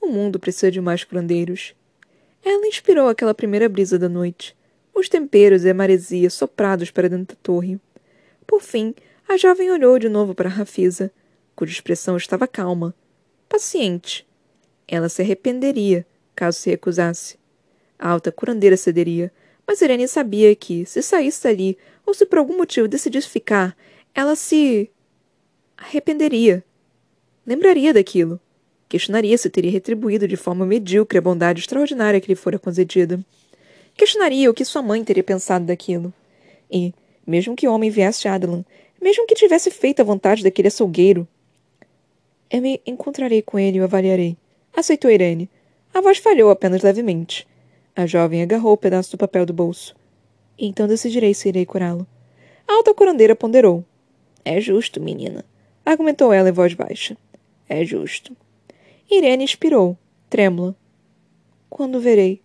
O 0.00 0.08
mundo 0.08 0.40
precisa 0.40 0.70
de 0.70 0.80
mais 0.80 1.04
curandeiros. 1.04 1.74
Ela 2.42 2.66
inspirou 2.66 3.10
aquela 3.10 3.34
primeira 3.34 3.68
brisa 3.68 3.98
da 3.98 4.08
noite, 4.08 4.56
os 4.94 5.10
temperos 5.10 5.62
e 5.66 5.68
a 5.68 5.74
maresia 5.74 6.30
soprados 6.30 6.90
para 6.90 7.10
dentro 7.10 7.36
da 7.36 7.42
torre. 7.42 7.78
Por 8.46 8.62
fim, 8.62 8.94
a 9.28 9.36
jovem 9.36 9.70
olhou 9.70 9.98
de 9.98 10.08
novo 10.08 10.34
para 10.34 10.48
Rafisa, 10.48 11.12
cuja 11.54 11.72
expressão 11.72 12.16
estava 12.16 12.46
calma, 12.46 12.94
paciente. 13.48 14.26
Ela 14.86 15.08
se 15.08 15.22
arrependeria 15.22 16.06
caso 16.34 16.58
se 16.58 16.70
recusasse. 16.70 17.38
A 17.98 18.08
alta 18.08 18.32
curandeira 18.32 18.76
cederia, 18.76 19.32
mas 19.66 19.80
Irene 19.80 20.08
sabia 20.08 20.54
que, 20.54 20.84
se 20.84 21.00
saísse 21.00 21.44
dali, 21.44 21.78
ou 22.04 22.12
se 22.12 22.26
por 22.26 22.38
algum 22.38 22.56
motivo 22.56 22.88
decidisse 22.88 23.28
ficar, 23.28 23.76
ela 24.14 24.36
se. 24.36 24.90
arrependeria. 25.76 26.62
Lembraria 27.46 27.94
daquilo. 27.94 28.40
Questionaria 28.88 29.36
se 29.38 29.48
teria 29.48 29.70
retribuído 29.70 30.28
de 30.28 30.36
forma 30.36 30.66
medíocre 30.66 31.18
a 31.18 31.22
bondade 31.22 31.60
extraordinária 31.60 32.20
que 32.20 32.28
lhe 32.28 32.34
fora 32.34 32.58
concedida. 32.58 33.18
Questionaria 33.96 34.50
o 34.50 34.54
que 34.54 34.64
sua 34.64 34.82
mãe 34.82 35.02
teria 35.02 35.22
pensado 35.22 35.64
daquilo. 35.64 36.12
E, 36.70 36.92
mesmo 37.26 37.56
que 37.56 37.66
o 37.66 37.72
homem 37.72 37.90
viesse 37.90 38.22
de 38.22 38.28
Adelan, 38.28 38.64
mesmo 39.00 39.26
que 39.26 39.34
tivesse 39.34 39.70
feito 39.70 40.00
a 40.00 40.04
vontade 40.04 40.42
daquele 40.42 40.68
açougueiro, 40.68 41.26
eu 42.54 42.62
me 42.62 42.80
encontrarei 42.86 43.42
com 43.42 43.58
ele 43.58 43.78
e 43.78 43.80
o 43.80 43.84
avaliarei. 43.84 44.36
Aceitou 44.72 45.10
Irene, 45.10 45.50
a 45.92 46.00
voz 46.00 46.18
falhou 46.18 46.50
apenas 46.50 46.82
levemente. 46.82 47.48
A 47.96 48.06
jovem 48.06 48.42
agarrou 48.42 48.74
o 48.74 48.76
pedaço 48.76 49.10
do 49.10 49.18
papel 49.18 49.44
do 49.44 49.52
bolso. 49.52 49.96
Então 50.56 50.86
decidirei 50.86 51.34
se 51.34 51.48
irei 51.48 51.66
curá-lo. 51.66 52.06
A 52.68 52.74
alta 52.74 52.94
curandeira 52.94 53.34
ponderou. 53.34 53.84
É 54.44 54.60
justo, 54.60 55.00
menina. 55.00 55.44
argumentou 55.84 56.32
ela 56.32 56.48
em 56.48 56.52
voz 56.52 56.74
baixa. 56.74 57.16
É 57.68 57.84
justo. 57.84 58.36
Irene 59.10 59.44
expirou, 59.44 59.98
trêmula. 60.30 60.76
Quando 61.68 61.98
verei? 61.98 62.40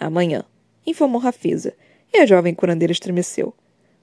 Amanhã, 0.00 0.44
informou 0.84 1.20
Rafisa, 1.20 1.72
e 2.12 2.18
a 2.18 2.26
jovem 2.26 2.52
curandeira 2.52 2.90
estremeceu. 2.90 3.54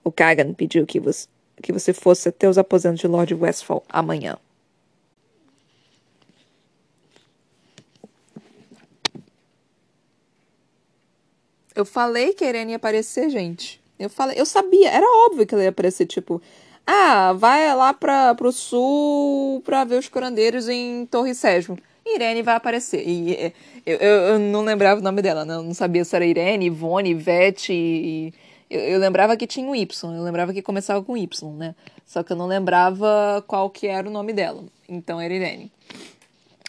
O 0.05 0.09
Kagan 0.09 0.53
pediu 0.53 0.85
que 0.85 1.01
você, 1.01 1.27
que 1.61 1.73
você 1.73 1.91
fosse 1.91 2.29
até 2.29 2.47
os 2.47 2.57
aposentos 2.57 3.01
de 3.01 3.07
Lord 3.07 3.33
Westfall 3.33 3.83
amanhã. 3.89 4.37
Eu 11.76 11.86
falei 11.86 12.34
que 12.34 12.43
a 12.43 12.49
Irene 12.49 12.71
ia 12.71 12.76
aparecer, 12.78 13.30
gente. 13.30 13.82
Eu 13.97 14.09
falei, 14.09 14.39
eu 14.39 14.45
sabia, 14.45 14.89
era 14.89 15.05
óbvio 15.26 15.45
que 15.45 15.53
ela 15.53 15.63
ia 15.63 15.69
aparecer, 15.69 16.05
tipo, 16.05 16.41
ah, 16.86 17.34
vai 17.34 17.74
lá 17.76 17.93
para 17.93 18.36
pro 18.36 18.51
sul 18.51 19.61
pra 19.61 19.84
ver 19.86 19.97
os 19.97 20.09
curandeiros 20.09 20.67
em 20.67 21.05
Torre 21.05 21.34
Sésamo. 21.34 21.78
Irene 22.05 22.41
vai 22.41 22.55
aparecer. 22.55 23.07
E 23.07 23.53
eu, 23.86 23.95
eu, 23.95 24.09
eu, 24.09 24.39
não 24.39 24.61
lembrava 24.61 24.99
o 24.99 25.03
nome 25.03 25.21
dela, 25.21 25.45
né? 25.45 25.55
Eu 25.55 25.63
não 25.63 25.74
sabia 25.74 26.03
se 26.03 26.15
era 26.15 26.26
Irene, 26.26 26.65
Ivone, 26.65 27.11
Ivete 27.11 27.74
e... 27.74 28.34
Eu, 28.69 28.80
eu, 28.82 28.99
lembrava 28.99 29.38
que 29.38 29.45
tinha 29.45 29.67
um 29.67 29.76
Y, 29.76 30.15
eu 30.15 30.24
lembrava 30.24 30.51
que 30.51 30.61
começava 30.61 31.01
com 31.03 31.15
Y, 31.15 31.53
né? 31.53 31.76
Só 32.05 32.24
que 32.24 32.34
eu 32.34 32.38
não 32.38 32.47
lembrava 32.47 33.43
qual 33.47 33.69
que 33.69 33.88
era 33.88 34.07
o 34.07 34.11
nome 34.11 34.34
dela. 34.34 34.63
Então 34.89 35.21
era 35.21 35.34
Irene. 35.34 35.71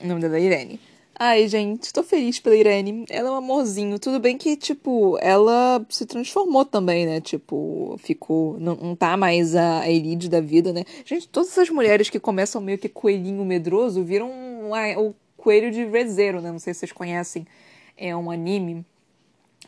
O 0.02 0.06
nome 0.06 0.20
dela 0.20 0.36
é 0.36 0.40
Irene. 0.40 0.80
Ai, 1.16 1.46
gente, 1.46 1.92
tô 1.92 2.02
feliz 2.02 2.40
pela 2.40 2.56
Irene. 2.56 3.04
Ela 3.08 3.28
é 3.28 3.32
um 3.32 3.36
amorzinho. 3.36 3.98
Tudo 4.00 4.18
bem 4.18 4.36
que, 4.36 4.56
tipo, 4.56 5.16
ela 5.20 5.84
se 5.88 6.04
transformou 6.04 6.64
também, 6.64 7.06
né? 7.06 7.20
Tipo, 7.20 7.96
ficou. 7.98 8.58
Não, 8.58 8.74
não 8.74 8.96
tá 8.96 9.16
mais 9.16 9.54
a, 9.54 9.80
a 9.80 9.90
elite 9.90 10.28
da 10.28 10.40
vida, 10.40 10.72
né? 10.72 10.84
Gente, 11.04 11.28
todas 11.28 11.50
essas 11.50 11.70
mulheres 11.70 12.10
que 12.10 12.18
começam 12.18 12.60
meio 12.60 12.78
que 12.78 12.88
coelhinho 12.88 13.44
medroso 13.44 14.02
viram 14.02 14.28
o 14.96 15.14
coelho 15.36 15.70
de 15.70 15.84
Rezero, 15.84 16.40
né? 16.40 16.50
Não 16.50 16.58
sei 16.58 16.74
se 16.74 16.80
vocês 16.80 16.92
conhecem. 16.92 17.46
É 17.96 18.14
um 18.16 18.28
anime 18.28 18.84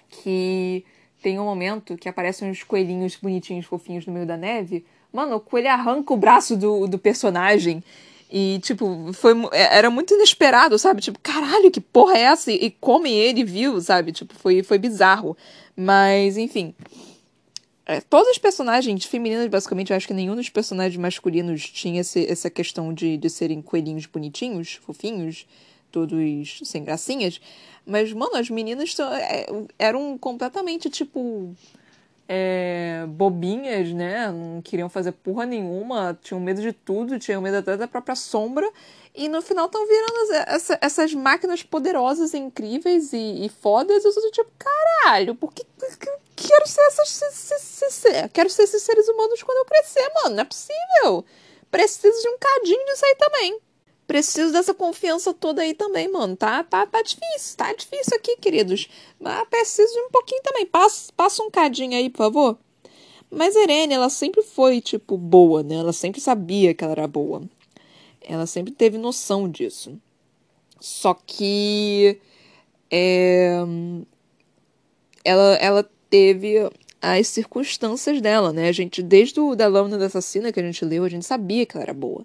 que 0.09 0.85
tem 1.23 1.39
um 1.39 1.45
momento 1.45 1.97
que 1.97 2.09
aparecem 2.09 2.51
uns 2.51 2.65
coelhinhos 2.65 3.15
bonitinhos, 3.17 3.67
fofinhos 3.67 4.05
no 4.05 4.13
meio 4.13 4.27
da 4.27 4.37
neve. 4.37 4.85
Mano, 5.13 5.37
o 5.37 5.41
coelho 5.41 5.69
arranca 5.69 6.13
o 6.13 6.17
braço 6.17 6.57
do, 6.57 6.89
do 6.89 6.99
personagem 6.99 7.85
e, 8.31 8.59
tipo, 8.63 9.13
foi, 9.13 9.33
é, 9.53 9.79
era 9.79 9.91
muito 9.91 10.15
inesperado, 10.15 10.79
sabe? 10.79 11.01
Tipo, 11.01 11.19
caralho, 11.21 11.71
que 11.71 11.81
porra 11.81 12.17
é 12.17 12.23
essa? 12.23 12.51
E, 12.51 12.71
come 12.71 13.11
ele 13.11 13.45
viu, 13.45 13.81
sabe? 13.81 14.13
Tipo, 14.13 14.35
foi, 14.35 14.63
foi 14.63 14.79
bizarro. 14.79 15.37
Mas, 15.77 16.37
enfim. 16.37 16.75
É, 17.85 18.01
todos 18.01 18.29
os 18.33 18.39
personagens 18.39 19.05
femininos, 19.05 19.47
basicamente, 19.47 19.91
eu 19.91 19.97
acho 19.97 20.09
que 20.09 20.15
nenhum 20.15 20.35
dos 20.35 20.49
personagens 20.49 21.01
masculinos 21.01 21.71
tinha 21.71 22.01
esse, 22.01 22.27
essa 22.27 22.51
questão 22.51 22.93
de, 22.93 23.17
de 23.17 23.31
serem 23.31 23.63
coelhinhos 23.63 24.07
bonitinhos, 24.07 24.75
fofinhos, 24.85 25.47
todos 25.93 26.61
sem 26.65 26.83
gracinhas. 26.83 27.41
Mas, 27.87 28.13
mano, 28.13 28.37
as 28.37 28.51
meninas 28.51 28.93
é, 28.99 29.47
eram 29.79 30.19
completamente, 30.19 30.91
tipo 30.91 31.55
é, 32.29 33.05
bobinhas, 33.09 33.93
né? 33.93 34.31
Não 34.31 34.61
queriam 34.61 34.89
fazer 34.89 35.13
porra 35.13 35.47
nenhuma, 35.47 36.19
tinham 36.23 36.41
medo 36.41 36.61
de 36.61 36.73
tudo, 36.73 37.19
tinham 37.19 37.41
medo 37.41 37.59
até 37.59 37.77
da 37.77 37.89
própria 37.89 38.15
sombra. 38.15 38.71
E 39.15 39.29
no 39.29 39.41
final 39.41 39.67
estão 39.67 39.87
virando 39.87 40.33
essa, 40.47 40.79
essas 40.81 41.15
máquinas 41.15 41.63
poderosas, 41.63 42.35
incríveis 42.35 43.13
e, 43.13 43.47
e 43.47 43.49
fodas. 43.49 44.05
Eu 44.05 44.13
sou 44.13 44.31
tipo, 44.31 44.51
caralho, 44.59 45.35
por 45.35 45.53
que, 45.53 45.65
quero 46.35 46.67
ser 46.67 46.83
essas. 46.83 47.09
Se, 47.09 47.59
se, 47.59 47.91
se, 47.91 48.29
quero 48.29 48.51
ser 48.51 48.65
esses 48.65 48.83
seres 48.83 49.09
humanos 49.09 49.43
quando 49.43 49.59
eu 49.59 49.65
crescer, 49.65 50.11
mano. 50.23 50.37
Não 50.37 50.43
é 50.43 50.45
possível. 50.45 51.25
Preciso 51.71 52.23
de 52.23 52.29
um 52.29 52.39
cadinho 52.39 52.85
disso 52.87 53.05
aí 53.05 53.15
também 53.17 53.66
preciso 54.07 54.53
dessa 54.53 54.73
confiança 54.73 55.35
toda 55.35 55.63
aí 55.63 55.75
também, 55.75 56.11
mano. 56.11 56.37
Tá, 56.37 56.63
tá, 56.63 56.87
tá 56.87 57.03
difícil, 57.03 57.57
tá 57.57 57.73
difícil 57.73 58.17
aqui, 58.17 58.37
queridos. 58.37 58.89
Mas 59.21 59.49
preciso 59.49 59.93
de 59.93 60.01
um 60.01 60.11
pouquinho 60.11 60.43
também. 60.43 60.67
Passa, 60.67 61.13
passa 61.17 61.43
um 61.43 61.51
cadinho 61.51 61.97
aí, 61.97 62.09
por 62.09 62.19
favor. 62.19 62.59
Mas 63.31 63.57
Irene, 63.57 63.95
ela 63.95 64.09
sempre 64.09 64.43
foi, 64.43 64.81
tipo, 64.81 65.17
boa, 65.19 65.63
né? 65.63 65.77
Ela 65.77 65.93
sempre 65.93 66.21
sabia 66.21 66.73
que 66.75 66.85
ela 66.85 66.93
era 66.93 67.09
boa. 67.09 67.43
Ela 68.21 68.47
sempre 68.47 68.73
teve 68.73 68.99
noção 68.99 69.49
disso. 69.49 69.99
Só 70.81 71.15
que. 71.15 72.21
É, 72.91 73.59
ela, 75.25 75.55
ela 75.57 75.91
teve 76.09 76.71
as 77.03 77.27
circunstâncias 77.29 78.21
dela, 78.21 78.53
né? 78.53 78.69
A 78.69 78.73
gente, 78.73 79.03
desde 79.03 79.41
o 79.41 79.57
da 79.57 79.67
Lâmina 79.67 79.99
da 79.99 80.07
Assassina 80.07 80.53
que 80.53 80.61
a 80.61 80.63
gente 80.63 80.85
leu, 80.85 81.05
a 81.05 81.09
gente 81.09 81.27
sabia 81.27 81.67
que 81.67 81.77
ela 81.77 81.85
era 81.85 81.95
boa. 81.95 82.25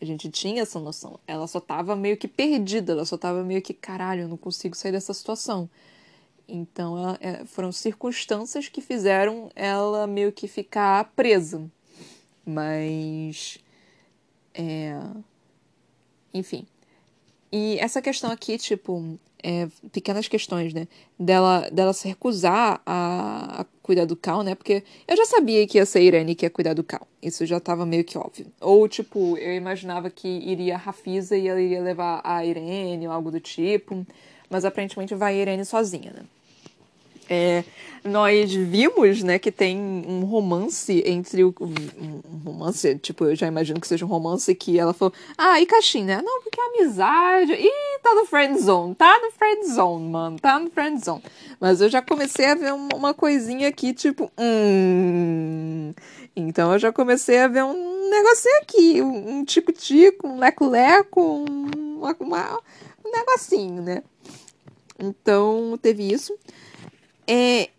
A 0.00 0.04
gente 0.04 0.30
tinha 0.30 0.62
essa 0.62 0.80
noção. 0.80 1.20
Ela 1.26 1.46
só 1.46 1.60
tava 1.60 1.94
meio 1.94 2.16
que 2.16 2.26
perdida, 2.26 2.92
ela 2.92 3.04
só 3.04 3.18
tava 3.18 3.42
meio 3.44 3.60
que, 3.60 3.74
caralho, 3.74 4.22
eu 4.22 4.28
não 4.28 4.36
consigo 4.36 4.74
sair 4.74 4.92
dessa 4.92 5.12
situação. 5.12 5.68
Então 6.48 6.98
ela, 6.98 7.18
é, 7.20 7.44
foram 7.44 7.70
circunstâncias 7.70 8.68
que 8.68 8.80
fizeram 8.80 9.50
ela 9.54 10.06
meio 10.06 10.32
que 10.32 10.48
ficar 10.48 11.04
presa. 11.14 11.70
Mas. 12.44 13.58
É... 14.54 14.98
Enfim. 16.32 16.66
E 17.52 17.78
essa 17.78 18.00
questão 18.00 18.30
aqui, 18.30 18.56
tipo, 18.58 19.18
é, 19.42 19.68
pequenas 19.92 20.28
questões, 20.28 20.72
né? 20.72 20.86
Dela, 21.18 21.68
dela 21.70 21.92
se 21.92 22.06
recusar 22.06 22.80
a, 22.86 23.62
a, 23.62 23.66
cuidar 23.82 24.04
do 24.04 24.16
Cal, 24.16 24.42
né? 24.42 24.54
Porque 24.54 24.84
eu 25.08 25.16
já 25.16 25.24
sabia 25.24 25.66
que 25.66 25.78
ia 25.78 25.86
ser 25.86 25.98
a 25.98 26.02
Irene 26.02 26.34
que 26.34 26.46
ia 26.46 26.50
cuidar 26.50 26.74
do 26.74 26.84
Cal. 26.84 27.06
Isso 27.22 27.44
já 27.46 27.58
tava 27.58 27.84
meio 27.84 28.04
que 28.04 28.16
óbvio. 28.16 28.46
Ou, 28.60 28.86
tipo, 28.88 29.36
eu 29.38 29.54
imaginava 29.54 30.10
que 30.10 30.28
iria 30.28 30.74
a 30.74 30.78
Rafisa 30.78 31.36
e 31.36 31.48
ela 31.48 31.60
iria 31.60 31.82
levar 31.82 32.20
a 32.22 32.44
Irene 32.44 33.06
ou 33.06 33.12
algo 33.12 33.30
do 33.30 33.40
tipo. 33.40 34.06
Mas 34.48 34.64
aparentemente 34.64 35.14
vai 35.14 35.34
a 35.34 35.42
Irene 35.42 35.64
sozinha, 35.64 36.12
né? 36.12 36.22
É, 37.32 37.62
nós 38.02 38.52
vimos, 38.52 39.22
né, 39.22 39.38
que 39.38 39.52
tem 39.52 39.78
um 39.78 40.24
romance 40.24 41.00
entre 41.06 41.44
o. 41.44 41.54
Um 41.60 42.38
romance, 42.44 42.98
tipo, 42.98 43.24
eu 43.24 43.36
já 43.36 43.46
imagino 43.46 43.80
que 43.80 43.86
seja 43.86 44.04
um 44.04 44.08
romance 44.08 44.52
que 44.52 44.76
ela 44.76 44.92
falou. 44.92 45.14
Ah, 45.38 45.60
e 45.60 45.66
Caixinha, 45.66 46.16
né? 46.16 46.22
Não, 46.24 46.42
porque 46.42 46.60
é 46.60 46.64
amizade. 46.64 47.52
Ih, 47.52 48.00
tá 48.02 48.14
no 48.16 48.26
friend 48.26 48.58
zone. 48.60 48.96
Tá 48.96 49.20
no 49.22 49.30
friend 49.30 49.64
zone, 49.72 50.08
mano. 50.08 50.40
Tá 50.40 50.58
no 50.58 50.70
friend 50.70 51.04
zone. 51.04 51.22
Mas 51.60 51.80
eu 51.80 51.88
já 51.88 52.02
comecei 52.02 52.46
a 52.46 52.56
ver 52.56 52.72
uma 52.72 53.14
coisinha 53.14 53.68
aqui, 53.68 53.94
tipo. 53.94 54.28
Hum. 54.36 55.92
Então 56.34 56.72
eu 56.72 56.80
já 56.80 56.92
comecei 56.92 57.38
a 57.38 57.46
ver 57.46 57.62
um 57.62 58.10
negocinho 58.10 58.58
aqui. 58.62 59.02
Um 59.02 59.44
tico-tico, 59.44 60.26
um 60.26 60.38
leco-leco, 60.38 61.20
um, 61.20 62.00
um 62.02 63.10
negocinho, 63.12 63.82
né? 63.82 64.02
Então 64.98 65.78
teve 65.80 66.12
isso. 66.12 66.36
É, 67.30 67.70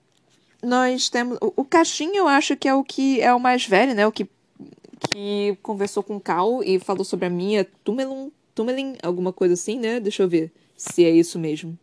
nós 0.63 1.09
temos. 1.09 1.37
O, 1.41 1.61
o 1.61 1.65
Caixinha, 1.65 2.19
eu 2.19 2.27
acho 2.27 2.55
que 2.55 2.69
é 2.69 2.73
o 2.73 2.83
que 2.83 3.19
é 3.19 3.33
o 3.33 3.39
mais 3.39 3.65
velho, 3.65 3.93
né? 3.93 4.07
O 4.07 4.11
que, 4.11 4.25
que 5.09 5.57
conversou 5.61 6.01
com 6.01 6.15
o 6.15 6.21
Cal 6.21 6.63
e 6.63 6.79
falou 6.79 7.03
sobre 7.03 7.25
a 7.25 7.29
minha 7.29 7.65
Tumelin, 7.83 8.31
Tumelin, 8.55 8.95
alguma 9.03 9.33
coisa 9.33 9.55
assim, 9.55 9.77
né? 9.77 9.99
Deixa 9.99 10.23
eu 10.23 10.29
ver 10.29 10.53
se 10.77 11.03
é 11.03 11.09
isso 11.09 11.37
mesmo. 11.37 11.77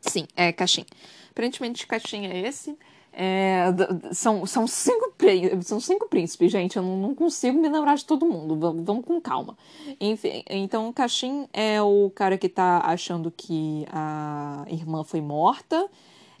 Sim, 0.00 0.26
é 0.34 0.52
Caixinha. 0.52 0.86
Aparentemente, 1.30 1.86
Caixinha 1.86 2.28
é 2.28 2.40
esse. 2.48 2.76
É, 3.14 3.66
são, 4.12 4.46
são, 4.46 4.66
cinco, 4.66 5.14
são 5.62 5.78
cinco 5.78 6.08
príncipes, 6.08 6.50
gente. 6.50 6.76
Eu 6.76 6.82
não, 6.82 7.14
consigo 7.14 7.60
me 7.60 7.68
lembrar 7.68 7.94
de 7.94 8.04
todo 8.04 8.26
mundo. 8.26 8.56
Vamos, 8.56 8.84
vamos 8.84 9.04
com 9.04 9.20
calma. 9.20 9.56
Enfim, 10.00 10.42
então, 10.48 10.88
o 10.88 10.92
Caixin 10.92 11.46
é 11.52 11.80
o 11.80 12.10
cara 12.14 12.36
que 12.36 12.48
tá 12.48 12.80
achando 12.84 13.30
que 13.30 13.86
a 13.92 14.64
irmã 14.68 15.04
foi 15.04 15.20
morta. 15.20 15.88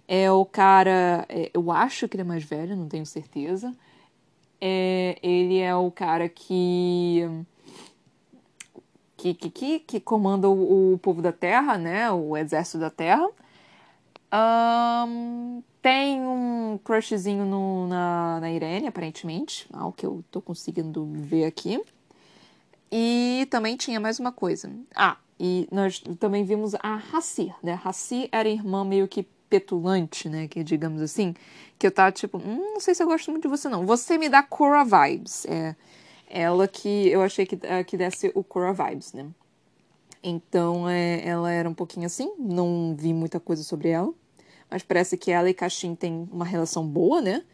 É 0.06 0.30
o 0.30 0.44
cara, 0.44 1.24
é, 1.28 1.50
eu 1.54 1.70
acho 1.70 2.08
que 2.08 2.16
ele 2.16 2.22
é 2.22 2.24
mais 2.24 2.44
velho, 2.44 2.76
não 2.76 2.88
tenho 2.88 3.06
certeza. 3.06 3.72
É, 4.60 5.18
ele 5.22 5.58
é 5.58 5.74
o 5.74 5.90
cara 5.90 6.28
que 6.28 7.26
que, 9.16 9.34
que, 9.34 9.78
que 9.80 10.00
comanda 10.00 10.48
o, 10.48 10.94
o, 10.94 10.98
povo 10.98 11.22
da 11.22 11.32
Terra, 11.32 11.78
né? 11.78 12.10
O 12.10 12.36
exército 12.36 12.78
da 12.78 12.90
Terra. 12.90 13.28
Um, 14.34 15.62
tem 15.80 16.20
um 16.22 16.78
crushzinho 16.82 17.44
no, 17.44 17.86
na, 17.86 18.40
na 18.40 18.50
Irene, 18.50 18.88
aparentemente, 18.88 19.68
ao 19.72 19.92
que 19.92 20.06
eu 20.06 20.24
tô 20.30 20.40
conseguindo 20.40 21.04
ver 21.12 21.44
aqui. 21.44 21.80
E 22.90 23.46
também 23.50 23.76
tinha 23.76 24.00
mais 24.00 24.18
uma 24.18 24.32
coisa. 24.32 24.70
Ah, 24.94 25.16
e 25.38 25.68
nós 25.70 26.00
também 26.18 26.44
vimos 26.44 26.74
a 26.76 27.00
Hassi, 27.12 27.52
né? 27.62 27.80
Hassi 27.84 28.28
era 28.32 28.48
irmã 28.48 28.84
meio 28.84 29.06
que 29.06 29.26
petulante, 29.52 30.30
né? 30.30 30.48
Que 30.48 30.64
digamos 30.64 31.02
assim, 31.02 31.34
que 31.78 31.86
eu 31.86 31.90
tava 31.90 32.10
tipo, 32.10 32.38
hum, 32.38 32.72
não 32.72 32.80
sei 32.80 32.94
se 32.94 33.02
eu 33.02 33.06
gosto 33.06 33.30
muito 33.30 33.42
de 33.42 33.48
você 33.48 33.68
não. 33.68 33.84
Você 33.84 34.16
me 34.16 34.30
dá 34.30 34.42
Cora 34.42 34.82
vibes. 34.82 35.44
É 35.44 35.76
ela 36.32 36.66
que 36.66 37.08
eu 37.08 37.20
achei 37.20 37.44
que, 37.44 37.58
é, 37.62 37.84
que 37.84 37.94
desse 37.94 38.32
o 38.34 38.42
Cora 38.42 38.72
vibes, 38.72 39.12
né? 39.12 39.26
Então 40.22 40.88
é, 40.88 41.22
ela 41.28 41.50
era 41.52 41.68
um 41.68 41.74
pouquinho 41.74 42.06
assim, 42.06 42.32
não 42.38 42.96
vi 42.98 43.12
muita 43.12 43.38
coisa 43.38 43.62
sobre 43.62 43.90
ela, 43.90 44.10
mas 44.70 44.82
parece 44.82 45.18
que 45.18 45.30
ela 45.30 45.50
e 45.50 45.54
Caixin 45.54 45.94
têm 45.94 46.26
uma 46.32 46.46
relação 46.46 46.86
boa, 46.86 47.20
né? 47.20 47.44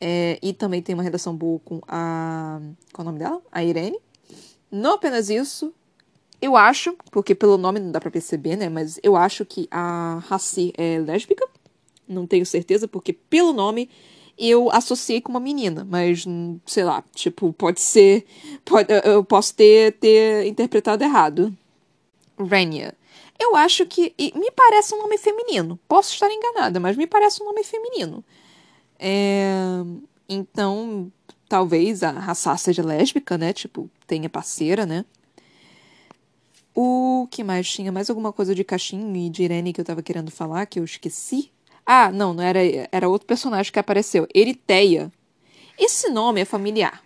É, 0.00 0.38
e 0.40 0.52
também 0.52 0.80
tem 0.80 0.94
uma 0.94 1.02
redação 1.02 1.34
boa 1.34 1.58
com 1.64 1.80
a. 1.88 2.60
Qual 2.92 3.04
é 3.04 3.08
o 3.08 3.12
nome 3.12 3.18
dela? 3.18 3.42
A 3.50 3.64
Irene. 3.64 3.98
Não 4.70 4.94
apenas 4.94 5.28
isso, 5.28 5.74
eu 6.42 6.56
acho, 6.56 6.96
porque 7.12 7.36
pelo 7.36 7.56
nome 7.56 7.78
não 7.78 7.92
dá 7.92 8.00
pra 8.00 8.10
perceber, 8.10 8.56
né? 8.56 8.68
Mas 8.68 8.98
eu 9.00 9.14
acho 9.14 9.46
que 9.46 9.68
a 9.70 10.20
Hassi 10.28 10.72
é 10.76 10.98
lésbica. 10.98 11.48
Não 12.08 12.26
tenho 12.26 12.44
certeza, 12.44 12.88
porque 12.88 13.12
pelo 13.12 13.52
nome 13.52 13.88
eu 14.36 14.68
associei 14.72 15.20
com 15.20 15.30
uma 15.30 15.38
menina, 15.38 15.86
mas 15.88 16.24
sei 16.66 16.82
lá, 16.82 17.04
tipo, 17.14 17.52
pode 17.52 17.80
ser. 17.80 18.26
Pode, 18.64 18.88
eu 19.04 19.22
posso 19.24 19.54
ter, 19.54 19.92
ter 19.92 20.44
interpretado 20.46 21.04
errado. 21.04 21.56
Renia. 22.36 22.92
Eu 23.38 23.54
acho 23.54 23.86
que. 23.86 24.12
me 24.18 24.50
parece 24.50 24.96
um 24.96 24.98
nome 24.98 25.18
feminino. 25.18 25.78
Posso 25.86 26.12
estar 26.12 26.28
enganada, 26.28 26.80
mas 26.80 26.96
me 26.96 27.06
parece 27.06 27.40
um 27.40 27.46
nome 27.46 27.62
feminino. 27.62 28.24
É, 28.98 29.54
então, 30.28 31.12
talvez 31.48 32.02
a 32.02 32.10
Hassá 32.10 32.56
seja 32.56 32.82
lésbica, 32.82 33.38
né? 33.38 33.52
Tipo, 33.52 33.88
tenha 34.08 34.28
parceira, 34.28 34.84
né? 34.84 35.04
O 36.74 37.26
que 37.30 37.44
mais 37.44 37.68
tinha? 37.70 37.92
Mais 37.92 38.08
alguma 38.08 38.32
coisa 38.32 38.54
de 38.54 38.64
Caixinho 38.64 39.14
e 39.16 39.28
de 39.28 39.42
Irene 39.42 39.72
que 39.72 39.80
eu 39.80 39.84
tava 39.84 40.02
querendo 40.02 40.30
falar, 40.30 40.66
que 40.66 40.78
eu 40.78 40.84
esqueci? 40.84 41.50
Ah, 41.84 42.10
não, 42.10 42.32
não 42.32 42.42
era, 42.42 42.60
era 42.90 43.08
outro 43.08 43.26
personagem 43.26 43.72
que 43.72 43.78
apareceu. 43.78 44.26
Eriteia. 44.34 45.12
Esse 45.78 46.08
nome 46.10 46.40
é 46.40 46.44
familiar. 46.44 47.02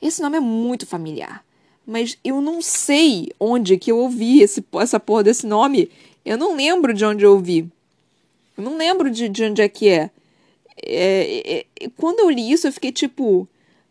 Esse 0.00 0.22
nome 0.22 0.36
é 0.36 0.40
muito 0.40 0.86
familiar. 0.86 1.44
Mas 1.86 2.18
eu 2.22 2.40
não 2.40 2.60
sei 2.60 3.30
onde 3.40 3.78
que 3.78 3.90
eu 3.90 3.98
ouvi 3.98 4.42
esse, 4.42 4.64
essa 4.74 5.00
porra 5.00 5.24
desse 5.24 5.46
nome. 5.46 5.90
Eu 6.24 6.36
não 6.36 6.54
lembro 6.54 6.92
de 6.92 7.04
onde 7.04 7.24
eu 7.24 7.32
ouvi. 7.32 7.68
Eu 8.56 8.62
não 8.62 8.76
lembro 8.76 9.10
de, 9.10 9.28
de 9.28 9.44
onde 9.44 9.62
é 9.62 9.68
que 9.68 9.88
é. 9.88 10.10
É, 10.84 11.58
é, 11.58 11.66
é, 11.80 11.88
quando 11.96 12.20
eu 12.20 12.30
li 12.30 12.52
isso, 12.52 12.66
eu 12.66 12.72
fiquei 12.72 12.92
tipo. 12.92 13.48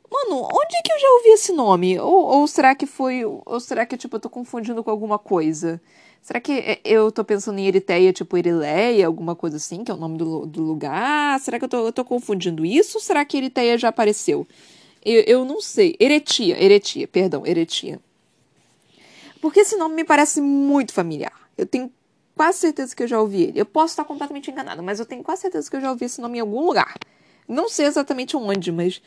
Mano, 0.09 0.43
onde 0.43 0.81
que 0.83 0.91
eu 0.91 0.99
já 0.99 1.09
ouvi 1.09 1.29
esse 1.29 1.51
nome? 1.51 1.99
Ou, 1.99 2.25
ou 2.25 2.47
será 2.47 2.73
que 2.73 2.85
foi. 2.85 3.23
Ou 3.25 3.59
será 3.59 3.85
que, 3.85 3.97
tipo, 3.97 4.15
eu 4.15 4.19
tô 4.19 4.29
confundindo 4.29 4.83
com 4.83 4.89
alguma 4.89 5.19
coisa? 5.19 5.81
Será 6.21 6.39
que 6.39 6.51
é, 6.51 6.81
eu 6.83 7.11
tô 7.11 7.23
pensando 7.23 7.59
em 7.59 7.67
Eriteia, 7.67 8.11
tipo 8.11 8.37
Erileia, 8.37 9.07
alguma 9.07 9.35
coisa 9.35 9.57
assim, 9.57 9.83
que 9.83 9.91
é 9.91 9.93
o 9.93 9.97
nome 9.97 10.17
do, 10.17 10.45
do 10.45 10.61
lugar? 10.61 11.39
Será 11.39 11.59
que 11.59 11.65
eu 11.65 11.69
tô, 11.69 11.85
eu 11.85 11.93
tô 11.93 12.03
confundindo 12.03 12.65
isso? 12.65 12.97
Ou 12.97 13.01
será 13.01 13.23
que 13.23 13.37
Eriteia 13.37 13.77
já 13.77 13.89
apareceu? 13.89 14.47
Eu, 15.05 15.23
eu 15.25 15.45
não 15.45 15.61
sei. 15.61 15.95
Eretia, 15.99 16.61
Eretia, 16.61 17.07
perdão, 17.07 17.45
Eretia. 17.45 17.99
Porque 19.41 19.61
esse 19.61 19.77
nome 19.77 19.95
me 19.95 20.03
parece 20.03 20.41
muito 20.41 20.93
familiar. 20.93 21.49
Eu 21.57 21.65
tenho 21.65 21.91
quase 22.35 22.59
certeza 22.59 22.95
que 22.95 23.03
eu 23.03 23.07
já 23.07 23.19
ouvi 23.19 23.43
ele. 23.43 23.59
Eu 23.59 23.65
posso 23.65 23.93
estar 23.93 24.03
completamente 24.03 24.51
enganada, 24.51 24.81
mas 24.81 24.99
eu 24.99 25.05
tenho 25.05 25.23
quase 25.23 25.43
certeza 25.43 25.69
que 25.69 25.77
eu 25.77 25.81
já 25.81 25.91
ouvi 25.91 26.05
esse 26.05 26.19
nome 26.19 26.37
em 26.37 26.41
algum 26.41 26.65
lugar. 26.65 26.95
Não 27.47 27.69
sei 27.69 27.85
exatamente 27.85 28.35
onde, 28.35 28.71
mas 28.71 29.01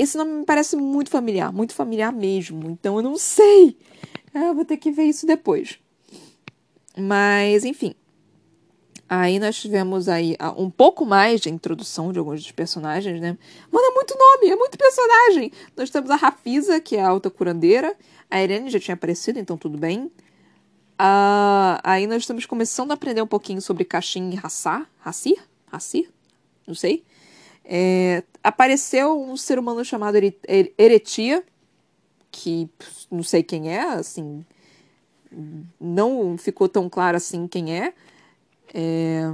esse 0.00 0.16
nome 0.16 0.32
me 0.32 0.44
parece 0.44 0.76
muito 0.76 1.10
familiar, 1.10 1.52
muito 1.52 1.74
familiar 1.74 2.12
mesmo. 2.12 2.70
Então 2.70 2.96
eu 2.96 3.02
não 3.02 3.16
sei. 3.16 3.76
Ah, 4.34 4.46
eu 4.46 4.54
vou 4.54 4.64
ter 4.64 4.76
que 4.76 4.90
ver 4.90 5.04
isso 5.04 5.26
depois. 5.26 5.78
Mas, 6.96 7.64
enfim. 7.64 7.94
Aí 9.08 9.40
nós 9.40 9.56
tivemos 9.56 10.08
aí 10.08 10.36
ah, 10.38 10.52
um 10.56 10.70
pouco 10.70 11.04
mais 11.04 11.40
de 11.40 11.50
introdução 11.50 12.12
de 12.12 12.18
alguns 12.20 12.42
dos 12.42 12.52
personagens, 12.52 13.20
né? 13.20 13.36
Mano, 13.70 13.86
é 13.86 13.94
muito 13.94 14.16
nome, 14.16 14.50
é 14.50 14.56
muito 14.56 14.78
personagem. 14.78 15.52
Nós 15.76 15.90
temos 15.90 16.10
a 16.10 16.16
Rafisa, 16.16 16.80
que 16.80 16.96
é 16.96 17.02
a 17.02 17.08
alta 17.08 17.28
curandeira. 17.28 17.96
A 18.30 18.40
Irene 18.40 18.70
já 18.70 18.78
tinha 18.78 18.94
aparecido, 18.94 19.38
então 19.40 19.56
tudo 19.56 19.76
bem. 19.76 20.04
Uh, 21.00 21.80
aí 21.82 22.06
nós 22.06 22.18
estamos 22.18 22.46
começando 22.46 22.92
a 22.92 22.94
aprender 22.94 23.20
um 23.20 23.26
pouquinho 23.26 23.60
sobre 23.60 23.84
Caxim 23.84 24.30
e 24.30 24.38
Hassar. 24.40 24.88
Hassir? 25.04 25.42
Hassir? 25.72 26.08
Não 26.66 26.74
sei. 26.74 27.02
É, 27.64 28.22
apareceu 28.42 29.20
um 29.20 29.36
ser 29.36 29.58
humano 29.58 29.84
chamado 29.84 30.16
Eretia, 30.78 31.44
que 32.30 32.68
não 33.10 33.22
sei 33.22 33.42
quem 33.42 33.72
é, 33.72 33.82
assim. 33.82 34.44
Não 35.80 36.36
ficou 36.36 36.68
tão 36.68 36.88
claro 36.88 37.16
assim 37.16 37.46
quem 37.46 37.78
é. 37.78 37.94
é... 38.74 39.32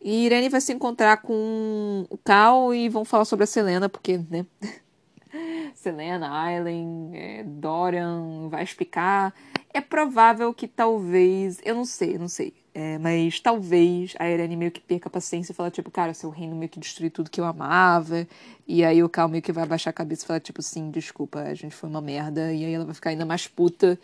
E 0.00 0.26
Irene 0.26 0.48
vai 0.48 0.60
se 0.60 0.72
encontrar 0.72 1.18
com 1.18 2.06
o 2.10 2.18
Cal 2.18 2.74
e 2.74 2.88
vão 2.88 3.04
falar 3.04 3.24
sobre 3.24 3.44
a 3.44 3.46
Selena, 3.46 3.88
porque, 3.88 4.18
né? 4.18 4.44
Selena, 5.74 6.28
Aileen, 6.28 7.10
é, 7.14 7.44
Dorian, 7.44 8.48
vai 8.48 8.64
explicar 8.64 9.32
é 9.72 9.80
provável 9.80 10.52
que 10.52 10.68
talvez, 10.68 11.60
eu 11.64 11.74
não 11.74 11.84
sei, 11.84 12.14
eu 12.16 12.18
não 12.18 12.28
sei, 12.28 12.52
é, 12.74 12.96
mas 12.98 13.38
talvez 13.38 14.14
a 14.18 14.28
Irene 14.30 14.56
meio 14.56 14.70
que 14.70 14.80
perca 14.80 15.08
a 15.08 15.12
paciência 15.12 15.52
e 15.52 15.54
fala, 15.54 15.70
tipo, 15.70 15.90
cara, 15.90 16.14
seu 16.14 16.30
reino 16.30 16.56
meio 16.56 16.70
que 16.70 16.80
destruiu 16.80 17.10
tudo 17.10 17.30
que 17.30 17.40
eu 17.40 17.44
amava. 17.44 18.26
E 18.66 18.82
aí 18.82 19.02
o 19.02 19.08
Cal 19.08 19.28
meio 19.28 19.42
que 19.42 19.52
vai 19.52 19.64
abaixar 19.64 19.90
a 19.90 19.94
cabeça 19.94 20.24
e 20.24 20.26
falar, 20.26 20.40
tipo, 20.40 20.62
sim, 20.62 20.90
desculpa, 20.90 21.40
a 21.40 21.54
gente 21.54 21.74
foi 21.74 21.90
uma 21.90 22.00
merda. 22.00 22.52
E 22.52 22.64
aí 22.64 22.72
ela 22.72 22.86
vai 22.86 22.94
ficar 22.94 23.10
ainda 23.10 23.26
mais 23.26 23.46
puta. 23.46 23.98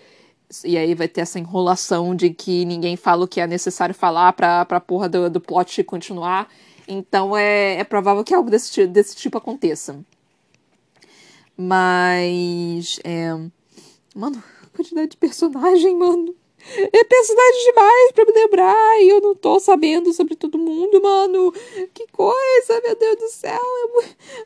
E 0.65 0.77
aí 0.77 0.95
vai 0.95 1.09
ter 1.09 1.23
essa 1.23 1.39
enrolação 1.39 2.15
de 2.15 2.31
que 2.31 2.65
ninguém 2.67 2.97
fala 2.97 3.25
o 3.25 3.29
que 3.29 3.41
é 3.41 3.47
necessário 3.47 3.95
falar 3.95 4.33
pra, 4.35 4.65
pra 4.67 4.81
porra 4.81 5.09
do, 5.09 5.31
do 5.31 5.41
plot 5.41 5.83
continuar. 5.85 6.49
Então 6.87 7.37
é, 7.37 7.77
é 7.77 7.85
provável 7.85 8.25
que 8.25 8.35
algo 8.35 8.51
desse, 8.51 8.87
desse 8.87 9.17
tipo 9.17 9.39
aconteça. 9.39 9.99
Mas. 11.57 13.01
É... 13.05 13.31
Mano, 14.15 14.43
quantidade 14.75 15.11
de 15.13 15.17
personagem, 15.17 15.97
mano. 15.99 16.35
É 16.93 17.05
personagem 17.05 17.65
demais 17.65 18.13
pra 18.13 18.25
me 18.25 18.33
lembrar 18.33 19.01
e 19.01 19.09
eu 19.09 19.21
não 19.21 19.35
tô 19.35 19.59
sabendo 19.59 20.13
sobre 20.13 20.35
todo 20.35 20.59
mundo, 20.59 21.01
mano. 21.01 21.53
Que 21.95 22.07
coisa, 22.09 22.81
meu 22.85 22.97
Deus 22.97 23.17
do 23.17 23.29
céu. 23.29 23.61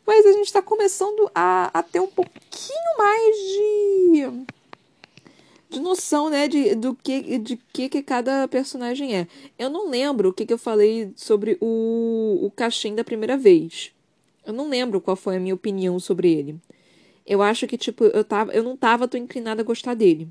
Mas 0.07 0.27
a 0.27 0.33
gente 0.33 0.53
tá 0.53 0.63
começando 0.63 1.31
a, 1.35 1.71
a 1.73 1.83
ter 1.83 2.01
um 2.01 2.07
pouquinho 2.07 2.99
mais 2.99 3.37
de. 3.37 4.45
de 5.71 5.81
noção, 5.81 6.31
né? 6.31 6.47
De, 6.47 6.75
do 6.75 6.95
que, 6.95 7.39
de 7.39 7.57
que, 7.73 7.89
que 7.89 8.03
cada 8.03 8.47
personagem 8.47 9.17
é. 9.17 9.27
Eu 9.59 9.71
não 9.71 9.89
lembro 9.89 10.29
o 10.29 10.33
que, 10.33 10.47
que 10.47 10.53
eu 10.53 10.59
falei 10.59 11.13
sobre 11.17 11.57
o, 11.61 12.41
o 12.43 12.51
Caixin 12.51 12.95
da 12.95 13.03
primeira 13.03 13.37
vez. 13.37 13.93
Eu 14.47 14.53
não 14.53 14.69
lembro 14.69 15.01
qual 15.01 15.17
foi 15.17 15.37
a 15.37 15.41
minha 15.41 15.55
opinião 15.55 15.99
sobre 15.99 16.33
ele 16.33 16.61
eu 17.27 17.41
acho 17.43 17.67
que, 17.67 17.79
tipo, 17.79 18.05
eu, 18.05 18.25
tava, 18.25 18.53
eu 18.53 18.63
não 18.63 18.77
tava 18.77 19.09
tão 19.09 19.21
inclinada 19.21 19.63
a 19.63 19.65
gostar 19.65 19.95
dele. 19.95 20.29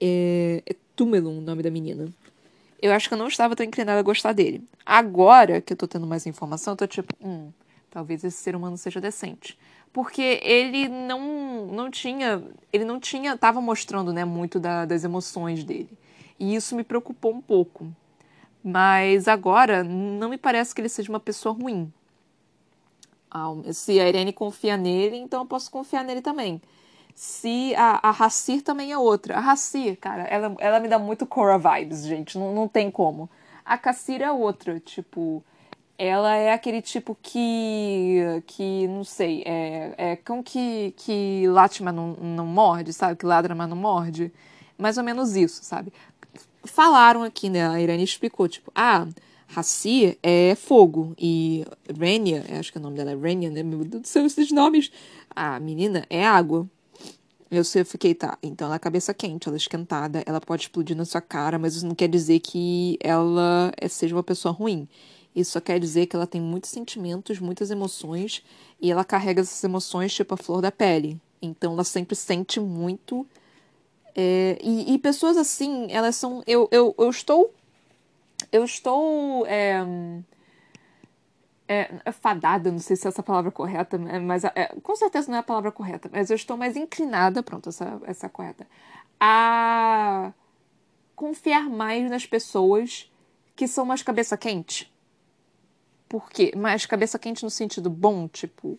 É, 0.00 0.62
é 0.66 0.74
Tumelun 0.94 1.38
o 1.38 1.40
nome 1.40 1.62
da 1.62 1.70
menina. 1.70 2.08
Eu 2.80 2.92
acho 2.92 3.08
que 3.08 3.14
eu 3.14 3.18
não 3.18 3.28
estava 3.28 3.56
tão 3.56 3.64
inclinada 3.64 3.98
a 3.98 4.02
gostar 4.02 4.32
dele. 4.32 4.62
Agora 4.84 5.60
que 5.60 5.72
eu 5.72 5.76
tô 5.76 5.86
tendo 5.86 6.06
mais 6.06 6.26
informação, 6.26 6.72
eu 6.72 6.76
tô 6.76 6.86
tipo, 6.86 7.14
hum, 7.20 7.50
talvez 7.90 8.22
esse 8.22 8.36
ser 8.36 8.54
humano 8.54 8.76
seja 8.76 9.00
decente. 9.00 9.58
Porque 9.92 10.40
ele 10.42 10.88
não, 10.88 11.66
não 11.66 11.90
tinha. 11.90 12.42
Ele 12.72 12.84
não 12.84 13.00
tinha. 13.00 13.36
tava 13.36 13.60
mostrando, 13.60 14.12
né, 14.12 14.24
muito 14.24 14.60
da, 14.60 14.84
das 14.84 15.04
emoções 15.04 15.64
dele. 15.64 15.88
E 16.38 16.54
isso 16.54 16.76
me 16.76 16.84
preocupou 16.84 17.32
um 17.32 17.40
pouco. 17.40 17.90
Mas 18.62 19.26
agora, 19.26 19.82
não 19.82 20.28
me 20.28 20.36
parece 20.36 20.74
que 20.74 20.80
ele 20.80 20.88
seja 20.88 21.08
uma 21.10 21.20
pessoa 21.20 21.54
ruim. 21.54 21.90
Se 23.72 23.98
a 24.00 24.08
Irene 24.08 24.32
confia 24.32 24.76
nele, 24.76 25.16
então 25.16 25.42
eu 25.42 25.46
posso 25.46 25.70
confiar 25.70 26.04
nele 26.04 26.20
também. 26.20 26.60
Se 27.16 27.74
a, 27.76 28.10
a 28.10 28.10
Hassir 28.10 28.60
também 28.60 28.92
é 28.92 28.98
outra. 28.98 29.38
A 29.38 29.52
Hassir, 29.52 29.96
cara, 29.98 30.24
ela, 30.24 30.54
ela 30.58 30.78
me 30.78 30.86
dá 30.86 30.98
muito 30.98 31.26
Cora 31.26 31.56
vibes, 31.56 32.04
gente. 32.04 32.36
Não, 32.36 32.54
não 32.54 32.68
tem 32.68 32.90
como. 32.90 33.30
A 33.64 33.78
Cassir 33.78 34.20
é 34.20 34.30
outra, 34.30 34.78
tipo. 34.78 35.42
Ela 35.96 36.36
é 36.36 36.52
aquele 36.52 36.82
tipo 36.82 37.16
que. 37.22 38.20
que, 38.46 38.86
não 38.88 39.02
sei, 39.02 39.42
é, 39.46 39.94
é 39.96 40.16
cão 40.16 40.42
que, 40.42 40.92
que 40.94 41.48
late, 41.48 41.82
mas 41.82 41.94
não, 41.94 42.12
não 42.12 42.44
morde, 42.44 42.92
sabe? 42.92 43.16
Que 43.16 43.24
ladra, 43.24 43.54
mas 43.54 43.66
não 43.66 43.78
morde. 43.78 44.30
Mais 44.76 44.98
ou 44.98 45.04
menos 45.04 45.34
isso, 45.36 45.64
sabe? 45.64 45.90
Falaram 46.64 47.22
aqui, 47.22 47.48
né? 47.48 47.66
A 47.66 47.80
Irene 47.80 48.04
explicou, 48.04 48.46
tipo, 48.46 48.70
ah, 48.74 49.06
Hassi 49.54 50.18
é 50.22 50.54
fogo 50.54 51.14
e 51.18 51.64
Renia, 51.98 52.44
acho 52.58 52.70
que 52.72 52.78
o 52.78 52.82
nome 52.82 52.96
dela 52.96 53.12
é 53.12 53.16
Renia, 53.16 53.50
né? 53.50 53.62
Meu 53.62 53.78
Deus 53.84 54.02
do 54.02 54.06
céu, 54.06 54.26
esses 54.26 54.52
nomes. 54.52 54.92
A 55.34 55.58
menina 55.58 56.04
é 56.10 56.26
água. 56.26 56.68
Eu 57.50 57.62
eu 57.74 57.86
fiquei, 57.86 58.14
tá. 58.14 58.36
Então 58.42 58.66
ela 58.66 58.76
é 58.76 58.78
cabeça 58.78 59.14
quente, 59.14 59.48
ela 59.48 59.56
é 59.56 59.58
esquentada, 59.58 60.22
ela 60.26 60.40
pode 60.40 60.62
explodir 60.62 60.96
na 60.96 61.04
sua 61.04 61.20
cara, 61.20 61.58
mas 61.58 61.76
isso 61.76 61.86
não 61.86 61.94
quer 61.94 62.08
dizer 62.08 62.40
que 62.40 62.98
ela 63.00 63.72
é, 63.80 63.88
seja 63.88 64.14
uma 64.14 64.22
pessoa 64.22 64.52
ruim. 64.52 64.88
Isso 65.34 65.52
só 65.52 65.60
quer 65.60 65.78
dizer 65.78 66.06
que 66.06 66.16
ela 66.16 66.26
tem 66.26 66.40
muitos 66.40 66.70
sentimentos, 66.70 67.38
muitas 67.38 67.70
emoções, 67.70 68.42
e 68.80 68.90
ela 68.90 69.04
carrega 69.04 69.42
essas 69.42 69.62
emoções 69.62 70.14
tipo 70.14 70.34
a 70.34 70.36
flor 70.36 70.60
da 70.62 70.72
pele. 70.72 71.20
Então 71.40 71.74
ela 71.74 71.84
sempre 71.84 72.16
sente 72.16 72.58
muito. 72.58 73.26
É, 74.14 74.58
e, 74.62 74.94
e, 74.94 74.98
pessoas 74.98 75.36
assim, 75.36 75.88
elas 75.90 76.16
são. 76.16 76.42
Eu, 76.46 76.68
eu, 76.72 76.94
eu 76.98 77.10
estou 77.10 77.54
eu 78.52 78.64
estou. 78.64 79.46
É, 79.46 79.84
é, 81.68 81.94
é, 82.04 82.12
fadada, 82.12 82.70
não 82.70 82.78
sei 82.78 82.96
se 82.96 83.06
é 83.06 83.08
essa 83.08 83.22
palavra 83.22 83.50
correta, 83.50 83.98
né, 83.98 84.18
mas 84.18 84.44
é, 84.44 84.74
com 84.82 84.94
certeza 84.96 85.28
não 85.28 85.36
é 85.36 85.40
a 85.40 85.42
palavra 85.42 85.72
correta, 85.72 86.08
mas 86.12 86.30
eu 86.30 86.36
estou 86.36 86.56
mais 86.56 86.76
inclinada, 86.76 87.42
pronto, 87.42 87.68
essa, 87.68 88.00
essa 88.04 88.28
correta, 88.28 88.66
a 89.20 90.32
confiar 91.14 91.68
mais 91.68 92.08
nas 92.10 92.26
pessoas 92.26 93.10
que 93.56 93.66
são 93.66 93.86
mais 93.86 94.02
cabeça 94.02 94.36
quente. 94.36 94.92
Por 96.08 96.30
quê? 96.30 96.52
Mas 96.56 96.86
cabeça 96.86 97.18
quente 97.18 97.42
no 97.42 97.50
sentido 97.50 97.90
bom, 97.90 98.28
tipo. 98.28 98.78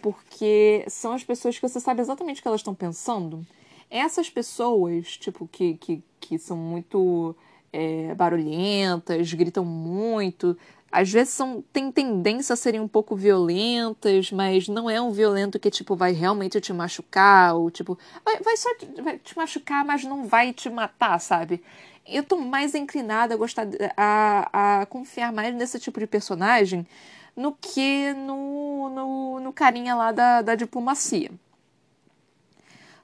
Porque 0.00 0.84
são 0.88 1.12
as 1.12 1.24
pessoas 1.24 1.56
que 1.56 1.68
você 1.68 1.80
sabe 1.80 2.00
exatamente 2.00 2.38
o 2.38 2.42
que 2.42 2.48
elas 2.48 2.60
estão 2.60 2.74
pensando. 2.74 3.44
Essas 3.90 4.30
pessoas, 4.30 5.16
tipo, 5.16 5.48
que, 5.48 5.74
que, 5.74 6.02
que 6.20 6.38
são 6.38 6.56
muito 6.56 7.36
é, 7.72 8.14
barulhentas, 8.14 9.32
gritam 9.32 9.64
muito, 9.64 10.56
às 10.90 11.10
vezes 11.10 11.34
são, 11.34 11.62
tem 11.72 11.90
tendência 11.90 12.52
a 12.52 12.56
serem 12.56 12.80
um 12.80 12.88
pouco 12.88 13.16
violentas, 13.16 14.30
mas 14.30 14.68
não 14.68 14.88
é 14.88 15.00
um 15.00 15.10
violento 15.10 15.58
que, 15.58 15.70
tipo, 15.70 15.96
vai 15.96 16.12
realmente 16.12 16.60
te 16.60 16.72
machucar, 16.72 17.54
ou, 17.54 17.70
tipo, 17.70 17.98
vai, 18.24 18.40
vai 18.40 18.56
só 18.56 18.74
te, 18.76 18.86
vai 19.02 19.18
te 19.18 19.36
machucar, 19.36 19.84
mas 19.84 20.04
não 20.04 20.24
vai 20.24 20.52
te 20.52 20.70
matar, 20.70 21.18
sabe? 21.18 21.62
Eu 22.06 22.22
tô 22.22 22.36
mais 22.36 22.74
inclinada 22.74 23.34
a 23.34 23.36
gostar, 23.36 23.66
a, 23.96 24.80
a 24.80 24.86
confiar 24.86 25.32
mais 25.32 25.54
nesse 25.54 25.78
tipo 25.80 25.98
de 25.98 26.06
personagem 26.06 26.86
no 27.34 27.52
que 27.52 28.12
no, 28.14 28.88
no, 28.88 29.40
no 29.40 29.52
carinha 29.52 29.94
lá 29.94 30.12
da, 30.12 30.40
da 30.40 30.54
diplomacia. 30.54 31.30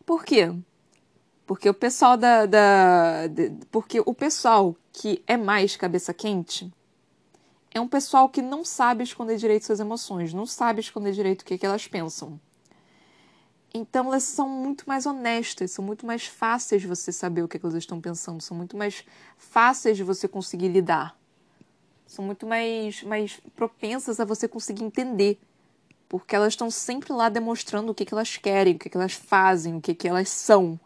Por 0.07 0.25
quê? 0.25 0.53
Porque 1.47 1.69
o 1.69 1.75
pessoal 1.75 2.17
da, 2.17 2.47
da, 2.47 3.27
de, 3.27 3.51
porque 3.71 4.01
o 4.07 4.15
pessoal 4.15 4.75
que 4.93 5.23
é 5.27 5.37
mais 5.37 5.77
cabeça 5.77 6.15
quente 6.15 6.73
é 7.75 7.81
um 7.81 7.89
pessoal 7.89 8.29
que 8.29 8.43
não 8.43 8.65
sabe 8.65 9.03
esconder 9.03 9.37
direito 9.37 9.65
suas 9.65 9.81
emoções, 9.81 10.35
não 10.35 10.47
sabe 10.47 10.81
esconder 10.81 11.13
direito 11.13 11.43
o 11.43 11.45
que, 11.45 11.57
que 11.57 11.65
elas 11.65 11.87
pensam. 11.89 12.39
Então 13.75 14.07
elas 14.07 14.25
são 14.25 14.49
muito 14.49 14.85
mais 14.87 15.07
honestas, 15.07 15.71
são 15.71 15.85
muito 15.85 16.05
mais 16.05 16.27
fáceis 16.27 16.83
de 16.83 16.89
você 16.89 17.11
saber 17.11 17.43
o 17.43 17.49
que, 17.49 17.59
que 17.59 17.65
elas 17.65 17.77
estão 17.77 18.01
pensando, 18.01 18.43
são 18.43 18.55
muito 18.55 18.77
mais 18.77 19.05
fáceis 19.39 19.97
de 19.97 20.05
você 20.05 20.29
conseguir 20.29 20.69
lidar. 20.69 21.19
São 22.07 22.23
muito 22.23 22.47
mais, 22.47 23.03
mais 23.03 23.41
propensas 23.57 24.21
a 24.21 24.25
você 24.27 24.47
conseguir 24.47 24.85
entender. 24.85 25.41
Porque 26.07 26.37
elas 26.37 26.53
estão 26.53 26.71
sempre 26.71 27.11
lá 27.11 27.31
demonstrando 27.31 27.91
o 27.91 27.95
que, 27.95 28.05
que 28.05 28.13
elas 28.13 28.37
querem, 28.37 28.75
o 28.75 28.79
que, 28.79 28.91
que 28.91 28.97
elas 28.99 29.15
fazem, 29.15 29.77
o 29.77 29.81
que, 29.81 29.95
que 29.95 30.07
elas 30.07 30.29
são. 30.29 30.79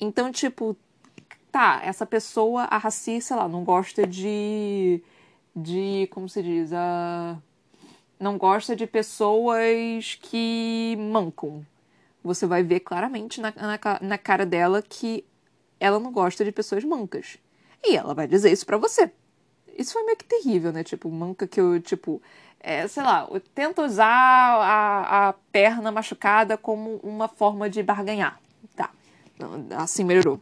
Então, 0.00 0.32
tipo, 0.32 0.74
tá, 1.52 1.82
essa 1.84 2.06
pessoa, 2.06 2.62
a 2.62 2.78
Raci, 2.78 3.20
sei 3.20 3.36
lá, 3.36 3.46
não 3.46 3.62
gosta 3.62 4.06
de 4.06 5.02
de, 5.54 6.08
como 6.12 6.28
se 6.28 6.42
diz, 6.42 6.72
a 6.72 7.38
não 8.20 8.36
gosta 8.36 8.76
de 8.76 8.86
pessoas 8.86 10.18
que 10.20 10.94
mancam. 10.98 11.64
Você 12.22 12.46
vai 12.46 12.62
ver 12.62 12.80
claramente 12.80 13.40
na, 13.40 13.50
na, 13.56 13.78
na 14.02 14.18
cara 14.18 14.44
dela 14.44 14.82
que 14.82 15.24
ela 15.80 15.98
não 15.98 16.12
gosta 16.12 16.44
de 16.44 16.52
pessoas 16.52 16.84
mancas. 16.84 17.38
E 17.82 17.96
ela 17.96 18.12
vai 18.12 18.28
dizer 18.28 18.52
isso 18.52 18.66
para 18.66 18.76
você. 18.76 19.10
Isso 19.76 19.94
foi 19.94 20.02
meio 20.04 20.18
que 20.18 20.26
terrível, 20.26 20.70
né? 20.70 20.84
Tipo, 20.84 21.10
manca 21.10 21.46
que 21.46 21.58
eu, 21.58 21.80
tipo, 21.80 22.20
é, 22.60 22.86
sei 22.86 23.02
lá, 23.02 23.26
eu 23.30 23.40
tento 23.40 23.80
usar 23.80 24.06
a, 24.06 25.28
a 25.28 25.32
perna 25.50 25.90
machucada 25.90 26.58
como 26.58 26.96
uma 27.02 27.26
forma 27.26 27.70
de 27.70 27.82
barganhar. 27.82 28.38
Tá. 28.76 28.90
Assim 29.78 30.04
melhorou. 30.04 30.38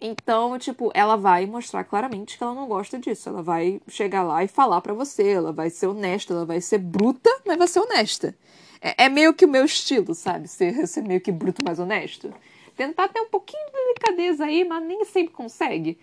Então, 0.00 0.58
tipo, 0.58 0.90
ela 0.94 1.16
vai 1.16 1.44
mostrar 1.46 1.84
claramente 1.84 2.38
que 2.38 2.44
ela 2.44 2.54
não 2.54 2.68
gosta 2.68 2.98
disso. 2.98 3.28
Ela 3.28 3.42
vai 3.42 3.80
chegar 3.88 4.22
lá 4.22 4.44
e 4.44 4.48
falar 4.48 4.80
para 4.80 4.94
você. 4.94 5.28
Ela 5.30 5.52
vai 5.52 5.70
ser 5.70 5.88
honesta, 5.88 6.32
ela 6.32 6.46
vai 6.46 6.60
ser 6.60 6.78
bruta, 6.78 7.30
mas 7.46 7.58
vai 7.58 7.66
ser 7.68 7.80
honesta. 7.80 8.36
É, 8.80 9.04
é 9.06 9.08
meio 9.08 9.34
que 9.34 9.44
o 9.44 9.48
meu 9.48 9.64
estilo, 9.64 10.14
sabe? 10.14 10.46
Ser, 10.48 10.86
ser 10.86 11.02
meio 11.02 11.20
que 11.20 11.32
bruto, 11.32 11.62
mas 11.64 11.78
honesto. 11.78 12.32
Tentar 12.76 13.08
ter 13.08 13.20
um 13.20 13.28
pouquinho 13.28 13.66
de 13.66 13.72
delicadeza 13.72 14.44
aí, 14.44 14.64
mas 14.64 14.84
nem 14.84 15.04
sempre 15.04 15.34
consegue. 15.34 15.98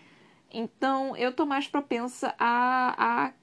Então, 0.51 1.15
eu 1.15 1.31
tô 1.33 1.45
mais 1.45 1.67
propensa 1.67 2.35
a, 2.37 3.31
a, 3.31 3.33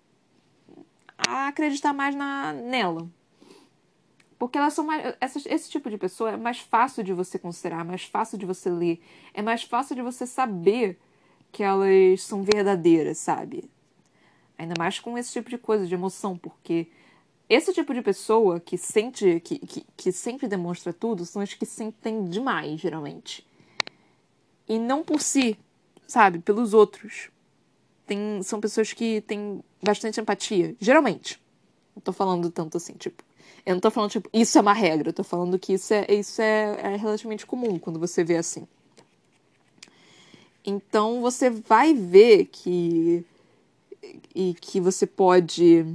a 1.26 1.48
acreditar 1.48 1.92
mais 1.94 2.14
na, 2.14 2.52
nela. 2.52 3.08
Porque 4.42 4.58
elas 4.58 4.74
são 4.74 4.84
mais. 4.84 5.14
Essas, 5.20 5.46
esse 5.46 5.70
tipo 5.70 5.88
de 5.88 5.96
pessoa 5.96 6.32
é 6.32 6.36
mais 6.36 6.58
fácil 6.58 7.04
de 7.04 7.12
você 7.12 7.38
considerar, 7.38 7.84
mais 7.84 8.02
fácil 8.02 8.36
de 8.36 8.44
você 8.44 8.68
ler, 8.68 9.00
é 9.32 9.40
mais 9.40 9.62
fácil 9.62 9.94
de 9.94 10.02
você 10.02 10.26
saber 10.26 10.98
que 11.52 11.62
elas 11.62 12.20
são 12.22 12.42
verdadeiras, 12.42 13.18
sabe? 13.18 13.70
Ainda 14.58 14.74
mais 14.76 14.98
com 14.98 15.16
esse 15.16 15.32
tipo 15.32 15.48
de 15.48 15.56
coisa, 15.56 15.86
de 15.86 15.94
emoção, 15.94 16.36
porque 16.36 16.88
esse 17.48 17.72
tipo 17.72 17.94
de 17.94 18.02
pessoa 18.02 18.58
que 18.58 18.76
sente, 18.76 19.38
que, 19.44 19.60
que, 19.60 19.86
que 19.96 20.10
sempre 20.10 20.48
demonstra 20.48 20.92
tudo, 20.92 21.24
são 21.24 21.40
as 21.40 21.54
que 21.54 21.64
sentem 21.64 22.24
demais, 22.24 22.80
geralmente. 22.80 23.46
E 24.68 24.76
não 24.76 25.04
por 25.04 25.20
si, 25.20 25.56
sabe? 26.04 26.40
Pelos 26.40 26.74
outros. 26.74 27.30
Tem, 28.08 28.42
são 28.42 28.60
pessoas 28.60 28.92
que 28.92 29.20
têm 29.20 29.62
bastante 29.80 30.20
empatia, 30.20 30.74
geralmente. 30.80 31.40
Não 31.94 32.02
tô 32.02 32.12
falando 32.12 32.50
tanto 32.50 32.76
assim, 32.76 32.94
tipo, 32.94 33.22
eu 33.64 33.74
não 33.74 33.80
tô 33.80 33.90
falando, 33.90 34.10
tipo, 34.10 34.28
isso 34.32 34.58
é 34.58 34.60
uma 34.60 34.72
regra. 34.72 35.10
Eu 35.10 35.12
tô 35.12 35.22
falando 35.22 35.58
que 35.58 35.74
isso 35.74 35.94
é, 35.94 36.06
isso 36.08 36.42
é, 36.42 36.78
é 36.82 36.96
relativamente 36.96 37.46
comum 37.46 37.78
quando 37.78 37.98
você 37.98 38.24
vê 38.24 38.36
assim. 38.36 38.66
Então 40.64 41.20
você 41.20 41.50
vai 41.50 41.94
ver 41.94 42.46
que. 42.46 43.24
E 44.34 44.54
que 44.54 44.80
você 44.80 45.06
pode 45.06 45.86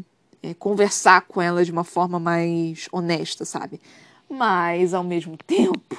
é, 0.41 0.53
conversar 0.53 1.21
com 1.21 1.41
ela 1.41 1.65
de 1.65 1.71
uma 1.71 1.83
forma 1.83 2.19
mais 2.19 2.87
honesta, 2.91 3.43
sabe? 3.43 3.81
Mas 4.29 4.93
ao 4.93 5.03
mesmo 5.03 5.37
tempo. 5.45 5.97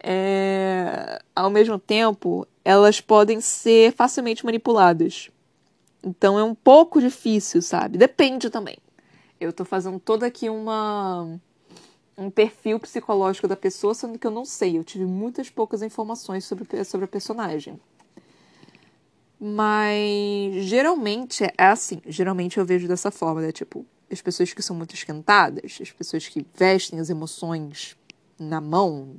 É, 0.00 1.20
ao 1.34 1.50
mesmo 1.50 1.78
tempo, 1.78 2.46
elas 2.64 3.00
podem 3.00 3.40
ser 3.40 3.92
facilmente 3.92 4.44
manipuladas. 4.44 5.30
Então 6.04 6.38
é 6.38 6.44
um 6.44 6.54
pouco 6.54 7.00
difícil, 7.00 7.60
sabe? 7.60 7.98
Depende 7.98 8.48
também. 8.48 8.78
Eu 9.40 9.52
tô 9.52 9.64
fazendo 9.64 9.98
toda 10.00 10.26
aqui 10.26 10.48
uma 10.48 11.38
um 12.16 12.30
perfil 12.30 12.80
psicológico 12.80 13.46
da 13.46 13.56
pessoa, 13.56 13.94
sendo 13.94 14.18
que 14.18 14.26
eu 14.26 14.30
não 14.30 14.44
sei. 14.44 14.78
Eu 14.78 14.84
tive 14.84 15.04
muitas 15.04 15.50
poucas 15.50 15.82
informações 15.82 16.44
sobre, 16.44 16.84
sobre 16.84 17.04
a 17.04 17.08
personagem. 17.08 17.78
Mas 19.38 20.64
geralmente 20.64 21.44
é 21.44 21.52
assim. 21.58 22.00
Geralmente 22.06 22.56
eu 22.58 22.64
vejo 22.64 22.88
dessa 22.88 23.10
forma, 23.10 23.42
né? 23.42 23.52
Tipo, 23.52 23.84
as 24.10 24.22
pessoas 24.22 24.52
que 24.54 24.62
são 24.62 24.74
muito 24.74 24.94
esquentadas, 24.94 25.78
as 25.80 25.90
pessoas 25.90 26.26
que 26.26 26.46
vestem 26.54 26.98
as 27.00 27.10
emoções 27.10 27.96
na 28.38 28.62
mão, 28.62 29.14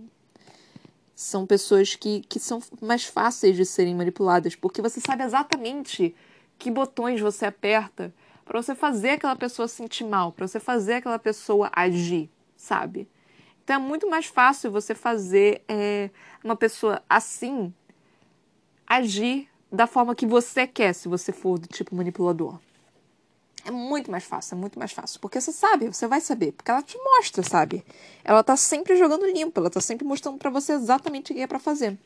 são 1.16 1.46
pessoas 1.46 1.96
que, 1.96 2.22
que 2.22 2.40
são 2.40 2.62
mais 2.82 3.06
fáceis 3.06 3.56
de 3.56 3.66
serem 3.66 3.96
manipuladas, 3.96 4.56
porque 4.56 4.82
você 4.82 5.00
sabe 5.00 5.24
exatamente 5.24 6.16
que 6.58 6.72
botões 6.72 7.22
você 7.22 7.46
aperta 7.46 8.14
para 8.48 8.62
você 8.62 8.74
fazer 8.74 9.12
aquela 9.12 9.36
pessoa 9.36 9.68
sentir 9.68 10.06
mal, 10.06 10.32
para 10.32 10.48
você 10.48 10.60
fazer 10.60 10.96
aquela 10.96 11.20
pessoa 11.20 11.70
agir, 11.76 12.30
sabe? 12.56 13.08
Então 13.64 13.76
é 13.76 13.80
muito 13.80 14.10
mais 14.10 14.26
fácil 14.26 14.72
você 14.72 14.96
fazer 14.96 15.62
é, 15.68 16.10
uma 16.44 16.56
pessoa 16.56 17.04
assim 17.10 17.74
agir 18.88 19.50
da 19.70 19.86
forma 19.86 20.16
que 20.16 20.26
você 20.26 20.66
quer, 20.66 20.94
se 20.94 21.10
você 21.10 21.34
for 21.34 21.60
do 21.60 21.68
tipo 21.68 21.94
manipulador. 21.94 22.58
É 23.66 23.72
muito 23.72 24.10
mais 24.10 24.24
fácil, 24.24 24.56
é 24.56 24.58
muito 24.58 24.80
mais 24.80 24.94
fácil. 24.94 25.20
Porque 25.20 25.42
você 25.42 25.52
sabe, 25.52 25.88
você 25.88 26.08
vai 26.08 26.22
saber. 26.22 26.54
Porque 26.54 26.72
ela 26.72 26.82
te 26.82 26.98
mostra, 26.98 27.44
sabe? 27.44 27.84
Ela 28.24 28.42
tá 28.42 28.56
sempre 28.56 28.96
jogando 28.96 29.26
limpo, 29.26 29.60
ela 29.60 29.70
tá 29.70 29.82
sempre 29.82 30.08
mostrando 30.08 30.38
para 30.38 30.50
você 30.50 30.72
exatamente 30.72 31.34
o 31.34 31.36
que 31.36 31.42
é 31.42 31.48
para 31.48 31.60
fazer. 31.60 31.98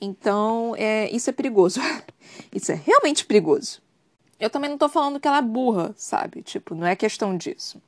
Então, 0.00 0.74
é, 0.78 1.10
isso 1.14 1.28
é 1.28 1.32
perigoso. 1.34 1.78
isso 2.50 2.72
é 2.72 2.74
realmente 2.74 3.26
perigoso. 3.26 3.82
Eu 4.38 4.50
também 4.50 4.68
não 4.68 4.76
tô 4.76 4.88
falando 4.88 5.18
que 5.18 5.26
ela 5.26 5.38
é 5.38 5.42
burra, 5.42 5.94
sabe? 5.96 6.42
Tipo, 6.42 6.74
não 6.74 6.86
é 6.86 6.94
questão 6.94 7.36
disso. 7.36 7.80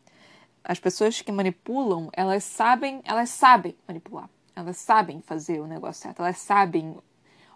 As 0.64 0.78
pessoas 0.78 1.20
que 1.20 1.30
manipulam, 1.30 2.08
elas 2.12 2.44
sabem, 2.44 3.00
elas 3.04 3.30
sabem 3.30 3.74
manipular. 3.86 4.28
Elas 4.56 4.76
sabem 4.78 5.20
fazer 5.20 5.60
o 5.60 5.66
negócio 5.66 6.02
certo. 6.02 6.20
Elas 6.20 6.38
sabem 6.38 6.96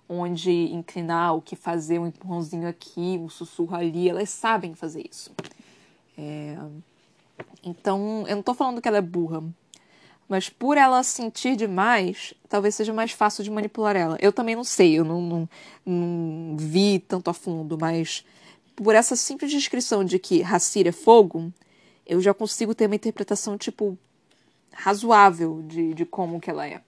onde 0.09 0.51
inclinar, 0.73 1.35
o 1.35 1.43
que 1.43 1.57
fazer, 1.57 1.99
um 1.99 2.07
empurrãozinho 2.07 2.69
aqui, 2.69 3.19
um 3.21 3.29
sussurro 3.29 3.75
ali. 3.75 4.09
Elas 4.09 4.31
sabem 4.31 4.75
fazer 4.75 5.07
isso. 5.11 5.33
É... 6.17 6.57
Então, 7.65 8.25
eu 8.29 8.37
não 8.37 8.43
tô 8.43 8.55
falando 8.55 8.81
que 8.81 8.89
ela 8.89 8.99
é 8.99 9.03
burra. 9.03 9.43
Mas 10.29 10.49
por 10.49 10.77
ela 10.79 11.03
sentir 11.03 11.57
demais, 11.57 12.33
talvez 12.49 12.75
seja 12.75 12.93
mais 12.93 13.13
fácil 13.13 13.43
de 13.45 13.51
manipular 13.51 13.97
ela. 13.97 14.17
Eu 14.21 14.33
também 14.33 14.55
não 14.55 14.65
sei, 14.65 14.99
eu 14.99 15.05
não, 15.05 15.21
não, 15.21 15.49
não 15.85 16.57
vi 16.57 16.99
tanto 17.01 17.29
a 17.29 17.35
fundo, 17.35 17.77
mas 17.79 18.25
por 18.77 18.95
essa 18.95 19.17
simples 19.17 19.51
descrição 19.51 20.05
de 20.05 20.19
que 20.19 20.43
Hassir 20.43 20.87
é 20.87 20.93
fogo, 20.93 21.53
eu 22.07 22.21
já 22.21 22.35
consigo 22.35 22.75
ter 22.75 22.87
uma 22.87 22.97
interpretação, 22.97 23.57
tipo, 23.57 23.97
razoável 24.73 25.63
de, 25.63 25.95
de 25.95 26.05
como 26.05 26.41
que 26.41 26.51
ela 26.51 26.67
é. 26.67 26.81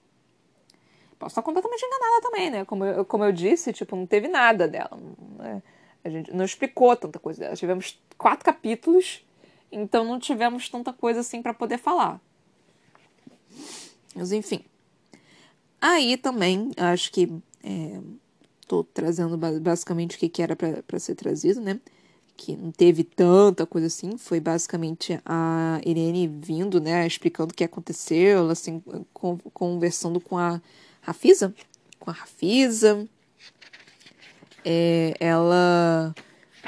Posso 1.17 1.33
estar 1.33 1.41
completamente 1.41 1.85
enganada 1.85 2.21
também, 2.21 2.49
né? 2.49 2.65
Como 2.65 2.83
eu, 2.83 3.05
como 3.05 3.23
eu 3.23 3.31
disse, 3.31 3.71
tipo, 3.71 3.95
não 3.95 4.05
teve 4.05 4.27
nada 4.27 4.67
dela. 4.67 4.97
Né? 5.37 5.63
A 6.03 6.09
gente 6.09 6.33
não 6.33 6.43
explicou 6.43 6.95
tanta 6.95 7.19
coisa 7.19 7.39
dela. 7.39 7.55
Tivemos 7.55 7.99
quatro 8.17 8.45
capítulos, 8.45 9.25
então 9.71 10.03
não 10.03 10.19
tivemos 10.19 10.67
tanta 10.69 10.91
coisa 10.91 11.21
assim 11.21 11.41
para 11.41 11.53
poder 11.53 11.77
falar. 11.77 12.19
Mas 14.13 14.31
enfim. 14.31 14.63
Aí 15.79 16.17
também, 16.17 16.71
acho 16.77 17.11
que 17.11 17.31
é, 17.63 17.99
tô 18.67 18.83
trazendo 18.83 19.37
basicamente 19.37 20.15
o 20.15 20.19
que, 20.19 20.29
que 20.29 20.41
era 20.41 20.55
para 20.55 20.99
ser 20.99 21.15
trazido, 21.15 21.61
né? 21.61 21.79
que 22.37 22.55
não 22.55 22.71
teve 22.71 23.03
tanta 23.03 23.65
coisa 23.65 23.87
assim, 23.87 24.17
foi 24.17 24.39
basicamente 24.39 25.19
a 25.25 25.79
Irene 25.85 26.27
vindo, 26.27 26.81
né, 26.81 27.07
explicando 27.07 27.53
o 27.53 27.55
que 27.55 27.63
aconteceu, 27.63 28.49
assim, 28.49 28.83
conversando 29.53 30.19
com 30.19 30.37
a 30.37 30.61
Rafisa, 31.01 31.53
com 31.99 32.09
a 32.09 32.13
Rafisa, 32.13 33.07
é, 34.65 35.13
ela 35.19 36.13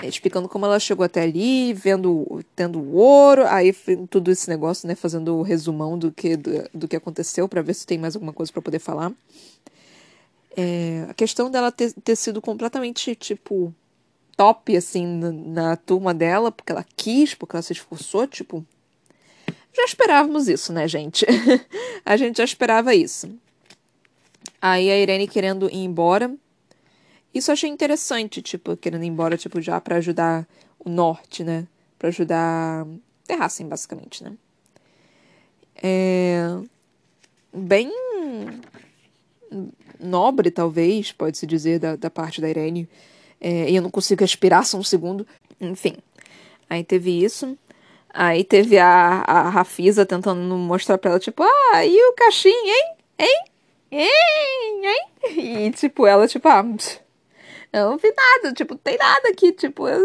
é, 0.01 0.07
explicando 0.07 0.47
como 0.47 0.65
ela 0.65 0.79
chegou 0.79 1.03
até 1.03 1.23
ali, 1.23 1.73
vendo, 1.73 2.43
tendo 2.55 2.79
o 2.79 2.95
ouro, 2.95 3.45
aí 3.47 3.73
tudo 4.09 4.31
esse 4.31 4.47
negócio, 4.47 4.87
né, 4.87 4.95
fazendo 4.95 5.35
o 5.35 5.41
resumão 5.41 5.97
do 5.97 6.11
que, 6.11 6.37
do, 6.37 6.69
do 6.73 6.87
que 6.87 6.95
aconteceu, 6.95 7.47
para 7.49 7.61
ver 7.61 7.73
se 7.73 7.85
tem 7.85 7.97
mais 7.97 8.15
alguma 8.15 8.31
coisa 8.31 8.51
para 8.51 8.61
poder 8.61 8.79
falar. 8.79 9.11
É, 10.59 11.05
a 11.07 11.13
questão 11.13 11.51
dela 11.51 11.71
ter, 11.71 11.93
ter 11.93 12.15
sido 12.15 12.41
completamente, 12.41 13.13
tipo, 13.13 13.71
top, 14.35 14.75
assim, 14.75 15.05
na, 15.05 15.31
na, 15.31 15.75
turma 15.75 16.15
dela, 16.15 16.51
porque 16.51 16.71
ela 16.71 16.83
quis, 16.95 17.35
porque 17.35 17.55
ela 17.55 17.61
se 17.61 17.73
esforçou, 17.73 18.25
tipo. 18.25 18.65
Já 19.71 19.83
esperávamos 19.85 20.47
isso, 20.47 20.73
né, 20.73 20.87
gente? 20.87 21.27
a 22.03 22.17
gente 22.17 22.37
já 22.37 22.43
esperava 22.43 22.95
isso. 22.95 23.29
Aí 24.59 24.89
a 24.89 24.97
Irene 24.97 25.27
querendo 25.27 25.69
ir 25.69 25.83
embora. 25.83 26.35
Isso 27.31 27.51
eu 27.51 27.53
achei 27.53 27.69
interessante, 27.69 28.41
tipo, 28.41 28.75
querendo 28.75 29.03
ir 29.03 29.07
embora, 29.07 29.37
tipo, 29.37 29.61
já 29.61 29.79
para 29.79 29.97
ajudar 29.97 30.47
o 30.79 30.89
norte, 30.89 31.43
né? 31.43 31.67
Pra 31.99 32.09
ajudar 32.09 32.87
Terrassen, 33.27 33.67
basicamente, 33.67 34.23
né? 34.23 34.33
É. 35.83 36.47
Bem 37.53 37.91
nobre, 39.99 40.51
talvez, 40.51 41.11
pode-se 41.11 41.45
dizer, 41.45 41.79
da, 41.79 41.95
da 41.95 42.09
parte 42.09 42.41
da 42.41 42.49
Irene. 42.49 42.87
É, 43.39 43.69
e 43.69 43.75
eu 43.75 43.81
não 43.81 43.91
consigo 43.91 44.21
respirar 44.21 44.65
só 44.65 44.77
um 44.77 44.83
segundo. 44.83 45.25
Enfim. 45.59 45.97
Aí 46.69 46.83
teve 46.83 47.23
isso. 47.23 47.57
Aí 48.09 48.43
teve 48.43 48.77
a, 48.77 49.23
a 49.27 49.49
Rafisa 49.49 50.05
tentando 50.05 50.55
mostrar 50.57 50.97
pra 50.97 51.11
ela, 51.11 51.19
tipo, 51.19 51.43
ah, 51.43 51.85
e 51.85 51.95
o 51.95 52.13
cachim, 52.13 52.49
hein? 52.49 52.95
Hein? 53.19 53.43
Hein? 53.91 54.85
Hein? 54.85 55.67
E, 55.67 55.71
tipo, 55.71 56.07
ela, 56.07 56.27
tipo, 56.27 56.47
ah, 56.47 56.65
eu 57.73 57.91
não 57.91 57.97
vi 57.97 58.11
nada, 58.15 58.53
tipo, 58.53 58.73
não 58.73 58.79
tem 58.79 58.97
nada 58.97 59.29
aqui, 59.29 59.51
tipo, 59.51 59.87
eu, 59.87 60.01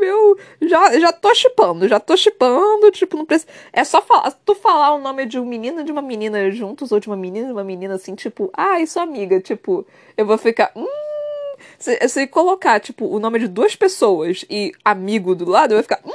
meu, 0.00 0.38
já, 0.62 0.98
já 0.98 1.12
tô 1.12 1.34
chipando, 1.34 1.88
já 1.88 2.00
tô 2.00 2.16
chipando, 2.16 2.90
tipo, 2.90 3.16
não 3.16 3.24
precisa. 3.24 3.50
É 3.72 3.84
só 3.84 4.00
falar, 4.02 4.30
tu 4.44 4.54
falar 4.54 4.94
o 4.94 5.00
nome 5.00 5.26
de 5.26 5.38
um 5.38 5.44
menino 5.44 5.80
e 5.80 5.84
de 5.84 5.92
uma 5.92 6.02
menina 6.02 6.50
juntos, 6.50 6.92
ou 6.92 7.00
de 7.00 7.06
uma 7.08 7.16
menina 7.16 7.48
e 7.48 7.52
uma 7.52 7.64
menina 7.64 7.94
assim, 7.94 8.14
tipo, 8.14 8.50
ah, 8.52 8.80
isso 8.80 8.98
amiga, 9.00 9.40
tipo, 9.40 9.86
eu 10.16 10.26
vou 10.26 10.38
ficar. 10.38 10.72
Hum, 10.76 10.86
se, 11.78 12.08
se 12.08 12.26
colocar, 12.26 12.80
tipo, 12.80 13.06
o 13.06 13.18
nome 13.18 13.38
de 13.38 13.48
duas 13.48 13.76
pessoas 13.76 14.44
e 14.48 14.72
amigo 14.84 15.34
do 15.34 15.48
lado, 15.48 15.72
eu 15.72 15.76
vou 15.76 15.82
ficar. 15.82 16.00
Hum, 16.04 16.12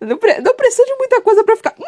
não, 0.00 0.18
não 0.42 0.54
precisa 0.54 0.84
de 0.84 0.94
muita 0.96 1.20
coisa 1.20 1.44
para 1.44 1.56
ficar. 1.56 1.74
Hum, 1.78 1.84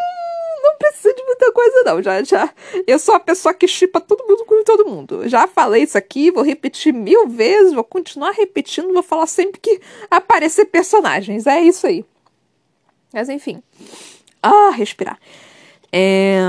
não 0.62 0.76
precisa 0.76 1.12
de 1.14 1.22
muita 1.24 1.52
coisa, 1.52 1.82
não. 1.84 2.02
Já, 2.02 2.22
já. 2.22 2.54
Eu 2.86 2.98
sou 2.98 3.14
a 3.14 3.20
pessoa 3.20 3.52
que 3.52 3.66
chipa 3.66 4.00
todo 4.00 4.26
mundo 4.26 4.44
com 4.44 4.64
todo 4.64 4.86
mundo. 4.86 5.28
Já 5.28 5.46
falei 5.46 5.82
isso 5.82 5.98
aqui, 5.98 6.30
vou 6.30 6.42
repetir 6.42 6.92
mil 6.92 7.28
vezes, 7.28 7.72
vou 7.72 7.84
continuar 7.84 8.30
repetindo, 8.32 8.92
vou 8.92 9.02
falar 9.02 9.26
sempre 9.26 9.60
que 9.60 9.80
aparecer 10.10 10.66
personagens. 10.66 11.46
É 11.46 11.60
isso 11.60 11.86
aí. 11.86 12.04
Mas 13.12 13.28
enfim. 13.28 13.62
Ah, 14.42 14.70
respirar. 14.70 15.18
É... 15.92 16.40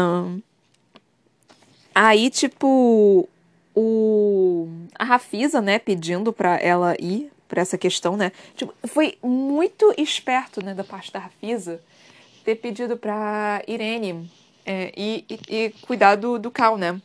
Aí, 1.94 2.30
tipo, 2.30 3.28
o 3.76 4.68
a 4.98 5.04
Rafisa, 5.04 5.62
né, 5.62 5.80
pedindo 5.80 6.32
para 6.32 6.58
ela 6.58 6.96
ir 7.00 7.32
para 7.48 7.62
essa 7.62 7.78
questão, 7.78 8.16
né? 8.18 8.32
Tipo, 8.56 8.74
foi 8.88 9.18
muito 9.22 9.94
esperto, 9.98 10.64
né, 10.64 10.74
da 10.74 10.84
parte 10.84 11.12
da 11.12 11.20
Rafisa 11.20 11.80
ter 12.44 12.56
pedido 12.56 12.98
para 12.98 13.64
Irene 13.68 14.30
é, 14.66 14.92
e, 14.96 15.26
e, 15.30 15.56
e, 15.56 15.70
cuidar 15.86 16.16
do, 16.16 16.38
do 16.38 16.52
Cal, 16.52 16.78
né? 16.78 17.02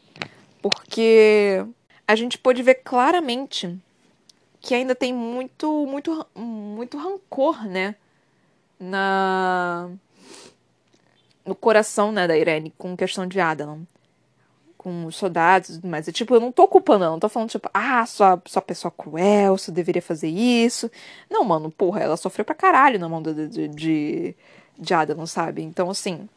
Porque 0.60 1.64
a 2.06 2.14
gente 2.14 2.38
pôde 2.38 2.62
ver 2.62 2.76
claramente 2.76 3.76
que 4.60 4.74
ainda 4.74 4.94
tem 4.94 5.12
muito, 5.12 5.86
muito, 5.86 6.26
muito 6.34 6.98
rancor, 6.98 7.64
né? 7.66 7.94
Na 8.78 9.90
no 11.44 11.54
coração, 11.54 12.12
né, 12.12 12.28
da 12.28 12.36
Irene 12.36 12.74
com 12.76 12.94
questão 12.94 13.26
de 13.26 13.40
Adam 13.40 13.86
com 14.78 15.06
os 15.06 15.16
soldados 15.16 15.70
e 15.70 15.72
tudo 15.74 15.88
mais. 15.88 16.06
É, 16.08 16.12
tipo, 16.12 16.34
eu 16.34 16.40
não 16.40 16.52
tô 16.52 16.68
culpando 16.68 17.04
ela, 17.04 17.12
não 17.12 17.18
tô 17.18 17.28
falando, 17.28 17.50
tipo, 17.50 17.68
ah, 17.74 18.06
sua, 18.06 18.40
sua 18.46 18.62
pessoa 18.62 18.90
cruel, 18.90 19.58
você 19.58 19.72
deveria 19.72 20.00
fazer 20.00 20.28
isso. 20.28 20.88
Não, 21.28 21.44
mano, 21.44 21.70
porra, 21.70 22.00
ela 22.00 22.16
sofreu 22.16 22.44
pra 22.44 22.54
caralho 22.54 22.98
na 22.98 23.08
mão 23.08 23.20
de, 23.20 23.48
de, 23.48 23.68
de, 23.68 24.36
de 24.78 24.94
Adam, 24.94 25.26
sabe? 25.26 25.62
Então, 25.62 25.90
assim, 25.90 26.28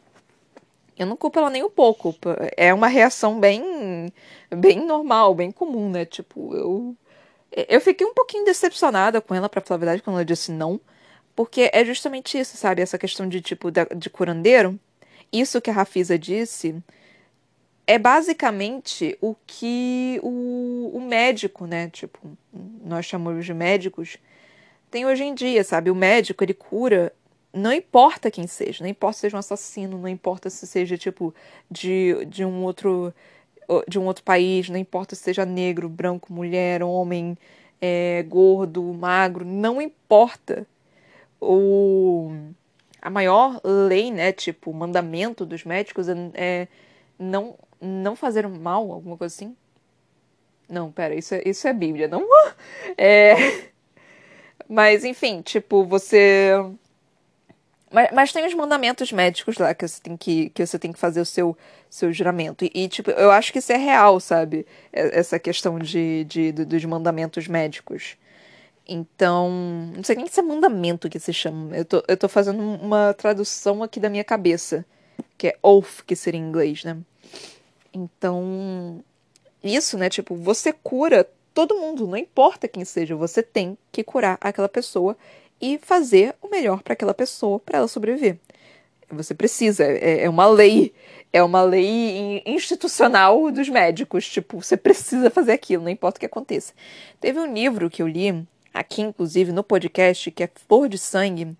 eu 0.98 1.06
não 1.06 1.16
culpo 1.16 1.38
ela 1.38 1.50
nem 1.50 1.62
um 1.62 1.70
pouco. 1.70 2.14
É 2.56 2.72
uma 2.74 2.88
reação 2.88 3.38
bem, 3.40 4.12
bem 4.50 4.84
normal, 4.84 5.34
bem 5.34 5.50
comum, 5.50 5.90
né? 5.90 6.04
Tipo, 6.04 6.54
eu. 6.54 6.96
Eu 7.68 7.82
fiquei 7.82 8.06
um 8.06 8.14
pouquinho 8.14 8.46
decepcionada 8.46 9.20
com 9.20 9.34
ela, 9.34 9.46
pra 9.46 9.60
falar 9.60 9.76
a 9.76 9.78
verdade, 9.78 10.02
quando 10.02 10.16
ela 10.16 10.24
disse 10.24 10.50
não. 10.50 10.80
Porque 11.36 11.70
é 11.72 11.84
justamente 11.84 12.38
isso, 12.38 12.56
sabe? 12.56 12.80
Essa 12.80 12.98
questão 12.98 13.28
de, 13.28 13.42
tipo, 13.42 13.70
de, 13.70 13.84
de 13.94 14.08
curandeiro. 14.08 14.78
Isso 15.30 15.60
que 15.60 15.70
a 15.70 15.72
Rafisa 15.72 16.18
disse 16.18 16.82
é 17.86 17.98
basicamente 17.98 19.16
o 19.20 19.34
que 19.46 20.18
o, 20.22 20.92
o 20.94 21.00
médico, 21.00 21.66
né? 21.66 21.90
Tipo, 21.90 22.18
nós 22.84 23.06
chamamos 23.06 23.44
de 23.44 23.52
médicos, 23.52 24.18
tem 24.90 25.04
hoje 25.06 25.24
em 25.24 25.34
dia, 25.34 25.64
sabe? 25.64 25.90
O 25.90 25.94
médico, 25.94 26.44
ele 26.44 26.54
cura, 26.54 27.12
não 27.52 27.72
importa 27.72 28.30
quem 28.30 28.46
seja, 28.46 28.82
não 28.84 28.90
importa 28.90 29.14
se 29.14 29.20
seja 29.22 29.36
um 29.36 29.40
assassino, 29.40 29.98
não 29.98 30.08
importa 30.08 30.50
se 30.50 30.66
seja, 30.66 30.96
tipo, 30.98 31.34
de, 31.70 32.24
de 32.26 32.44
um 32.44 32.64
outro 32.64 33.12
de 33.88 33.98
um 33.98 34.04
outro 34.06 34.22
país, 34.24 34.68
não 34.68 34.76
importa 34.76 35.14
se 35.14 35.22
seja 35.22 35.46
negro, 35.46 35.88
branco, 35.88 36.32
mulher, 36.32 36.82
homem, 36.82 37.38
é, 37.80 38.22
gordo, 38.28 38.82
magro, 38.82 39.44
não 39.44 39.80
importa. 39.80 40.66
O, 41.40 42.32
a 43.00 43.10
maior 43.10 43.60
lei, 43.64 44.10
né, 44.10 44.32
tipo, 44.32 44.72
mandamento 44.72 45.46
dos 45.46 45.64
médicos 45.64 46.08
é, 46.08 46.14
é 46.34 46.68
não 47.18 47.56
não 47.80 48.14
fazer 48.16 48.48
mal, 48.48 48.92
alguma 48.92 49.16
coisa 49.16 49.34
assim? 49.34 49.56
Não, 50.68 50.90
pera, 50.92 51.14
isso 51.14 51.34
é, 51.34 51.42
isso 51.44 51.66
é 51.68 51.72
Bíblia, 51.72 52.08
não? 52.08 52.22
É. 52.96 53.34
Mas, 54.68 55.04
enfim, 55.04 55.42
tipo, 55.42 55.84
você. 55.84 56.52
Mas, 57.92 58.08
mas, 58.12 58.32
tem 58.32 58.46
os 58.46 58.54
mandamentos 58.54 59.12
médicos 59.12 59.58
lá 59.58 59.74
que 59.74 59.86
você 59.86 60.00
tem 60.00 60.16
que, 60.16 60.50
que, 60.50 60.66
você 60.66 60.78
tem 60.78 60.92
que 60.92 60.98
fazer 60.98 61.20
o 61.20 61.26
seu, 61.26 61.56
seu 61.90 62.12
juramento. 62.12 62.64
E, 62.64 62.70
e, 62.74 62.88
tipo, 62.88 63.10
eu 63.10 63.30
acho 63.30 63.52
que 63.52 63.58
isso 63.58 63.72
é 63.72 63.76
real, 63.76 64.18
sabe? 64.18 64.66
Essa 64.92 65.38
questão 65.38 65.78
de, 65.78 66.24
de, 66.24 66.52
de, 66.52 66.64
dos 66.64 66.84
mandamentos 66.84 67.46
médicos. 67.46 68.16
Então, 68.88 69.50
não 69.94 70.02
sei 70.02 70.16
nem 70.16 70.26
se 70.26 70.40
é 70.40 70.42
mandamento 70.42 71.08
que 71.08 71.18
se 71.18 71.32
chama. 71.32 71.76
Eu 71.76 71.84
tô, 71.84 72.02
eu 72.08 72.16
tô 72.16 72.28
fazendo 72.28 72.60
uma 72.60 73.14
tradução 73.14 73.82
aqui 73.82 74.00
da 74.00 74.08
minha 74.08 74.24
cabeça, 74.24 74.84
que 75.38 75.48
é 75.48 75.56
oath, 75.62 76.02
que 76.06 76.16
seria 76.16 76.40
em 76.40 76.44
inglês, 76.44 76.84
né? 76.84 76.96
Então, 77.92 79.04
isso, 79.62 79.98
né? 79.98 80.08
Tipo, 80.08 80.34
você 80.34 80.72
cura 80.72 81.28
todo 81.54 81.76
mundo, 81.76 82.06
não 82.06 82.16
importa 82.16 82.66
quem 82.66 82.84
seja, 82.84 83.14
você 83.14 83.42
tem 83.42 83.76
que 83.90 84.02
curar 84.02 84.38
aquela 84.40 84.68
pessoa 84.68 85.16
e 85.62 85.78
fazer 85.78 86.34
o 86.42 86.48
melhor 86.48 86.82
para 86.82 86.94
aquela 86.94 87.14
pessoa, 87.14 87.60
para 87.60 87.78
ela 87.78 87.88
sobreviver. 87.88 88.36
Você 89.08 89.32
precisa, 89.32 89.84
é, 89.84 90.24
é, 90.24 90.28
uma 90.28 90.46
lei, 90.46 90.92
é 91.32 91.42
uma 91.42 91.62
lei 91.62 92.42
institucional 92.44 93.50
dos 93.52 93.68
médicos. 93.68 94.28
Tipo, 94.28 94.60
você 94.60 94.76
precisa 94.76 95.30
fazer 95.30 95.52
aquilo, 95.52 95.84
não 95.84 95.90
importa 95.90 96.16
o 96.16 96.20
que 96.20 96.26
aconteça. 96.26 96.72
Teve 97.20 97.38
um 97.38 97.54
livro 97.54 97.88
que 97.88 98.02
eu 98.02 98.08
li, 98.08 98.44
aqui 98.74 99.02
inclusive 99.02 99.52
no 99.52 99.62
podcast, 99.62 100.30
que 100.32 100.42
é 100.42 100.50
Flor 100.66 100.88
de 100.88 100.98
Sangue, 100.98 101.56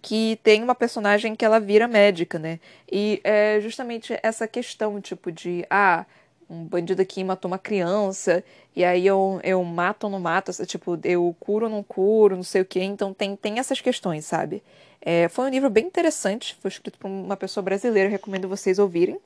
que 0.00 0.38
tem 0.42 0.62
uma 0.62 0.74
personagem 0.74 1.34
que 1.34 1.44
ela 1.44 1.58
vira 1.58 1.88
médica, 1.88 2.38
né? 2.38 2.60
E 2.90 3.20
é 3.24 3.60
justamente 3.60 4.18
essa 4.22 4.46
questão, 4.46 5.00
tipo, 5.00 5.32
de 5.32 5.66
ah, 5.68 6.06
um 6.48 6.64
bandido 6.64 7.02
aqui 7.02 7.24
matou 7.24 7.50
uma 7.50 7.58
criança, 7.58 8.44
e 8.76 8.84
aí 8.84 9.06
eu, 9.06 9.40
eu 9.42 9.64
mato 9.64 10.04
ou 10.04 10.10
não 10.10 10.20
mato, 10.20 10.52
tipo, 10.66 10.98
eu 11.02 11.34
curo 11.40 11.64
ou 11.64 11.70
não 11.70 11.82
curo, 11.82 12.36
não 12.36 12.42
sei 12.42 12.60
o 12.60 12.64
quê. 12.64 12.82
Então 12.82 13.14
tem, 13.14 13.34
tem 13.34 13.58
essas 13.58 13.80
questões, 13.80 14.26
sabe? 14.26 14.62
É, 15.00 15.30
foi 15.30 15.46
um 15.46 15.48
livro 15.48 15.70
bem 15.70 15.86
interessante, 15.86 16.54
foi 16.60 16.68
escrito 16.68 16.98
por 16.98 17.08
uma 17.08 17.38
pessoa 17.38 17.64
brasileira, 17.64 18.10
recomendo 18.10 18.46
vocês 18.46 18.78
ouvirem. 18.78 19.18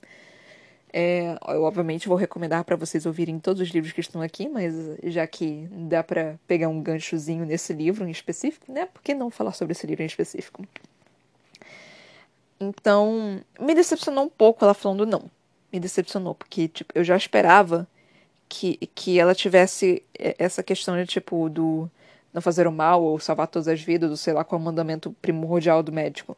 É, 0.92 1.36
eu, 1.48 1.64
obviamente, 1.64 2.07
vou 2.07 2.16
recomendar 2.16 2.62
para 2.62 2.76
vocês 2.76 3.07
ouvirem 3.07 3.40
todos 3.40 3.61
os 3.61 3.70
livros 3.70 3.92
que 3.92 4.01
estão 4.01 4.22
aqui, 4.22 4.48
mas 4.48 4.72
já 5.05 5.26
que 5.26 5.66
dá 5.72 6.05
para 6.05 6.38
pegar 6.46 6.68
um 6.68 6.80
ganchozinho 6.80 7.44
nesse 7.44 7.72
livro 7.72 8.07
em 8.07 8.11
específico, 8.11 8.70
né? 8.70 8.86
Por 8.86 9.03
que 9.03 9.14
não 9.14 9.30
falar 9.30 9.53
sobre 9.53 9.72
esse 9.72 9.84
livro 9.84 10.05
em 10.05 10.07
específico? 10.07 10.64
Então, 12.61 13.40
me 13.59 13.74
decepcionou 13.74 14.24
um 14.24 14.28
pouco 14.28 14.64
ela 14.64 14.74
falando 14.74 15.05
não. 15.05 15.24
Me 15.72 15.80
decepcionou, 15.80 16.36
porque 16.36 16.68
tipo, 16.68 16.92
eu 16.94 17.03
já 17.03 17.16
esperava 17.16 17.88
que, 18.51 18.76
que 18.94 19.18
ela 19.18 19.34
tivesse 19.34 20.03
essa 20.18 20.61
questão 20.61 20.96
de, 20.96 21.07
tipo, 21.07 21.48
do, 21.48 21.88
não 22.34 22.42
fazer 22.42 22.66
o 22.66 22.72
mal 22.72 23.03
ou 23.03 23.18
salvar 23.20 23.46
todas 23.46 23.68
as 23.68 23.80
vidas, 23.80 24.11
ou 24.11 24.16
sei 24.16 24.34
lá 24.34 24.42
qual 24.42 24.59
é 24.59 24.62
o 24.62 24.64
mandamento 24.64 25.14
primordial 25.22 25.82
do 25.82 25.92
médico. 25.92 26.36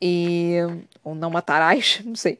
E. 0.00 0.56
Ou 1.02 1.14
não 1.14 1.30
matarás, 1.30 2.02
não 2.04 2.14
sei. 2.14 2.38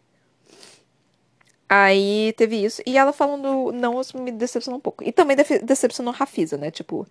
Aí 1.69 2.35
teve 2.37 2.63
isso. 2.63 2.83
E 2.85 2.99
ela 2.99 3.13
falando 3.13 3.73
não, 3.73 4.01
isso 4.01 4.19
me 4.19 4.31
decepcionou 4.31 4.79
um 4.79 4.83
pouco. 4.83 5.03
E 5.03 5.11
também 5.11 5.37
decepcionou 5.63 6.13
a 6.13 6.17
Rafisa, 6.17 6.57
né? 6.59 6.71
Tipo, 6.71 7.07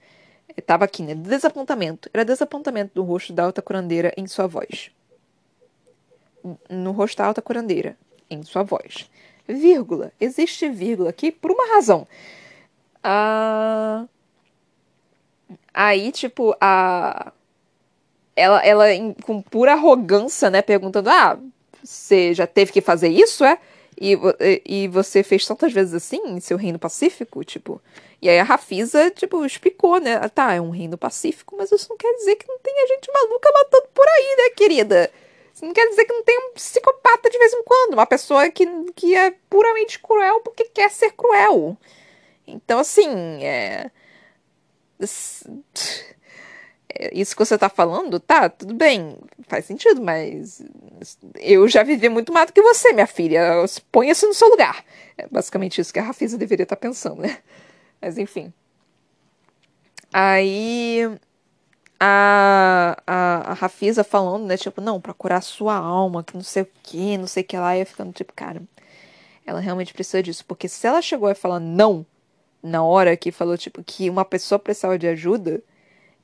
tava 0.66 0.86
aqui, 0.86 1.02
né? 1.02 1.16
Desapontamento. 1.16 2.10
Era 2.14 2.24
desapontamento 2.26 2.92
do 2.94 3.04
rosto 3.04 3.34
da 3.34 3.46
alta 3.46 3.62
curandeira 3.62 4.14
em 4.16 4.28
sua 4.28 4.48
voz. 4.48 4.92
No 6.70 6.92
rosto 6.92 7.18
da 7.18 7.26
alta 7.26 7.42
curandeira, 7.42 7.98
em 8.30 8.44
sua 8.44 8.64
voz. 8.64 9.10
Vírgula. 9.50 10.12
Existe 10.20 10.70
vírgula 10.70 11.10
aqui 11.10 11.32
por 11.32 11.52
uma 11.52 11.74
razão. 11.76 12.08
Ah. 13.04 14.06
Aí, 15.74 16.12
tipo, 16.12 16.56
a. 16.62 17.34
Ela, 18.36 18.66
ela 18.66 18.86
com 19.24 19.42
pura 19.42 19.74
arrogância, 19.74 20.50
né? 20.50 20.62
Perguntando: 20.62 21.10
Ah, 21.10 21.40
você 21.84 22.34
já 22.34 22.46
teve 22.46 22.72
que 22.72 22.82
fazer 22.82 23.10
isso, 23.10 23.44
é? 23.44 23.58
E, 24.00 24.18
e 24.66 24.88
você 24.88 25.24
fez 25.24 25.46
tantas 25.46 25.74
vezes 25.74 25.94
assim 25.94 26.22
em 26.26 26.40
seu 26.40 26.58
reino 26.58 26.80
pacífico, 26.80 27.44
tipo. 27.44 27.82
E 28.22 28.30
aí 28.30 28.40
a 28.40 28.44
Rafisa, 28.44 29.10
tipo, 29.12 29.46
explicou, 29.46 30.00
né? 30.00 30.20
Tá, 30.30 30.54
é 30.54 30.62
um 30.62 30.70
reino 30.70 30.98
pacífico, 30.98 31.56
mas 31.58 31.72
isso 31.72 31.88
não 31.90 31.98
quer 31.98 32.14
dizer 32.16 32.36
que 32.36 32.48
não 32.48 32.60
tenha 32.60 32.88
gente 32.88 33.12
maluca 33.12 33.50
matando 33.54 33.88
por 33.94 34.06
aí, 34.08 34.36
né, 34.38 34.50
querida? 34.56 35.12
Não 35.62 35.74
quer 35.74 35.88
dizer 35.90 36.06
que 36.06 36.14
não 36.14 36.24
tem 36.24 36.38
um 36.40 36.54
psicopata 36.54 37.30
de 37.30 37.38
vez 37.38 37.54
em 37.54 37.64
quando, 37.64 37.94
uma 37.94 38.06
pessoa 38.06 38.50
que, 38.50 38.66
que 38.96 39.16
é 39.16 39.32
puramente 39.50 40.00
cruel 40.00 40.40
porque 40.42 40.66
quer 40.66 40.90
ser 40.90 41.12
cruel. 41.12 41.78
Então, 42.48 42.80
assim, 42.80 43.44
é 43.44 43.92
isso 47.14 47.36
que 47.36 47.46
você 47.46 47.58
tá 47.58 47.70
falando, 47.70 48.20
tá, 48.20 48.50
tudo 48.50 48.74
bem, 48.74 49.16
faz 49.48 49.66
sentido, 49.66 50.02
mas 50.02 50.62
eu 51.36 51.68
já 51.68 51.84
vivi 51.84 52.10
muito 52.10 52.34
mais 52.34 52.48
do 52.48 52.54
que 52.54 52.62
você, 52.62 52.92
minha 52.92 53.08
filha. 53.08 53.64
Ponha-se 53.92 54.26
no 54.26 54.34
seu 54.34 54.50
lugar. 54.50 54.84
É 55.18 55.28
basicamente 55.28 55.80
isso 55.80 55.94
que 55.94 56.00
a 56.00 56.04
Rafisa 56.04 56.38
deveria 56.38 56.64
estar 56.64 56.76
tá 56.76 56.80
pensando, 56.80 57.22
né? 57.22 57.38
Mas 58.02 58.18
enfim. 58.18 58.54
Aí 60.12 61.10
a, 62.00 62.98
a, 63.06 63.52
a 63.52 63.54
Rafisa 63.54 64.04
falando, 64.04 64.46
né? 64.46 64.58
Tipo, 64.58 64.82
não, 64.82 65.02
pra 65.02 65.14
curar 65.14 65.42
sua 65.42 65.76
alma, 65.76 66.24
que 66.24 66.36
não 66.36 66.44
sei 66.44 66.64
o 66.64 66.68
que, 66.84 67.18
não 67.18 67.28
sei 67.28 67.44
o 67.44 67.46
que 67.46 67.58
lá. 67.58 67.76
E 67.76 67.82
eu 67.82 67.86
ficando 67.86 68.14
tipo, 68.14 68.34
cara, 68.34 68.62
ela 69.46 69.60
realmente 69.60 69.94
precisa 69.94 70.24
disso. 70.24 70.46
Porque 70.46 70.68
se 70.68 70.88
ela 70.88 71.02
chegou 71.02 71.28
a 71.30 71.36
falar 71.36 71.60
não 71.60 72.06
na 72.64 72.84
hora 72.84 73.16
que 73.18 73.32
falou, 73.32 73.58
tipo, 73.58 73.84
que 73.84 74.10
uma 74.10 74.26
pessoa 74.26 74.60
precisava 74.60 74.98
de 74.98 75.08
ajuda 75.08 75.62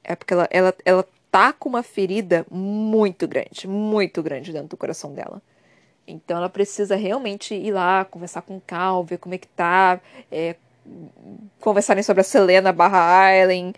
é 0.03 0.15
porque 0.15 0.33
ela, 0.33 0.47
ela, 0.51 0.73
ela 0.85 1.05
tá 1.31 1.51
com 1.51 1.67
uma 1.67 1.83
ferida 1.83 2.45
muito 2.49 3.27
grande, 3.27 3.67
muito 3.67 4.21
grande 4.23 4.53
dentro 4.53 4.69
do 4.69 4.77
coração 4.77 5.13
dela. 5.13 5.41
Então 6.07 6.37
ela 6.37 6.49
precisa 6.49 6.95
realmente 6.95 7.55
ir 7.55 7.71
lá, 7.71 8.05
conversar 8.05 8.43
com 8.43 8.57
o 8.57 8.61
Cal, 8.61 9.03
ver 9.03 9.17
como 9.17 9.33
é 9.33 9.37
que 9.37 9.47
tá, 9.47 9.99
é, 10.31 10.55
conversarem 11.59 12.03
sobre 12.03 12.21
a 12.21 12.23
Selena 12.23 12.71
barra 12.71 13.23
Aileen, 13.25 13.73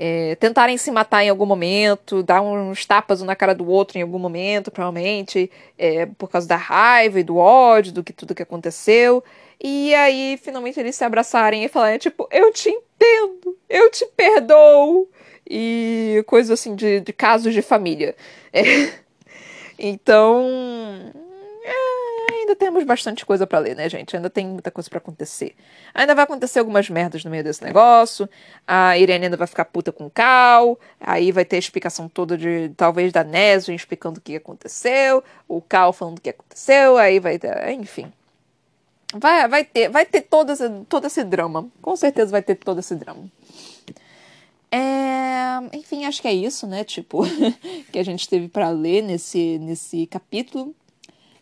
é, 0.00 0.36
tentarem 0.36 0.78
se 0.78 0.92
matar 0.92 1.24
em 1.24 1.28
algum 1.28 1.44
momento, 1.44 2.22
dar 2.22 2.40
uns 2.40 2.86
tapas 2.86 3.20
um 3.20 3.24
na 3.24 3.34
cara 3.34 3.52
do 3.52 3.68
outro 3.68 3.98
em 3.98 4.02
algum 4.02 4.18
momento, 4.18 4.70
provavelmente, 4.70 5.50
é, 5.76 6.06
por 6.06 6.30
causa 6.30 6.46
da 6.46 6.54
raiva 6.54 7.18
e 7.18 7.24
do 7.24 7.36
ódio, 7.36 7.92
do 7.92 8.04
que 8.04 8.12
tudo 8.12 8.32
que 8.32 8.42
aconteceu. 8.42 9.24
E 9.60 9.92
aí, 9.96 10.38
finalmente, 10.40 10.78
eles 10.78 10.94
se 10.94 11.02
abraçarem 11.02 11.64
e 11.64 11.68
falarem, 11.68 11.98
tipo, 11.98 12.28
eu 12.30 12.52
te 12.52 12.68
entendo, 12.68 13.58
eu 13.68 13.90
te 13.90 14.06
perdoo 14.16 15.08
e 15.50 16.22
coisas 16.28 16.52
assim 16.52 16.76
de, 16.76 17.00
de 17.00 17.12
casos 17.12 17.52
de 17.52 17.60
família. 17.60 18.14
É. 18.50 18.90
Então. 19.78 21.12
Ainda 22.48 22.56
temos 22.58 22.82
bastante 22.84 23.26
coisa 23.26 23.46
para 23.46 23.58
ler, 23.58 23.76
né, 23.76 23.90
gente? 23.90 24.16
Ainda 24.16 24.30
tem 24.30 24.46
muita 24.46 24.70
coisa 24.70 24.88
para 24.88 24.96
acontecer. 24.96 25.54
Ainda 25.92 26.14
vai 26.14 26.24
acontecer 26.24 26.58
algumas 26.60 26.88
merdas 26.88 27.22
no 27.22 27.30
meio 27.30 27.44
desse 27.44 27.62
negócio. 27.62 28.26
A 28.66 28.96
Irene 28.96 29.26
ainda 29.26 29.36
vai 29.36 29.46
ficar 29.46 29.66
puta 29.66 29.92
com 29.92 30.06
o 30.06 30.10
Cal. 30.10 30.80
Aí 30.98 31.30
vai 31.30 31.44
ter 31.44 31.56
a 31.56 31.58
explicação 31.58 32.08
toda 32.08 32.38
de, 32.38 32.70
talvez, 32.74 33.12
da 33.12 33.22
Neswin 33.22 33.74
explicando 33.74 34.18
o 34.18 34.22
que 34.22 34.36
aconteceu. 34.36 35.22
O 35.46 35.60
Cal 35.60 35.92
falando 35.92 36.16
o 36.16 36.20
que 36.22 36.30
aconteceu. 36.30 36.96
Aí 36.96 37.20
vai 37.20 37.38
ter. 37.38 37.68
Enfim. 37.68 38.10
Vai, 39.14 39.46
vai 39.46 39.64
ter, 39.64 39.90
vai 39.90 40.06
ter 40.06 40.22
todo 40.22 40.50
esse, 40.50 40.70
todo 40.88 41.06
esse 41.06 41.22
drama. 41.24 41.68
Com 41.82 41.96
certeza 41.96 42.30
vai 42.30 42.40
ter 42.40 42.54
todo 42.54 42.80
esse 42.80 42.94
drama. 42.94 43.30
É, 44.72 45.76
enfim, 45.76 46.06
acho 46.06 46.22
que 46.22 46.28
é 46.28 46.32
isso, 46.32 46.66
né? 46.66 46.82
Tipo, 46.82 47.24
que 47.92 47.98
a 47.98 48.02
gente 48.02 48.26
teve 48.26 48.48
para 48.48 48.70
ler 48.70 49.02
nesse, 49.02 49.58
nesse 49.58 50.06
capítulo. 50.06 50.74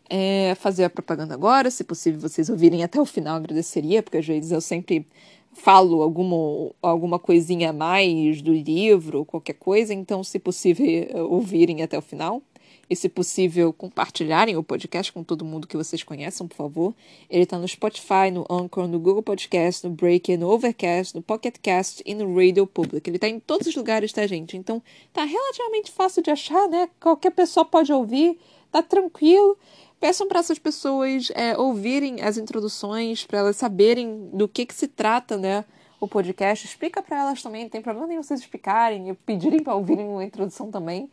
É, 0.09 0.55
fazer 0.55 0.85
a 0.85 0.91
propaganda 0.91 1.35
agora, 1.35 1.71
se 1.71 1.83
possível 1.83 2.21
vocês 2.21 2.49
ouvirem 2.49 2.85
até 2.85 3.01
o 3.01 3.05
final, 3.05 3.37
agradeceria, 3.37 4.03
porque 4.03 4.19
às 4.19 4.27
vezes 4.27 4.53
eu 4.53 4.61
sempre 4.61 5.05
falo 5.53 6.03
alguma, 6.03 6.71
alguma 6.81 7.19
coisinha 7.19 7.71
a 7.71 7.73
mais 7.73 8.41
do 8.41 8.53
livro, 8.53 9.25
qualquer 9.25 9.55
coisa, 9.55 9.93
então, 9.93 10.23
se 10.23 10.39
possível, 10.39 10.87
ouvirem 11.29 11.83
até 11.83 11.99
o 11.99 12.03
final 12.03 12.43
e, 12.89 12.95
se 12.95 13.09
possível, 13.09 13.73
compartilharem 13.73 14.57
o 14.57 14.63
podcast 14.63 15.13
com 15.13 15.23
todo 15.23 15.45
mundo 15.45 15.67
que 15.67 15.77
vocês 15.77 16.03
conheçam, 16.03 16.47
por 16.47 16.57
favor. 16.57 16.95
Ele 17.29 17.43
está 17.43 17.59
no 17.59 17.67
Spotify, 17.67 18.31
no 18.33 18.47
Anchor, 18.49 18.87
no 18.87 18.99
Google 19.01 19.23
Podcast, 19.23 19.87
no 19.87 19.93
Breaker, 19.93 20.39
no 20.39 20.49
Overcast, 20.49 21.15
no 21.15 21.23
Pocket 21.23 21.57
Cast 21.61 22.03
e 22.07 22.15
no 22.15 22.33
Radio 22.37 22.67
Public. 22.67 23.09
Ele 23.09 23.17
está 23.17 23.29
em 23.29 23.41
todos 23.41 23.67
os 23.67 23.75
lugares, 23.75 24.13
tá, 24.13 24.27
gente? 24.27 24.57
Então, 24.57 24.81
tá 25.13 25.25
relativamente 25.25 25.91
fácil 25.91 26.23
de 26.23 26.31
achar, 26.31 26.69
né? 26.69 26.89
Qualquer 27.01 27.31
pessoa 27.31 27.65
pode 27.65 27.93
ouvir, 27.93 28.39
tá 28.71 28.83
tranquilo. 28.83 29.59
Peçam 30.01 30.29
para 30.29 30.41
essas 30.41 30.59
pessoas 30.59 31.31
é, 31.35 31.57
ouvirem 31.57 32.21
as 32.23 32.37
introduções, 32.37 33.25
para 33.25 33.39
elas 33.39 33.57
saberem 33.57 34.29
do 34.33 34.47
que, 34.47 34.67
que 34.67 34.75
se 34.75 34.89
trata, 34.89 35.37
né? 35.37 35.65
O 35.99 36.07
podcast. 36.07 36.67
Explica 36.67 37.03
para 37.03 37.19
elas 37.19 37.43
também, 37.43 37.65
não 37.65 37.71
tem 37.71 37.81
problema 37.81 38.07
nenhum 38.07 38.23
vocês 38.23 38.41
explicarem 38.41 39.09
e 39.09 39.15
pedirem 39.15 39.63
para 39.63 39.75
ouvirem 39.75 40.07
uma 40.07 40.25
introdução 40.25 40.71
também 40.71 41.09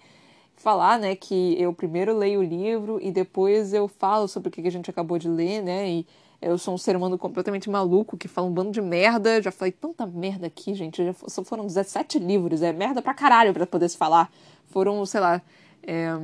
falar, 0.55 0.99
né, 0.99 1.15
que 1.15 1.59
eu 1.59 1.73
primeiro 1.73 2.15
leio 2.15 2.39
o 2.39 2.43
livro 2.43 2.99
e 3.01 3.11
depois 3.11 3.73
eu 3.73 3.87
falo 3.87 4.27
sobre 4.27 4.49
o 4.49 4.51
que 4.51 4.65
a 4.65 4.71
gente 4.71 4.89
acabou 4.89 5.17
de 5.17 5.27
ler, 5.27 5.61
né, 5.63 5.89
e 5.89 6.07
eu 6.43 6.57
sou 6.57 6.73
um 6.73 6.77
ser 6.77 6.95
humano 6.95 7.17
completamente 7.17 7.69
maluco 7.69 8.17
que 8.17 8.27
fala 8.27 8.47
um 8.47 8.51
bando 8.51 8.69
de 8.69 8.81
merda. 8.81 9.41
Já 9.41 9.49
falei 9.49 9.71
tanta 9.71 10.05
merda 10.05 10.47
aqui, 10.47 10.73
gente. 10.73 11.01
Já 11.01 11.13
foram 11.45 11.65
17 11.65 12.19
livros. 12.19 12.61
É 12.61 12.73
merda 12.73 13.01
pra 13.01 13.13
caralho 13.13 13.53
pra 13.53 13.65
poder 13.65 13.87
se 13.87 13.95
falar. 13.95 14.29
Foram, 14.67 15.05
sei 15.05 15.21
lá. 15.21 15.41
É, 15.81 16.19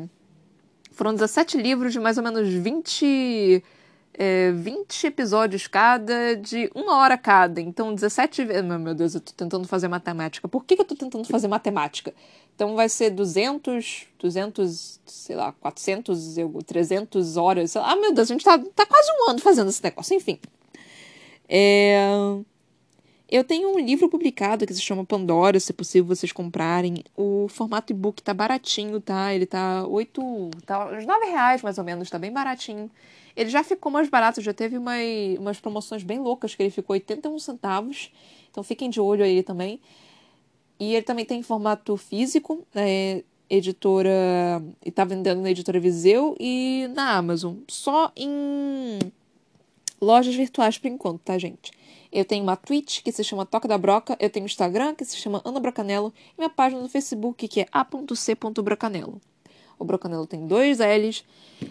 foram 0.99 1.13
17 1.13 1.57
livros 1.57 1.93
de 1.93 1.99
mais 1.99 2.17
ou 2.17 2.23
menos 2.25 2.49
20 2.49 3.63
é, 4.13 4.51
20 4.51 5.07
episódios 5.07 5.65
cada, 5.65 6.35
de 6.35 6.69
uma 6.75 6.97
hora 6.97 7.17
cada. 7.17 7.61
Então, 7.61 7.95
17 7.95 8.43
vezes. 8.43 8.65
Meu 8.65 8.93
Deus, 8.93 9.15
eu 9.15 9.21
tô 9.21 9.31
tentando 9.31 9.65
fazer 9.65 9.87
matemática. 9.87 10.45
Por 10.45 10.65
que, 10.65 10.75
que 10.75 10.81
eu 10.81 10.85
tô 10.85 10.95
tentando 10.95 11.25
fazer 11.25 11.47
matemática? 11.47 12.13
Então, 12.53 12.75
vai 12.75 12.89
ser 12.89 13.11
200, 13.11 14.07
200, 14.19 14.99
sei 15.05 15.37
lá, 15.37 15.53
400, 15.53 16.35
300 16.65 17.37
horas. 17.37 17.77
Ah, 17.77 17.95
meu 17.95 18.13
Deus, 18.13 18.29
a 18.29 18.33
gente 18.33 18.43
tá, 18.43 18.59
tá 18.75 18.85
quase 18.85 19.09
um 19.09 19.29
ano 19.29 19.39
fazendo 19.39 19.69
esse 19.69 19.81
negócio. 19.81 20.13
Enfim. 20.13 20.37
É. 21.47 22.09
Eu 23.32 23.43
tenho 23.43 23.69
um 23.69 23.80
livro 23.80 24.09
publicado 24.09 24.65
que 24.65 24.73
se 24.73 24.82
chama 24.82 25.05
Pandora, 25.05 25.59
se 25.59 25.71
possível 25.71 26.07
vocês 26.07 26.32
comprarem. 26.32 27.03
O 27.15 27.47
formato 27.47 27.93
e-book 27.93 28.23
tá 28.23 28.34
baratinho, 28.34 28.99
tá? 28.99 29.32
Ele 29.34 29.45
tá 29.45 29.86
8. 29.86 30.49
tá 30.65 30.88
uns 30.88 31.05
9 31.05 31.25
reais 31.27 31.61
mais 31.61 31.77
ou 31.77 31.84
menos, 31.84 32.09
tá 32.09 32.17
bem 32.17 32.34
baratinho. 32.34 32.89
Ele 33.36 33.49
já 33.51 33.63
ficou 33.63 33.91
mais 33.91 34.09
barato, 34.09 34.41
já 34.41 34.51
teve 34.51 34.80
uma, 34.80 34.93
umas 35.38 35.59
promoções 35.59 36.01
bem 36.01 36.17
loucas, 36.19 36.55
que 36.55 36.63
ele 36.63 36.71
ficou 36.71 36.95
81 36.95 37.38
centavos. 37.38 38.11
Então 38.49 38.63
fiquem 38.63 38.89
de 38.89 38.99
olho 38.99 39.23
aí 39.23 39.43
também. 39.43 39.80
E 40.80 40.95
ele 40.95 41.03
também 41.03 41.23
tem 41.23 41.43
formato 41.43 41.95
físico, 41.97 42.65
né? 42.73 43.21
editora. 43.47 44.63
E 44.84 44.89
tá 44.89 45.03
vendendo 45.03 45.41
na 45.41 45.51
editora 45.51 45.80
Viseu 45.80 46.36
e 46.39 46.89
na 46.95 47.15
Amazon. 47.17 47.57
Só 47.67 48.11
em 48.15 48.99
lojas 50.01 50.34
virtuais 50.36 50.77
por 50.80 50.88
enquanto, 50.88 51.21
tá, 51.21 51.38
gente? 51.38 51.71
Eu 52.12 52.26
tenho 52.26 52.43
uma 52.43 52.55
Twitch 52.55 53.01
que 53.03 53.12
se 53.12 53.24
chama 53.24 53.45
Toca 53.45 53.68
da 53.68 53.78
Broca, 53.78 54.18
eu 54.20 54.30
tenho 54.30 54.43
um 54.43 54.47
Instagram 54.47 54.95
que 54.95 55.05
se 55.05 55.16
chama 55.16 55.41
Ana 55.45 55.60
Brocanelo 55.60 56.14
e 56.34 56.41
minha 56.41 56.49
página 56.49 56.82
no 56.82 56.89
Facebook 56.89 57.47
que 57.47 57.62
é 57.62 57.68
a.c.brocanelo. 57.72 59.22
O 59.78 59.86
Brocanelo 59.86 60.26
tem 60.26 60.45
dois 60.47 60.80
L's, 60.80 61.24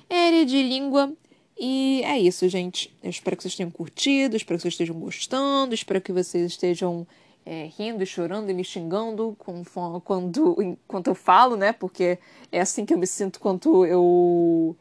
L 0.09 0.45
de 0.45 0.63
língua 0.63 1.13
e 1.59 2.03
é 2.05 2.19
isso, 2.19 2.49
gente. 2.49 2.95
Eu 3.03 3.11
espero 3.11 3.37
que 3.37 3.43
vocês 3.43 3.57
tenham 3.57 3.71
curtido, 3.71 4.37
espero 4.37 4.59
que 4.59 4.63
vocês 4.63 4.75
estejam 4.75 4.99
gostando, 4.99 5.75
espero 5.75 6.01
que 6.01 6.13
vocês 6.13 6.53
estejam 6.53 7.05
é, 7.45 7.71
rindo 7.77 8.03
e 8.03 8.07
chorando 8.07 8.49
e 8.49 8.55
me 8.55 8.63
xingando 8.63 9.35
com, 9.39 9.65
quando, 10.05 10.57
enquanto 10.63 11.09
eu 11.09 11.15
falo, 11.17 11.57
né? 11.57 11.73
Porque 11.73 12.19
é 12.53 12.61
assim 12.61 12.87
que 12.87 12.95
eu 12.95 12.99
me 12.99 13.07
sinto 13.07 13.41
quando 13.41 13.85
eu 13.85 14.77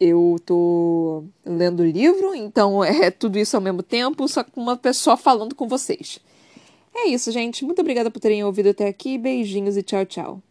eu 0.00 0.36
tô 0.44 1.24
lendo 1.44 1.84
livro, 1.84 2.34
então 2.34 2.84
é 2.84 3.10
tudo 3.10 3.38
isso 3.38 3.56
ao 3.56 3.62
mesmo 3.62 3.82
tempo, 3.82 4.28
só 4.28 4.44
com 4.44 4.60
uma 4.60 4.76
pessoa 4.76 5.16
falando 5.16 5.54
com 5.54 5.66
vocês. 5.66 6.20
É 6.94 7.08
isso, 7.08 7.30
gente. 7.30 7.64
Muito 7.64 7.80
obrigada 7.80 8.10
por 8.10 8.20
terem 8.20 8.42
ouvido 8.42 8.70
até 8.70 8.88
aqui. 8.88 9.18
Beijinhos 9.18 9.76
e 9.76 9.82
tchau, 9.82 10.04
tchau. 10.06 10.42